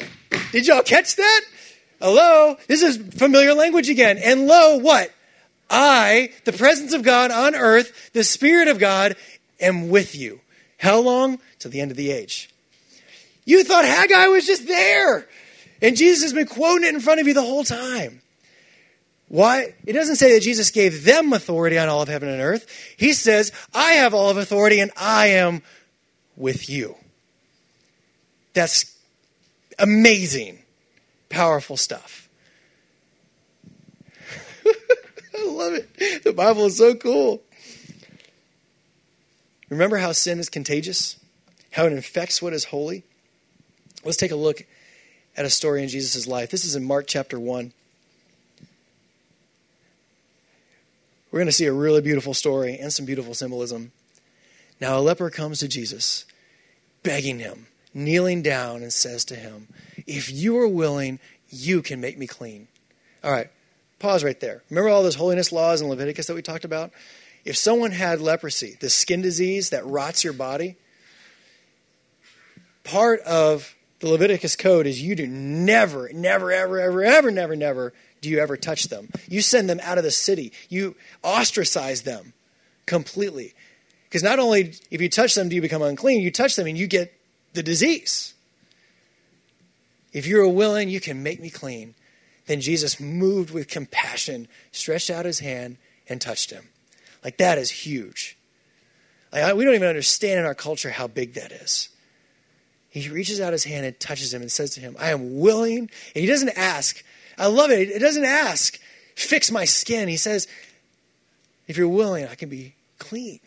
Did 0.51 0.67
y'all 0.67 0.83
catch 0.83 1.15
that? 1.15 1.41
Hello? 2.01 2.57
This 2.67 2.81
is 2.81 2.97
familiar 2.97 3.53
language 3.53 3.89
again. 3.89 4.17
And 4.17 4.45
lo, 4.45 4.77
what? 4.77 5.11
I, 5.69 6.31
the 6.43 6.53
presence 6.53 6.93
of 6.93 7.03
God 7.03 7.31
on 7.31 7.55
earth, 7.55 8.11
the 8.11 8.23
Spirit 8.25 8.67
of 8.67 8.79
God, 8.79 9.15
am 9.61 9.89
with 9.89 10.13
you. 10.13 10.41
How 10.77 10.99
long? 10.99 11.39
To 11.59 11.69
the 11.69 11.79
end 11.79 11.91
of 11.91 11.97
the 11.97 12.11
age. 12.11 12.49
You 13.45 13.63
thought 13.63 13.85
Haggai 13.85 14.27
was 14.27 14.45
just 14.45 14.67
there. 14.67 15.27
And 15.81 15.95
Jesus 15.95 16.23
has 16.23 16.33
been 16.33 16.47
quoting 16.47 16.87
it 16.87 16.93
in 16.93 16.99
front 16.99 17.19
of 17.19 17.27
you 17.27 17.33
the 17.33 17.41
whole 17.41 17.63
time. 17.63 18.21
Why? 19.29 19.75
It 19.85 19.93
doesn't 19.93 20.15
say 20.15 20.33
that 20.33 20.41
Jesus 20.41 20.71
gave 20.71 21.03
them 21.03 21.33
authority 21.33 21.77
on 21.77 21.87
all 21.87 22.01
of 22.01 22.09
heaven 22.09 22.29
and 22.29 22.41
earth. 22.41 22.67
He 22.97 23.13
says, 23.13 23.51
I 23.73 23.93
have 23.93 24.13
all 24.13 24.29
of 24.29 24.37
authority 24.37 24.79
and 24.79 24.91
I 24.97 25.27
am 25.27 25.61
with 26.35 26.69
you. 26.69 26.95
That's 28.53 28.97
amazing, 29.77 30.59
powerful 31.29 31.77
stuff. 31.77 32.27
I 34.65 35.45
love 35.45 35.73
it. 35.73 36.23
The 36.23 36.33
Bible 36.33 36.65
is 36.65 36.77
so 36.77 36.95
cool. 36.95 37.43
Remember 39.69 39.97
how 39.97 40.11
sin 40.11 40.39
is 40.39 40.49
contagious? 40.49 41.17
How 41.71 41.85
it 41.85 41.93
infects 41.93 42.41
what 42.41 42.53
is 42.53 42.65
holy? 42.65 43.03
Let's 44.03 44.17
take 44.17 44.31
a 44.31 44.35
look 44.35 44.65
at 45.39 45.45
a 45.45 45.49
story 45.49 45.81
in 45.81 45.87
Jesus' 45.87 46.27
life. 46.27 46.51
This 46.51 46.65
is 46.65 46.75
in 46.75 46.83
Mark 46.83 47.05
chapter 47.07 47.39
1. 47.39 47.71
We're 51.31 51.39
going 51.39 51.47
to 51.47 51.53
see 51.53 51.65
a 51.65 51.71
really 51.71 52.01
beautiful 52.01 52.33
story 52.33 52.77
and 52.77 52.91
some 52.91 53.05
beautiful 53.05 53.33
symbolism. 53.33 53.93
Now, 54.81 54.97
a 54.97 54.99
leper 54.99 55.29
comes 55.29 55.59
to 55.59 55.69
Jesus, 55.69 56.25
begging 57.03 57.39
him, 57.39 57.67
kneeling 57.93 58.41
down, 58.41 58.81
and 58.81 58.91
says 58.91 59.23
to 59.25 59.35
him, 59.35 59.69
If 60.05 60.29
you 60.29 60.57
are 60.57 60.67
willing, 60.67 61.19
you 61.49 61.81
can 61.81 62.01
make 62.01 62.17
me 62.17 62.27
clean. 62.27 62.67
All 63.23 63.31
right, 63.31 63.49
pause 63.97 64.25
right 64.25 64.39
there. 64.41 64.63
Remember 64.69 64.89
all 64.89 65.03
those 65.03 65.15
holiness 65.15 65.53
laws 65.53 65.79
in 65.81 65.87
Leviticus 65.87 66.27
that 66.27 66.35
we 66.35 66.41
talked 66.41 66.65
about? 66.65 66.91
If 67.45 67.55
someone 67.55 67.91
had 67.91 68.19
leprosy, 68.19 68.75
the 68.81 68.89
skin 68.89 69.21
disease 69.21 69.69
that 69.69 69.85
rots 69.85 70.25
your 70.25 70.33
body, 70.33 70.75
part 72.83 73.21
of 73.21 73.73
the 73.99 74.09
Leviticus 74.09 74.55
code 74.55 74.87
is 74.87 75.01
you 75.01 75.15
do 75.15 75.27
never, 75.27 76.09
never, 76.13 76.51
ever, 76.51 76.79
ever, 76.79 77.03
ever, 77.03 77.31
never, 77.31 77.55
never 77.55 77.93
do 78.21 78.29
you 78.29 78.39
ever 78.39 78.57
touch 78.57 78.85
them. 78.85 79.09
You 79.27 79.41
send 79.41 79.69
them 79.69 79.79
out 79.83 79.97
of 79.97 80.03
the 80.03 80.11
city. 80.11 80.51
You 80.69 80.95
ostracize 81.23 82.03
them 82.03 82.33
completely. 82.85 83.53
Because 84.05 84.23
not 84.23 84.39
only 84.39 84.73
if 84.89 85.01
you 85.01 85.09
touch 85.09 85.35
them 85.35 85.49
do 85.49 85.55
you 85.55 85.61
become 85.61 85.81
unclean, 85.81 86.21
you 86.21 86.31
touch 86.31 86.55
them 86.55 86.67
and 86.67 86.77
you 86.77 86.87
get 86.87 87.13
the 87.53 87.63
disease. 87.63 88.33
If 90.11 90.25
you're 90.25 90.47
willing, 90.47 90.89
you 90.89 90.99
can 90.99 91.21
make 91.21 91.39
me 91.39 91.49
clean. 91.49 91.93
Then 92.47 92.61
Jesus, 92.61 92.99
moved 92.99 93.51
with 93.51 93.67
compassion, 93.67 94.47
stretched 94.71 95.11
out 95.11 95.25
his 95.25 95.39
hand 95.39 95.77
and 96.07 96.19
touched 96.19 96.49
him. 96.49 96.69
Like 97.23 97.37
that 97.37 97.57
is 97.57 97.69
huge. 97.69 98.37
Like, 99.31 99.53
we 99.55 99.65
don't 99.65 99.75
even 99.75 99.87
understand 99.87 100.39
in 100.39 100.45
our 100.45 100.55
culture 100.55 100.89
how 100.89 101.07
big 101.07 101.33
that 101.33 101.51
is. 101.51 101.89
He 102.89 103.07
reaches 103.09 103.39
out 103.39 103.53
his 103.53 103.63
hand 103.63 103.85
and 103.85 103.99
touches 103.99 104.33
him 104.33 104.41
and 104.41 104.51
says 104.51 104.71
to 104.71 104.79
him, 104.79 104.95
I 104.99 105.11
am 105.11 105.39
willing. 105.39 105.79
And 105.79 105.89
he 106.21 106.25
doesn't 106.25 106.57
ask. 106.57 107.03
I 107.37 107.47
love 107.47 107.71
it. 107.71 107.89
It 107.89 107.99
doesn't 107.99 108.25
ask, 108.25 108.79
fix 109.15 109.51
my 109.51 109.65
skin. 109.65 110.07
He 110.07 110.17
says, 110.17 110.47
if 111.67 111.77
you're 111.77 111.87
willing, 111.87 112.27
I 112.27 112.35
can 112.35 112.49
be 112.49 112.73
clean. 112.97 113.39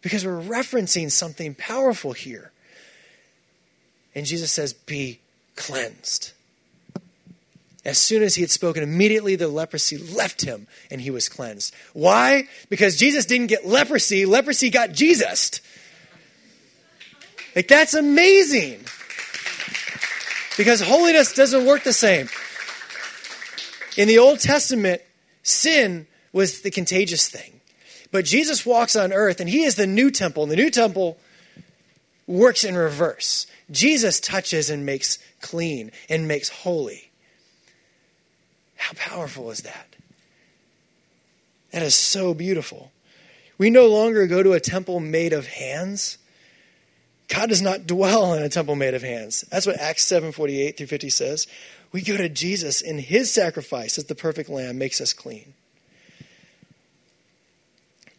Because 0.00 0.24
we're 0.24 0.40
referencing 0.40 1.10
something 1.10 1.54
powerful 1.54 2.12
here. 2.12 2.50
And 4.14 4.26
Jesus 4.26 4.50
says, 4.50 4.72
be 4.72 5.20
cleansed. 5.54 6.32
As 7.84 7.98
soon 7.98 8.22
as 8.22 8.36
he 8.36 8.42
had 8.42 8.50
spoken, 8.50 8.82
immediately 8.82 9.36
the 9.36 9.48
leprosy 9.48 9.98
left 9.98 10.42
him 10.42 10.68
and 10.90 11.00
he 11.00 11.10
was 11.10 11.28
cleansed. 11.28 11.74
Why? 11.92 12.48
Because 12.68 12.96
Jesus 12.96 13.26
didn't 13.26 13.48
get 13.48 13.66
leprosy, 13.66 14.24
leprosy 14.24 14.70
got 14.70 14.92
Jesus. 14.92 15.60
Like, 17.54 17.68
that's 17.68 17.94
amazing. 17.94 18.84
Because 20.56 20.80
holiness 20.80 21.34
doesn't 21.34 21.66
work 21.66 21.82
the 21.84 21.92
same. 21.92 22.28
In 23.96 24.08
the 24.08 24.18
Old 24.18 24.40
Testament, 24.40 25.02
sin 25.42 26.06
was 26.32 26.62
the 26.62 26.70
contagious 26.70 27.28
thing. 27.28 27.60
But 28.10 28.24
Jesus 28.24 28.64
walks 28.64 28.96
on 28.96 29.12
earth 29.12 29.40
and 29.40 29.48
he 29.48 29.64
is 29.64 29.74
the 29.74 29.86
new 29.86 30.10
temple. 30.10 30.44
And 30.44 30.52
the 30.52 30.56
new 30.56 30.70
temple 30.70 31.18
works 32.26 32.64
in 32.64 32.76
reverse. 32.76 33.46
Jesus 33.70 34.20
touches 34.20 34.70
and 34.70 34.84
makes 34.84 35.18
clean 35.40 35.90
and 36.08 36.28
makes 36.28 36.48
holy. 36.48 37.10
How 38.76 38.92
powerful 38.94 39.50
is 39.50 39.60
that? 39.62 39.86
That 41.72 41.82
is 41.82 41.94
so 41.94 42.34
beautiful. 42.34 42.92
We 43.56 43.70
no 43.70 43.86
longer 43.86 44.26
go 44.26 44.42
to 44.42 44.52
a 44.52 44.60
temple 44.60 45.00
made 45.00 45.32
of 45.32 45.46
hands 45.46 46.18
God 47.32 47.48
does 47.48 47.62
not 47.62 47.86
dwell 47.86 48.34
in 48.34 48.42
a 48.42 48.48
temple 48.48 48.76
made 48.76 48.92
of 48.92 49.02
hands. 49.02 49.42
That's 49.50 49.66
what 49.66 49.80
Acts 49.80 50.04
7 50.04 50.32
48 50.32 50.76
through 50.76 50.86
50 50.86 51.08
says. 51.08 51.46
We 51.90 52.02
go 52.02 52.16
to 52.16 52.28
Jesus, 52.28 52.82
and 52.82 53.00
his 53.00 53.32
sacrifice 53.32 53.96
as 53.96 54.04
the 54.04 54.14
perfect 54.14 54.50
lamb 54.50 54.76
makes 54.76 55.00
us 55.00 55.12
clean. 55.12 55.54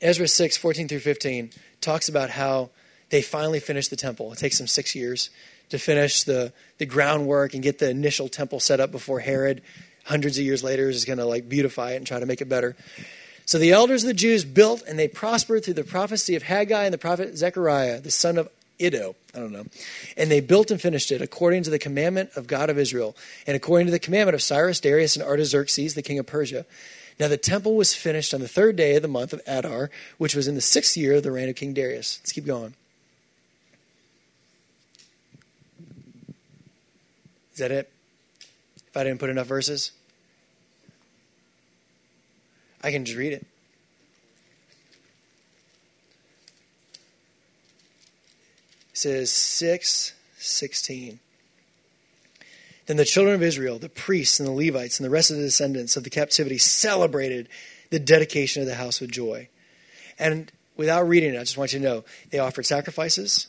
Ezra 0.02 0.28
6 0.28 0.58
14 0.58 0.88
through 0.88 1.00
15 1.00 1.52
talks 1.80 2.10
about 2.10 2.32
how 2.32 2.72
they 3.10 3.22
finally 3.22 3.60
finished 3.60 3.92
the 3.92 3.96
temple. 3.96 4.32
It 4.34 4.40
takes 4.40 4.58
them 4.58 4.68
six 4.68 4.96
years 4.96 5.30
to 5.70 5.78
finish 5.78 6.24
the, 6.24 6.52
the 6.80 6.86
groundwork 6.86 7.54
and 7.54 7.62
get 7.62 7.78
the 7.78 7.90
initial 7.90 8.28
temple 8.28 8.60
set 8.60 8.80
up 8.80 8.92
before 8.92 9.20
Herod, 9.20 9.62
hundreds 10.06 10.40
of 10.40 10.44
years 10.44 10.64
later, 10.64 10.90
is 10.90 11.06
going 11.06 11.20
to 11.20 11.26
like 11.26 11.48
beautify 11.48 11.92
it 11.92 11.98
and 11.98 12.08
try 12.08 12.20
to 12.20 12.26
make 12.26 12.42
it 12.42 12.50
better. 12.50 12.76
So 13.46 13.60
the 13.60 13.74
elders 13.74 14.04
of 14.04 14.08
the 14.08 14.14
Jews 14.14 14.44
built 14.44 14.82
and 14.88 14.98
they 14.98 15.08
prospered 15.08 15.66
through 15.66 15.76
the 15.76 15.84
prophecy 15.84 16.36
of 16.36 16.44
Haggai 16.44 16.86
and 16.86 16.94
the 16.94 16.98
prophet 16.98 17.38
Zechariah, 17.38 18.02
the 18.02 18.12
son 18.12 18.38
of 18.38 18.50
Iddo, 18.82 19.16
I 19.36 19.40
don't 19.40 19.52
know. 19.52 19.66
And 20.18 20.32
they 20.32 20.42
built 20.42 20.72
and 20.72 20.82
finished 20.82 21.12
it 21.12 21.22
according 21.22 21.64
to 21.64 21.70
the 21.70 21.80
commandment 21.80 22.32
of 22.36 22.48
God 22.48 22.70
of 22.70 22.78
Israel 22.78 23.16
and 23.46 23.56
according 23.56 23.88
to 23.88 23.92
the 23.92 24.00
commandment 24.00 24.36
of 24.36 24.42
Cyrus, 24.42 24.80
Darius, 24.80 25.16
and 25.16 25.24
Artaxerxes, 25.24 25.94
the 25.94 26.02
king 26.02 26.20
of 26.20 26.26
Persia. 26.26 26.66
Now 27.20 27.28
the 27.28 27.38
temple 27.38 27.76
was 27.76 27.94
finished 27.94 28.34
on 28.34 28.42
the 28.42 28.48
third 28.48 28.76
day 28.76 28.96
of 28.96 29.02
the 29.02 29.08
month 29.08 29.34
of 29.34 29.42
Adar, 29.46 29.92
which 30.18 30.36
was 30.36 30.48
in 30.48 30.56
the 30.56 30.62
sixth 30.62 30.98
year 30.98 31.16
of 31.16 31.24
the 31.24 31.32
reign 31.32 31.50
of 31.50 31.56
King 31.56 31.74
Darius. 31.74 32.20
Let's 32.22 32.32
keep 32.32 32.46
going. 32.46 32.74
Is 37.54 37.60
that 37.60 37.72
it? 37.72 37.92
If 38.88 38.98
I 38.98 39.04
didn't 39.04 39.20
put 39.20 39.30
enough 39.30 39.48
verses? 39.48 39.92
I 42.84 42.92
can 42.92 43.06
just 43.06 43.18
read 43.18 43.34
it. 43.34 43.46
Exodus 48.94 49.32
6 49.32 50.14
16. 50.38 51.20
Then 52.86 52.98
the 52.98 53.06
children 53.06 53.34
of 53.34 53.42
Israel, 53.42 53.80
the 53.80 53.90
priests 53.90 54.40
and 54.40 54.48
the 54.48 54.54
Levites, 54.54 55.00
and 55.00 55.06
the 55.06 55.10
rest 55.10 55.32
of 55.32 55.38
the 55.38 55.44
descendants 55.44 55.98
of 55.98 56.04
the 56.04 56.12
captivity 56.12 56.60
celebrated 56.60 57.50
the 57.90 57.98
dedication 57.98 58.62
of 58.62 58.68
the 58.68 58.76
house 58.76 59.02
with 59.02 59.12
joy. 59.12 59.48
And 60.20 60.52
without 60.78 61.08
reading 61.08 61.34
it, 61.34 61.38
I 61.38 61.44
just 61.44 61.58
want 61.58 61.74
you 61.74 61.80
to 61.80 61.86
know 61.86 62.04
they 62.30 62.38
offered 62.38 62.68
sacrifices, 62.68 63.48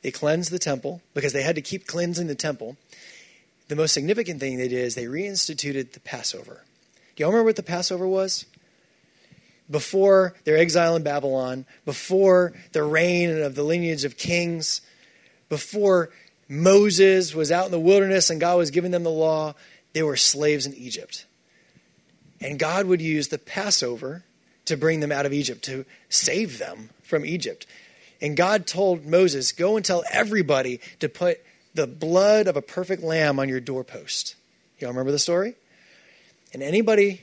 they 0.00 0.10
cleansed 0.10 0.50
the 0.50 0.58
temple 0.58 1.02
because 1.12 1.34
they 1.34 1.42
had 1.42 1.56
to 1.56 1.62
keep 1.62 1.86
cleansing 1.86 2.26
the 2.26 2.34
temple. 2.34 2.78
The 3.68 3.76
most 3.76 3.92
significant 3.92 4.40
thing 4.40 4.56
they 4.56 4.68
did 4.68 4.78
is 4.78 4.94
they 4.94 5.04
reinstituted 5.04 5.92
the 5.92 6.00
Passover. 6.00 6.64
Do 7.16 7.22
y'all 7.22 7.30
remember 7.30 7.48
what 7.48 7.56
the 7.56 7.62
Passover 7.62 8.08
was? 8.08 8.46
Before 9.72 10.34
their 10.44 10.56
exile 10.56 10.94
in 10.94 11.02
Babylon, 11.02 11.66
before 11.84 12.52
the 12.70 12.84
reign 12.84 13.42
of 13.42 13.56
the 13.56 13.64
lineage 13.64 14.04
of 14.04 14.16
kings, 14.16 14.82
before 15.48 16.10
Moses 16.48 17.34
was 17.34 17.50
out 17.50 17.66
in 17.66 17.72
the 17.72 17.80
wilderness 17.80 18.30
and 18.30 18.40
God 18.40 18.58
was 18.58 18.70
giving 18.70 18.90
them 18.90 19.02
the 19.02 19.10
law, 19.10 19.54
they 19.94 20.02
were 20.02 20.16
slaves 20.16 20.66
in 20.66 20.74
Egypt. 20.74 21.26
And 22.40 22.58
God 22.58 22.86
would 22.86 23.00
use 23.00 23.28
the 23.28 23.38
Passover 23.38 24.24
to 24.66 24.76
bring 24.76 25.00
them 25.00 25.10
out 25.10 25.26
of 25.26 25.32
Egypt, 25.32 25.64
to 25.64 25.84
save 26.08 26.58
them 26.58 26.90
from 27.02 27.24
Egypt. 27.24 27.66
And 28.20 28.36
God 28.36 28.66
told 28.66 29.06
Moses, 29.06 29.52
Go 29.52 29.76
and 29.76 29.84
tell 29.84 30.04
everybody 30.10 30.80
to 31.00 31.08
put 31.08 31.40
the 31.74 31.86
blood 31.86 32.46
of 32.46 32.56
a 32.56 32.62
perfect 32.62 33.02
lamb 33.02 33.38
on 33.38 33.48
your 33.48 33.60
doorpost. 33.60 34.36
Y'all 34.78 34.90
remember 34.90 35.12
the 35.12 35.18
story? 35.18 35.54
And 36.52 36.62
anybody, 36.62 37.22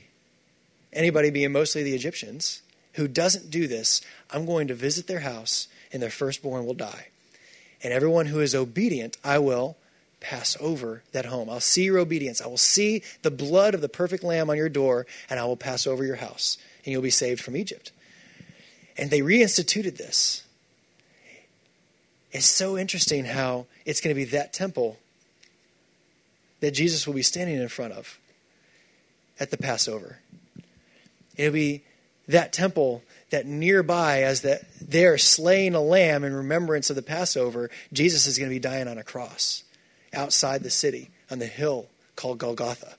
anybody 0.94 1.30
being 1.30 1.52
mostly 1.52 1.84
the 1.84 1.96
Egyptians, 1.96 2.62
who 2.94 3.08
doesn't 3.08 3.50
do 3.50 3.68
this, 3.68 4.02
I'm 4.32 4.46
going 4.46 4.68
to 4.68 4.74
visit 4.74 5.08
their 5.08 5.20
house 5.22 5.68
and 5.92 6.02
their 6.02 6.10
firstborn 6.10 6.66
will 6.66 6.74
die. 6.74 7.08
And 7.84 7.94
everyone 7.94 8.28
who 8.28 8.40
is 8.40 8.54
obedient, 8.54 9.18
I 9.24 9.40
will 9.40 9.78
pass 10.20 10.58
over 10.60 11.04
that 11.12 11.26
home. 11.26 11.50
I'll 11.50 11.60
see 11.60 11.84
your 11.84 11.98
obedience. 11.98 12.42
I 12.42 12.48
will 12.48 12.58
see 12.58 13.04
the 13.22 13.32
blood 13.32 13.74
of 13.74 13.82
the 13.82 13.90
perfect 13.90 14.24
lamb 14.24 14.50
on 14.50 14.58
your 14.58 14.70
door, 14.70 15.06
and 15.30 15.40
I 15.40 15.46
will 15.46 15.56
pass 15.56 15.88
over 15.88 16.04
your 16.04 16.18
house, 16.18 16.58
and 16.84 16.92
you'll 16.92 17.02
be 17.02 17.10
saved 17.10 17.42
from 17.42 17.56
Egypt. 17.56 17.92
And 18.98 19.10
they 19.10 19.22
reinstituted 19.22 19.98
this. 19.98 20.44
It's 22.32 22.46
so 22.46 22.78
interesting 22.78 23.26
how 23.26 23.66
it's 23.86 24.02
going 24.02 24.14
to 24.14 24.20
be 24.20 24.30
that 24.32 24.54
temple 24.54 24.98
that 26.60 26.72
Jesus 26.72 27.08
will 27.08 27.14
be 27.14 27.24
standing 27.24 27.56
in 27.56 27.70
front 27.70 27.94
of 27.94 28.20
at 29.40 29.52
the 29.52 29.58
Passover. 29.58 30.20
It'll 31.40 31.54
be 31.54 31.84
that 32.28 32.52
temple 32.52 33.02
that 33.30 33.46
nearby, 33.46 34.24
as 34.24 34.42
that 34.42 34.64
they're 34.82 35.18
slaying 35.18 35.74
a 35.74 35.82
lamb 35.82 36.26
in 36.26 36.34
remembrance 36.34 36.90
of 36.90 36.98
the 36.98 37.02
Passover, 37.02 37.70
Jesus 37.94 38.28
is 38.28 38.38
going 38.38 38.50
to 38.50 38.56
be 38.56 38.60
dying 38.60 38.90
on 38.90 38.98
a 38.98 39.04
cross 39.04 39.64
outside 40.14 40.64
the 40.64 40.70
city 40.70 41.10
on 41.32 41.40
the 41.40 41.46
hill 41.46 41.88
called 42.18 42.40
Golgotha. 42.40 42.96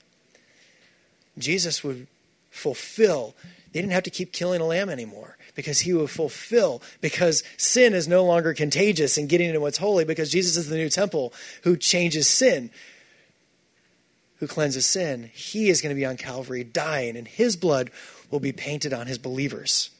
Jesus 1.37 1.83
would 1.83 2.07
fulfill, 2.49 3.35
they 3.71 3.81
didn't 3.81 3.93
have 3.93 4.03
to 4.03 4.09
keep 4.09 4.33
killing 4.33 4.59
a 4.59 4.65
lamb 4.65 4.89
anymore 4.89 5.37
because 5.53 5.81
he 5.81 5.93
would 5.93 6.09
fulfill, 6.09 6.81
because 6.99 7.43
sin 7.57 7.93
is 7.93 8.07
no 8.07 8.25
longer 8.25 8.55
contagious 8.55 9.17
and 9.17 9.29
getting 9.29 9.49
into 9.49 9.61
what's 9.61 9.77
holy, 9.77 10.03
because 10.03 10.31
Jesus 10.31 10.57
is 10.57 10.67
the 10.67 10.77
new 10.77 10.89
temple 10.89 11.31
who 11.63 11.77
changes 11.77 12.27
sin, 12.27 12.71
who 14.37 14.47
cleanses 14.47 14.87
sin. 14.87 15.29
He 15.33 15.69
is 15.69 15.81
going 15.81 15.93
to 15.93 15.99
be 15.99 16.05
on 16.05 16.17
Calvary 16.17 16.63
dying, 16.63 17.17
and 17.17 17.27
his 17.27 17.55
blood 17.55 17.91
will 18.31 18.39
be 18.39 18.51
painted 18.51 18.93
on 18.93 19.07
his 19.07 19.17
believers 19.17 19.91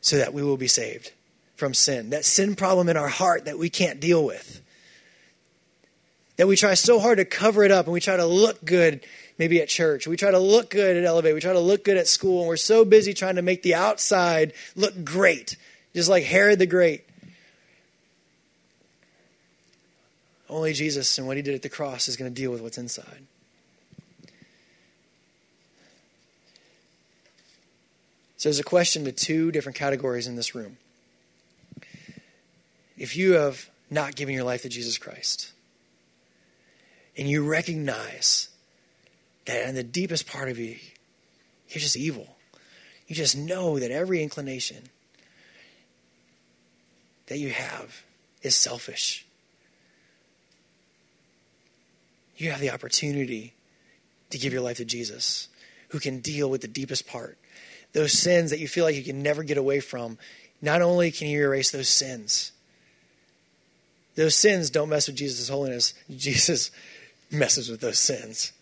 so 0.00 0.16
that 0.16 0.34
we 0.34 0.42
will 0.42 0.56
be 0.56 0.68
saved 0.68 1.12
from 1.56 1.74
sin. 1.74 2.10
That 2.10 2.24
sin 2.24 2.56
problem 2.56 2.88
in 2.88 2.96
our 2.96 3.08
heart 3.08 3.44
that 3.44 3.58
we 3.58 3.70
can't 3.70 4.00
deal 4.00 4.24
with. 4.24 4.60
That 6.36 6.48
we 6.48 6.56
try 6.56 6.74
so 6.74 6.98
hard 6.98 7.18
to 7.18 7.24
cover 7.24 7.64
it 7.64 7.70
up 7.70 7.86
and 7.86 7.92
we 7.92 8.00
try 8.00 8.16
to 8.16 8.26
look 8.26 8.64
good 8.64 9.04
maybe 9.38 9.60
at 9.60 9.68
church. 9.68 10.06
We 10.06 10.16
try 10.16 10.30
to 10.30 10.38
look 10.38 10.70
good 10.70 10.96
at 10.96 11.04
Elevate. 11.04 11.34
We 11.34 11.40
try 11.40 11.52
to 11.52 11.60
look 11.60 11.84
good 11.84 11.96
at 11.96 12.06
school. 12.06 12.40
And 12.40 12.48
we're 12.48 12.56
so 12.56 12.84
busy 12.84 13.14
trying 13.14 13.36
to 13.36 13.42
make 13.42 13.62
the 13.62 13.74
outside 13.74 14.52
look 14.74 15.04
great, 15.04 15.56
just 15.94 16.08
like 16.08 16.24
Herod 16.24 16.58
the 16.58 16.66
Great. 16.66 17.06
Only 20.48 20.72
Jesus 20.72 21.16
and 21.16 21.26
what 21.26 21.36
he 21.36 21.42
did 21.42 21.54
at 21.54 21.62
the 21.62 21.68
cross 21.68 22.08
is 22.08 22.16
going 22.16 22.30
to 22.32 22.34
deal 22.34 22.50
with 22.50 22.60
what's 22.60 22.76
inside. 22.76 23.22
So 28.40 28.48
there's 28.48 28.58
a 28.58 28.64
question 28.64 29.04
to 29.04 29.12
two 29.12 29.52
different 29.52 29.76
categories 29.76 30.26
in 30.26 30.34
this 30.34 30.54
room. 30.54 30.78
If 32.96 33.14
you 33.14 33.32
have 33.32 33.68
not 33.90 34.16
given 34.16 34.34
your 34.34 34.44
life 34.44 34.62
to 34.62 34.70
Jesus 34.70 34.96
Christ, 34.96 35.52
and 37.18 37.28
you 37.28 37.46
recognize 37.46 38.48
that 39.44 39.68
in 39.68 39.74
the 39.74 39.82
deepest 39.82 40.26
part 40.26 40.48
of 40.48 40.58
you, 40.58 40.76
you're 41.68 41.80
just 41.80 41.98
evil. 41.98 42.38
You 43.08 43.14
just 43.14 43.36
know 43.36 43.78
that 43.78 43.90
every 43.90 44.22
inclination 44.22 44.84
that 47.26 47.36
you 47.36 47.50
have 47.50 48.04
is 48.40 48.54
selfish. 48.54 49.26
You 52.38 52.52
have 52.52 52.60
the 52.60 52.70
opportunity 52.70 53.52
to 54.30 54.38
give 54.38 54.54
your 54.54 54.62
life 54.62 54.78
to 54.78 54.86
Jesus, 54.86 55.48
who 55.88 56.00
can 56.00 56.20
deal 56.20 56.48
with 56.48 56.62
the 56.62 56.68
deepest 56.68 57.06
part 57.06 57.36
those 57.92 58.12
sins 58.12 58.50
that 58.50 58.60
you 58.60 58.68
feel 58.68 58.84
like 58.84 58.96
you 58.96 59.04
can 59.04 59.22
never 59.22 59.42
get 59.42 59.58
away 59.58 59.80
from, 59.80 60.18
not 60.62 60.82
only 60.82 61.10
can 61.10 61.28
you 61.28 61.42
erase 61.42 61.70
those 61.70 61.88
sins, 61.88 62.52
those 64.14 64.34
sins 64.34 64.70
don't 64.70 64.88
mess 64.88 65.06
with 65.06 65.16
Jesus' 65.16 65.48
holiness. 65.48 65.94
Jesus 66.14 66.70
messes 67.30 67.70
with 67.70 67.80
those 67.80 67.98
sins. 67.98 68.52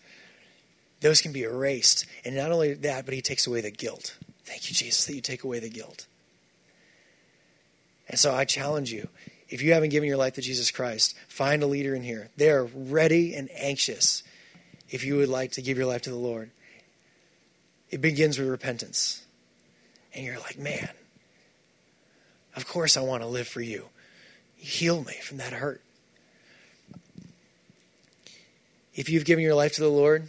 Those 1.01 1.21
can 1.21 1.31
be 1.31 1.43
erased. 1.43 2.05
And 2.23 2.35
not 2.35 2.51
only 2.51 2.73
that, 2.75 3.05
but 3.05 3.13
he 3.13 3.21
takes 3.21 3.47
away 3.47 3.61
the 3.61 3.71
guilt. 3.71 4.17
Thank 4.45 4.69
you, 4.69 4.75
Jesus, 4.75 5.05
that 5.05 5.15
you 5.15 5.21
take 5.21 5.43
away 5.43 5.59
the 5.59 5.69
guilt. 5.69 6.07
And 8.07 8.19
so 8.19 8.33
I 8.33 8.45
challenge 8.45 8.91
you 8.91 9.09
if 9.49 9.61
you 9.61 9.73
haven't 9.73 9.89
given 9.89 10.07
your 10.07 10.17
life 10.17 10.33
to 10.35 10.41
Jesus 10.41 10.71
Christ, 10.71 11.15
find 11.27 11.63
a 11.63 11.67
leader 11.67 11.95
in 11.95 12.03
here. 12.03 12.29
They're 12.37 12.63
ready 12.63 13.33
and 13.35 13.49
anxious 13.55 14.23
if 14.89 15.03
you 15.03 15.17
would 15.17 15.29
like 15.29 15.51
to 15.53 15.61
give 15.61 15.77
your 15.77 15.87
life 15.87 16.03
to 16.03 16.09
the 16.09 16.15
Lord 16.15 16.51
it 17.89 18.01
begins 18.01 18.37
with 18.37 18.47
repentance. 18.47 19.23
And 20.13 20.25
you're 20.25 20.39
like, 20.39 20.57
man, 20.57 20.89
of 22.55 22.67
course 22.67 22.97
I 22.97 23.01
want 23.01 23.23
to 23.23 23.27
live 23.27 23.47
for 23.47 23.61
you. 23.61 23.85
Heal 24.55 25.03
me 25.03 25.13
from 25.21 25.37
that 25.37 25.53
hurt. 25.53 25.81
If 28.93 29.09
you've 29.09 29.25
given 29.25 29.43
your 29.43 29.55
life 29.55 29.75
to 29.75 29.81
the 29.81 29.89
Lord 29.89 30.27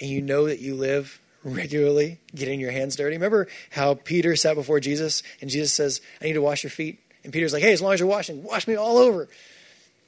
and 0.00 0.10
you 0.10 0.22
know 0.22 0.46
that 0.46 0.58
you 0.58 0.74
live 0.74 1.20
regularly 1.44 2.18
getting 2.34 2.58
your 2.58 2.72
hands 2.72 2.96
dirty, 2.96 3.16
remember 3.16 3.46
how 3.70 3.94
Peter 3.94 4.34
sat 4.34 4.56
before 4.56 4.80
Jesus 4.80 5.22
and 5.40 5.48
Jesus 5.48 5.72
says, 5.72 6.00
I 6.20 6.24
need 6.24 6.32
to 6.32 6.42
wash 6.42 6.64
your 6.64 6.70
feet? 6.70 6.98
And 7.22 7.32
Peter's 7.32 7.52
like, 7.52 7.62
hey, 7.62 7.72
as 7.72 7.80
long 7.80 7.92
as 7.92 8.00
you're 8.00 8.08
washing, 8.08 8.42
wash 8.42 8.66
me 8.66 8.74
all 8.74 8.98
over. 8.98 9.28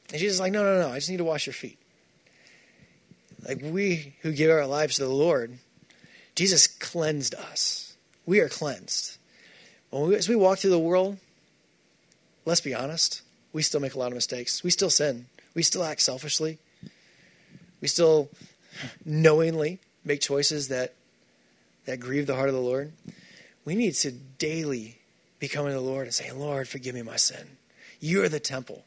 And 0.08 0.18
Jesus 0.18 0.34
is 0.34 0.40
like, 0.40 0.52
no, 0.52 0.64
no, 0.64 0.80
no, 0.80 0.92
I 0.92 0.96
just 0.96 1.10
need 1.10 1.18
to 1.18 1.24
wash 1.24 1.46
your 1.46 1.54
feet. 1.54 1.78
Like 3.46 3.60
we 3.62 4.14
who 4.22 4.32
give 4.32 4.50
our 4.50 4.66
lives 4.66 4.96
to 4.96 5.04
the 5.04 5.12
Lord, 5.12 5.58
Jesus 6.34 6.66
cleansed 6.66 7.34
us. 7.34 7.96
We 8.26 8.40
are 8.40 8.48
cleansed. 8.48 9.18
We, 9.90 10.14
as 10.14 10.28
we 10.28 10.36
walk 10.36 10.58
through 10.58 10.70
the 10.70 10.78
world, 10.78 11.18
let's 12.44 12.60
be 12.60 12.74
honest, 12.74 13.22
we 13.52 13.62
still 13.62 13.80
make 13.80 13.94
a 13.94 13.98
lot 13.98 14.08
of 14.08 14.14
mistakes. 14.14 14.64
We 14.64 14.70
still 14.70 14.90
sin. 14.90 15.26
We 15.54 15.62
still 15.62 15.84
act 15.84 16.00
selfishly. 16.00 16.58
We 17.80 17.88
still 17.88 18.30
knowingly 19.04 19.80
make 20.04 20.20
choices 20.20 20.68
that, 20.68 20.94
that 21.84 22.00
grieve 22.00 22.26
the 22.26 22.34
heart 22.34 22.48
of 22.48 22.54
the 22.54 22.60
Lord. 22.60 22.92
We 23.64 23.74
need 23.74 23.94
to 23.96 24.10
daily 24.10 24.98
be 25.38 25.48
coming 25.48 25.72
to 25.72 25.78
the 25.78 25.84
Lord 25.84 26.06
and 26.06 26.14
saying, 26.14 26.38
Lord, 26.38 26.68
forgive 26.68 26.94
me 26.94 27.02
my 27.02 27.16
sin. 27.16 27.56
You 28.00 28.22
are 28.22 28.28
the 28.28 28.40
temple. 28.40 28.84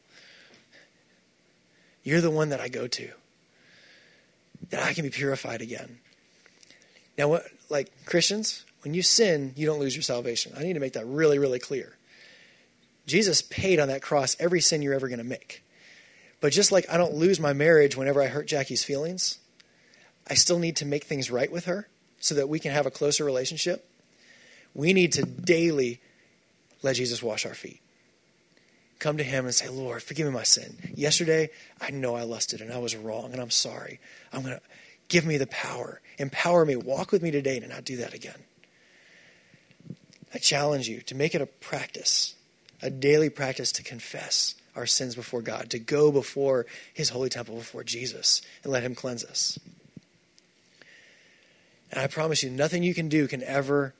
You're 2.02 2.20
the 2.20 2.30
one 2.30 2.50
that 2.50 2.60
I 2.60 2.68
go 2.68 2.86
to, 2.86 3.10
that 4.70 4.82
I 4.82 4.94
can 4.94 5.04
be 5.04 5.10
purified 5.10 5.60
again. 5.60 5.98
Now, 7.18 7.28
what, 7.28 7.46
like 7.68 7.90
Christians, 8.04 8.64
when 8.82 8.94
you 8.94 9.02
sin, 9.02 9.52
you 9.56 9.66
don't 9.66 9.80
lose 9.80 9.96
your 9.96 10.02
salvation. 10.02 10.52
I 10.56 10.62
need 10.62 10.74
to 10.74 10.80
make 10.80 10.92
that 10.94 11.06
really, 11.06 11.38
really 11.38 11.58
clear. 11.58 11.96
Jesus 13.06 13.42
paid 13.42 13.78
on 13.78 13.88
that 13.88 14.02
cross 14.02 14.36
every 14.40 14.60
sin 14.60 14.82
you're 14.82 14.94
ever 14.94 15.08
going 15.08 15.18
to 15.18 15.24
make. 15.24 15.62
But 16.40 16.52
just 16.52 16.72
like 16.72 16.86
I 16.90 16.96
don't 16.96 17.14
lose 17.14 17.40
my 17.40 17.52
marriage 17.52 17.96
whenever 17.96 18.22
I 18.22 18.26
hurt 18.26 18.46
Jackie's 18.46 18.84
feelings, 18.84 19.38
I 20.28 20.34
still 20.34 20.58
need 20.58 20.76
to 20.76 20.86
make 20.86 21.04
things 21.04 21.30
right 21.30 21.50
with 21.50 21.64
her 21.66 21.88
so 22.20 22.34
that 22.34 22.48
we 22.48 22.58
can 22.58 22.72
have 22.72 22.86
a 22.86 22.90
closer 22.90 23.24
relationship. 23.24 23.88
We 24.74 24.92
need 24.92 25.12
to 25.12 25.22
daily 25.22 26.00
let 26.82 26.96
Jesus 26.96 27.22
wash 27.22 27.46
our 27.46 27.54
feet. 27.54 27.80
Come 28.98 29.18
to 29.18 29.24
Him 29.24 29.44
and 29.44 29.54
say, 29.54 29.68
Lord, 29.68 30.02
forgive 30.02 30.26
me 30.26 30.32
my 30.32 30.42
sin. 30.42 30.76
Yesterday, 30.94 31.50
I 31.80 31.90
know 31.90 32.14
I 32.14 32.22
lusted 32.22 32.60
and 32.60 32.72
I 32.72 32.78
was 32.78 32.96
wrong 32.96 33.32
and 33.32 33.40
I'm 33.40 33.50
sorry. 33.50 34.00
I'm 34.32 34.42
going 34.42 34.54
to 34.54 34.62
Give 35.08 35.24
me 35.24 35.36
the 35.36 35.46
power. 35.46 36.00
Empower 36.18 36.64
me. 36.64 36.76
Walk 36.76 37.12
with 37.12 37.22
me 37.22 37.30
today 37.30 37.60
to 37.60 37.66
not 37.66 37.84
do 37.84 37.96
that 37.98 38.14
again. 38.14 38.44
I 40.34 40.38
challenge 40.38 40.88
you 40.88 41.00
to 41.02 41.14
make 41.14 41.34
it 41.34 41.40
a 41.40 41.46
practice 41.46 42.36
a 42.82 42.90
daily 42.90 43.30
practice 43.30 43.72
to 43.72 43.82
confess 43.82 44.54
our 44.74 44.86
sins 44.86 45.14
before 45.14 45.42
God, 45.42 45.70
to 45.70 45.78
go 45.78 46.12
before 46.12 46.66
his 46.92 47.10
holy 47.10 47.28
temple, 47.28 47.56
before 47.56 47.84
Jesus, 47.84 48.42
and 48.62 48.72
let 48.72 48.82
him 48.82 48.94
cleanse 48.94 49.24
us. 49.24 49.58
And 51.90 52.00
I 52.00 52.06
promise 52.06 52.42
you, 52.42 52.50
nothing 52.50 52.82
you 52.82 52.94
can 52.94 53.08
do 53.08 53.26
can 53.28 53.42
ever 53.42 53.94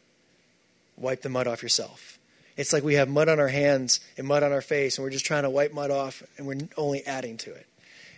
wipe 0.96 1.22
the 1.22 1.28
mud 1.28 1.46
off 1.46 1.62
yourself. 1.62 2.18
It's 2.56 2.72
like 2.72 2.82
we 2.82 2.94
have 2.94 3.08
mud 3.08 3.28
on 3.28 3.38
our 3.38 3.48
hands 3.48 4.00
and 4.18 4.26
mud 4.26 4.42
on 4.42 4.52
our 4.52 4.60
face, 4.60 4.98
and 4.98 5.04
we're 5.04 5.10
just 5.10 5.26
trying 5.26 5.44
to 5.44 5.50
wipe 5.50 5.72
mud 5.72 5.90
off, 5.90 6.22
and 6.36 6.46
we're 6.46 6.68
only 6.76 7.06
adding 7.06 7.36
to 7.38 7.52
it. 7.52 7.66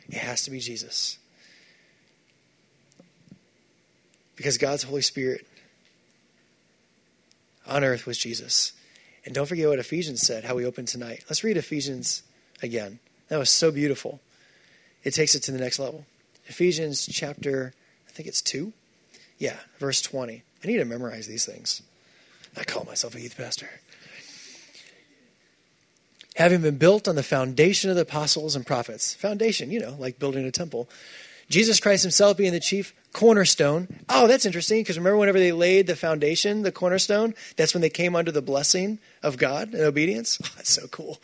It 0.08 0.14
has 0.14 0.42
to 0.44 0.50
be 0.50 0.58
Jesus. 0.58 1.18
Because 4.38 4.56
God's 4.56 4.84
Holy 4.84 5.02
Spirit 5.02 5.46
on 7.66 7.82
earth 7.84 8.06
was 8.06 8.16
Jesus. 8.16 8.72
And 9.26 9.34
don't 9.34 9.46
forget 9.46 9.68
what 9.68 9.80
Ephesians 9.80 10.22
said, 10.22 10.44
how 10.44 10.54
we 10.54 10.64
opened 10.64 10.88
tonight. 10.88 11.24
Let's 11.28 11.44
read 11.44 11.56
Ephesians 11.56 12.22
again. 12.62 13.00
That 13.28 13.38
was 13.38 13.50
so 13.50 13.70
beautiful. 13.72 14.20
It 15.02 15.10
takes 15.10 15.34
it 15.34 15.42
to 15.42 15.52
the 15.52 15.58
next 15.58 15.80
level. 15.80 16.06
Ephesians 16.46 17.06
chapter, 17.10 17.74
I 18.08 18.12
think 18.12 18.28
it's 18.28 18.40
2. 18.40 18.72
Yeah, 19.38 19.56
verse 19.80 20.00
20. 20.00 20.44
I 20.62 20.66
need 20.66 20.78
to 20.78 20.84
memorize 20.84 21.26
these 21.26 21.44
things. 21.44 21.82
I 22.56 22.62
call 22.62 22.84
myself 22.84 23.16
a 23.16 23.20
youth 23.20 23.36
pastor. 23.36 23.68
Having 26.36 26.62
been 26.62 26.78
built 26.78 27.08
on 27.08 27.16
the 27.16 27.24
foundation 27.24 27.90
of 27.90 27.96
the 27.96 28.02
apostles 28.02 28.54
and 28.54 28.64
prophets. 28.64 29.14
Foundation, 29.14 29.72
you 29.72 29.80
know, 29.80 29.96
like 29.98 30.20
building 30.20 30.44
a 30.44 30.52
temple. 30.52 30.88
Jesus 31.48 31.80
Christ 31.80 32.02
himself 32.02 32.36
being 32.36 32.52
the 32.52 32.60
chief 32.60 32.94
cornerstone. 33.12 33.88
Oh, 34.08 34.26
that's 34.26 34.46
interesting 34.46 34.80
because 34.80 34.98
remember 34.98 35.16
whenever 35.16 35.38
they 35.38 35.52
laid 35.52 35.86
the 35.86 35.96
foundation, 35.96 36.62
the 36.62 36.72
cornerstone, 36.72 37.34
that's 37.56 37.74
when 37.74 37.80
they 37.80 37.90
came 37.90 38.14
under 38.14 38.30
the 38.30 38.42
blessing 38.42 38.98
of 39.22 39.38
God 39.38 39.72
and 39.72 39.82
obedience. 39.82 40.38
Oh, 40.42 40.52
that's 40.56 40.72
so 40.72 40.86
cool. 40.88 41.18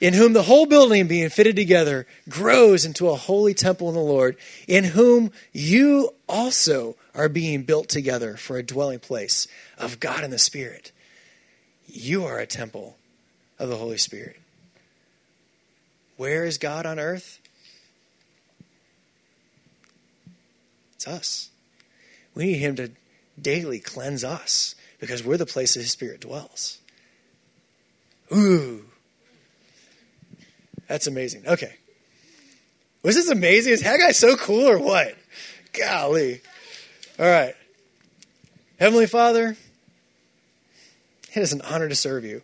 In 0.00 0.12
whom 0.12 0.32
the 0.32 0.42
whole 0.42 0.66
building 0.66 1.06
being 1.06 1.30
fitted 1.30 1.56
together 1.56 2.06
grows 2.28 2.84
into 2.84 3.08
a 3.08 3.14
holy 3.14 3.54
temple 3.54 3.88
in 3.88 3.94
the 3.94 4.00
Lord, 4.00 4.36
in 4.66 4.84
whom 4.84 5.30
you 5.52 6.10
also 6.28 6.96
are 7.14 7.28
being 7.28 7.62
built 7.62 7.88
together 7.88 8.36
for 8.36 8.58
a 8.58 8.62
dwelling 8.62 8.98
place 8.98 9.46
of 9.78 10.00
God 10.00 10.24
in 10.24 10.30
the 10.30 10.38
Spirit. 10.38 10.92
You 11.86 12.24
are 12.24 12.38
a 12.38 12.46
temple 12.46 12.96
of 13.58 13.68
the 13.68 13.76
Holy 13.76 13.96
Spirit. 13.96 14.36
Where 16.16 16.44
is 16.44 16.58
God 16.58 16.86
on 16.86 16.98
earth? 16.98 17.40
Us. 21.06 21.50
We 22.34 22.46
need 22.46 22.58
Him 22.58 22.76
to 22.76 22.90
daily 23.40 23.80
cleanse 23.80 24.24
us 24.24 24.74
because 24.98 25.24
we're 25.24 25.36
the 25.36 25.46
place 25.46 25.74
that 25.74 25.80
His 25.80 25.90
Spirit 25.90 26.20
dwells. 26.20 26.78
Ooh. 28.32 28.84
That's 30.88 31.06
amazing. 31.06 31.46
Okay. 31.46 31.74
Was 33.02 33.16
this 33.16 33.28
amazing? 33.28 33.72
Is 33.72 33.82
Haggai 33.82 34.12
so 34.12 34.36
cool 34.36 34.68
or 34.68 34.78
what? 34.78 35.14
Golly. 35.72 36.40
All 37.18 37.26
right. 37.26 37.54
Heavenly 38.78 39.06
Father, 39.06 39.56
it 41.34 41.40
is 41.40 41.52
an 41.52 41.62
honor 41.62 41.88
to 41.88 41.94
serve 41.94 42.24
you. 42.24 42.42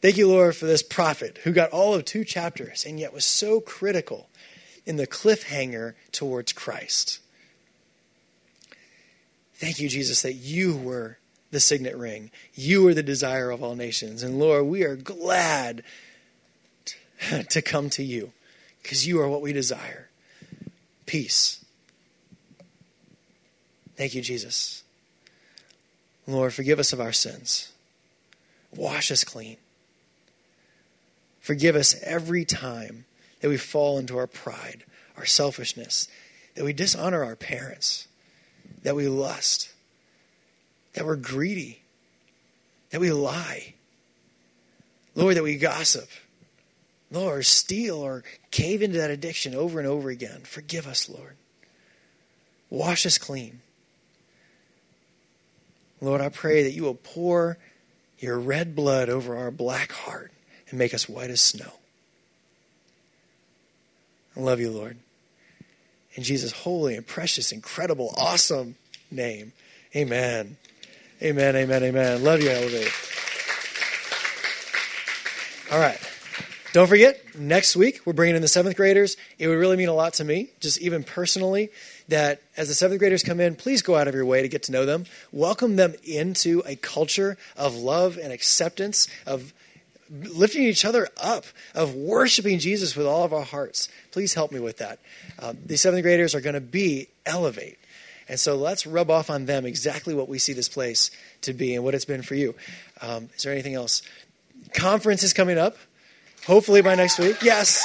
Thank 0.00 0.16
you, 0.16 0.28
Lord, 0.28 0.54
for 0.56 0.66
this 0.66 0.82
prophet 0.82 1.38
who 1.44 1.52
got 1.52 1.70
all 1.70 1.94
of 1.94 2.04
two 2.04 2.24
chapters 2.24 2.84
and 2.84 3.00
yet 3.00 3.12
was 3.12 3.24
so 3.24 3.60
critical 3.60 4.28
in 4.86 4.96
the 4.96 5.06
cliffhanger 5.06 5.94
towards 6.12 6.52
Christ. 6.52 7.20
Thank 9.54 9.80
you, 9.80 9.88
Jesus, 9.88 10.22
that 10.22 10.34
you 10.34 10.76
were 10.76 11.18
the 11.50 11.60
signet 11.60 11.96
ring. 11.96 12.30
You 12.54 12.84
were 12.84 12.94
the 12.94 13.02
desire 13.02 13.50
of 13.50 13.62
all 13.62 13.74
nations. 13.74 14.22
And 14.22 14.38
Lord, 14.38 14.66
we 14.66 14.84
are 14.84 14.96
glad 14.96 15.82
to 17.48 17.62
come 17.62 17.90
to 17.90 18.02
you 18.02 18.32
because 18.82 19.06
you 19.06 19.20
are 19.20 19.28
what 19.28 19.42
we 19.42 19.52
desire 19.52 20.08
peace. 21.06 21.64
Thank 23.96 24.14
you, 24.14 24.20
Jesus. 24.20 24.82
Lord, 26.26 26.52
forgive 26.52 26.78
us 26.78 26.92
of 26.92 27.00
our 27.00 27.12
sins. 27.12 27.72
Wash 28.74 29.10
us 29.10 29.24
clean. 29.24 29.56
Forgive 31.40 31.76
us 31.76 31.94
every 32.02 32.44
time 32.44 33.04
that 33.40 33.48
we 33.48 33.56
fall 33.56 33.98
into 33.98 34.16
our 34.18 34.26
pride, 34.26 34.84
our 35.16 35.26
selfishness, 35.26 36.08
that 36.54 36.64
we 36.64 36.72
dishonor 36.72 37.24
our 37.24 37.36
parents, 37.36 38.08
that 38.82 38.96
we 38.96 39.08
lust, 39.08 39.72
that 40.94 41.04
we're 41.04 41.16
greedy, 41.16 41.82
that 42.90 43.00
we 43.00 43.12
lie. 43.12 43.74
Lord, 45.14 45.36
that 45.36 45.42
we 45.42 45.56
gossip. 45.56 46.08
Lord, 47.10 47.38
or 47.38 47.42
steal 47.42 47.98
or 47.98 48.24
cave 48.50 48.82
into 48.82 48.98
that 48.98 49.10
addiction 49.10 49.54
over 49.54 49.78
and 49.78 49.88
over 49.88 50.10
again. 50.10 50.40
Forgive 50.44 50.86
us, 50.86 51.08
Lord. 51.08 51.36
Wash 52.68 53.06
us 53.06 53.16
clean. 53.16 53.60
Lord, 56.00 56.20
I 56.20 56.28
pray 56.28 56.62
that 56.64 56.72
you 56.72 56.82
will 56.82 56.94
pour 56.94 57.58
your 58.18 58.38
red 58.38 58.74
blood 58.74 59.08
over 59.08 59.36
our 59.36 59.50
black 59.50 59.92
heart 59.92 60.32
and 60.68 60.78
make 60.78 60.92
us 60.92 61.08
white 61.08 61.30
as 61.30 61.40
snow. 61.40 61.72
I 64.36 64.40
love 64.40 64.60
you, 64.60 64.70
Lord. 64.70 64.98
In 66.14 66.22
Jesus' 66.22 66.52
holy 66.52 66.94
and 66.96 67.06
precious, 67.06 67.52
incredible, 67.52 68.14
awesome 68.16 68.76
name. 69.10 69.52
Amen. 69.94 70.56
Amen, 71.22 71.56
amen, 71.56 71.82
amen. 71.82 72.22
Love 72.22 72.42
you, 72.42 72.50
Elevate. 72.50 72.92
All 75.72 75.78
right. 75.78 75.98
Don't 76.72 76.88
forget, 76.88 77.18
next 77.34 77.74
week 77.74 78.02
we're 78.04 78.12
bringing 78.12 78.36
in 78.36 78.42
the 78.42 78.48
seventh 78.48 78.76
graders. 78.76 79.16
It 79.38 79.48
would 79.48 79.56
really 79.56 79.78
mean 79.78 79.88
a 79.88 79.94
lot 79.94 80.12
to 80.14 80.24
me, 80.24 80.50
just 80.60 80.78
even 80.82 81.04
personally, 81.04 81.70
that 82.08 82.42
as 82.56 82.68
the 82.68 82.74
seventh 82.74 82.98
graders 82.98 83.22
come 83.22 83.40
in, 83.40 83.56
please 83.56 83.80
go 83.80 83.96
out 83.96 84.08
of 84.08 84.14
your 84.14 84.26
way 84.26 84.42
to 84.42 84.48
get 84.48 84.64
to 84.64 84.72
know 84.72 84.84
them. 84.84 85.06
Welcome 85.32 85.76
them 85.76 85.94
into 86.04 86.62
a 86.66 86.76
culture 86.76 87.38
of 87.56 87.74
love 87.74 88.18
and 88.18 88.30
acceptance, 88.30 89.08
of 89.26 89.54
lifting 90.10 90.62
each 90.62 90.84
other 90.84 91.08
up, 91.16 91.44
of 91.74 91.94
worshiping 91.94 92.58
Jesus 92.58 92.96
with 92.96 93.06
all 93.06 93.24
of 93.24 93.32
our 93.32 93.44
hearts. 93.44 93.88
Please 94.12 94.34
help 94.34 94.52
me 94.52 94.60
with 94.60 94.78
that. 94.78 94.98
Uh, 95.38 95.54
these 95.64 95.80
seventh 95.80 96.02
graders 96.02 96.34
are 96.34 96.40
going 96.40 96.54
to 96.54 96.60
be 96.60 97.08
Elevate. 97.24 97.78
And 98.28 98.40
so 98.40 98.56
let's 98.56 98.86
rub 98.86 99.10
off 99.10 99.30
on 99.30 99.46
them 99.46 99.64
exactly 99.64 100.14
what 100.14 100.28
we 100.28 100.38
see 100.38 100.52
this 100.52 100.68
place 100.68 101.10
to 101.42 101.52
be 101.52 101.74
and 101.74 101.84
what 101.84 101.94
it's 101.94 102.04
been 102.04 102.22
for 102.22 102.34
you. 102.34 102.54
Um, 103.00 103.28
is 103.36 103.44
there 103.44 103.52
anything 103.52 103.74
else? 103.74 104.02
Conference 104.74 105.22
is 105.22 105.32
coming 105.32 105.58
up. 105.58 105.76
Hopefully 106.46 106.82
by 106.82 106.94
next 106.94 107.18
week. 107.18 107.42
Yes. 107.42 107.84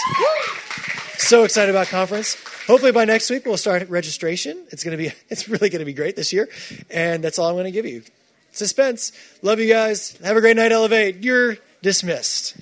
So 1.18 1.44
excited 1.44 1.70
about 1.74 1.88
conference. 1.88 2.36
Hopefully 2.68 2.92
by 2.92 3.06
next 3.06 3.30
week 3.30 3.46
we'll 3.46 3.58
start 3.58 3.88
registration. 3.90 4.66
It's 4.70 4.84
going 4.84 4.98
to 4.98 5.04
be 5.04 5.12
it's 5.30 5.48
really 5.48 5.70
going 5.70 5.80
to 5.80 5.86
be 5.86 5.94
great 5.94 6.16
this 6.16 6.34
year. 6.34 6.50
And 6.90 7.24
that's 7.24 7.40
all 7.40 7.48
I'm 7.48 7.56
going 7.56 7.66
to 7.66 7.72
give 7.72 7.86
you. 7.86 8.04
Suspense. 8.52 9.12
Love 9.42 9.60
you 9.60 9.72
guys. 9.72 10.18
Have 10.24 10.36
a 10.36 10.42
great 10.42 10.58
night, 10.58 10.72
Elevate. 10.72 11.24
You're 11.24 11.58
dismissed. 11.82 12.56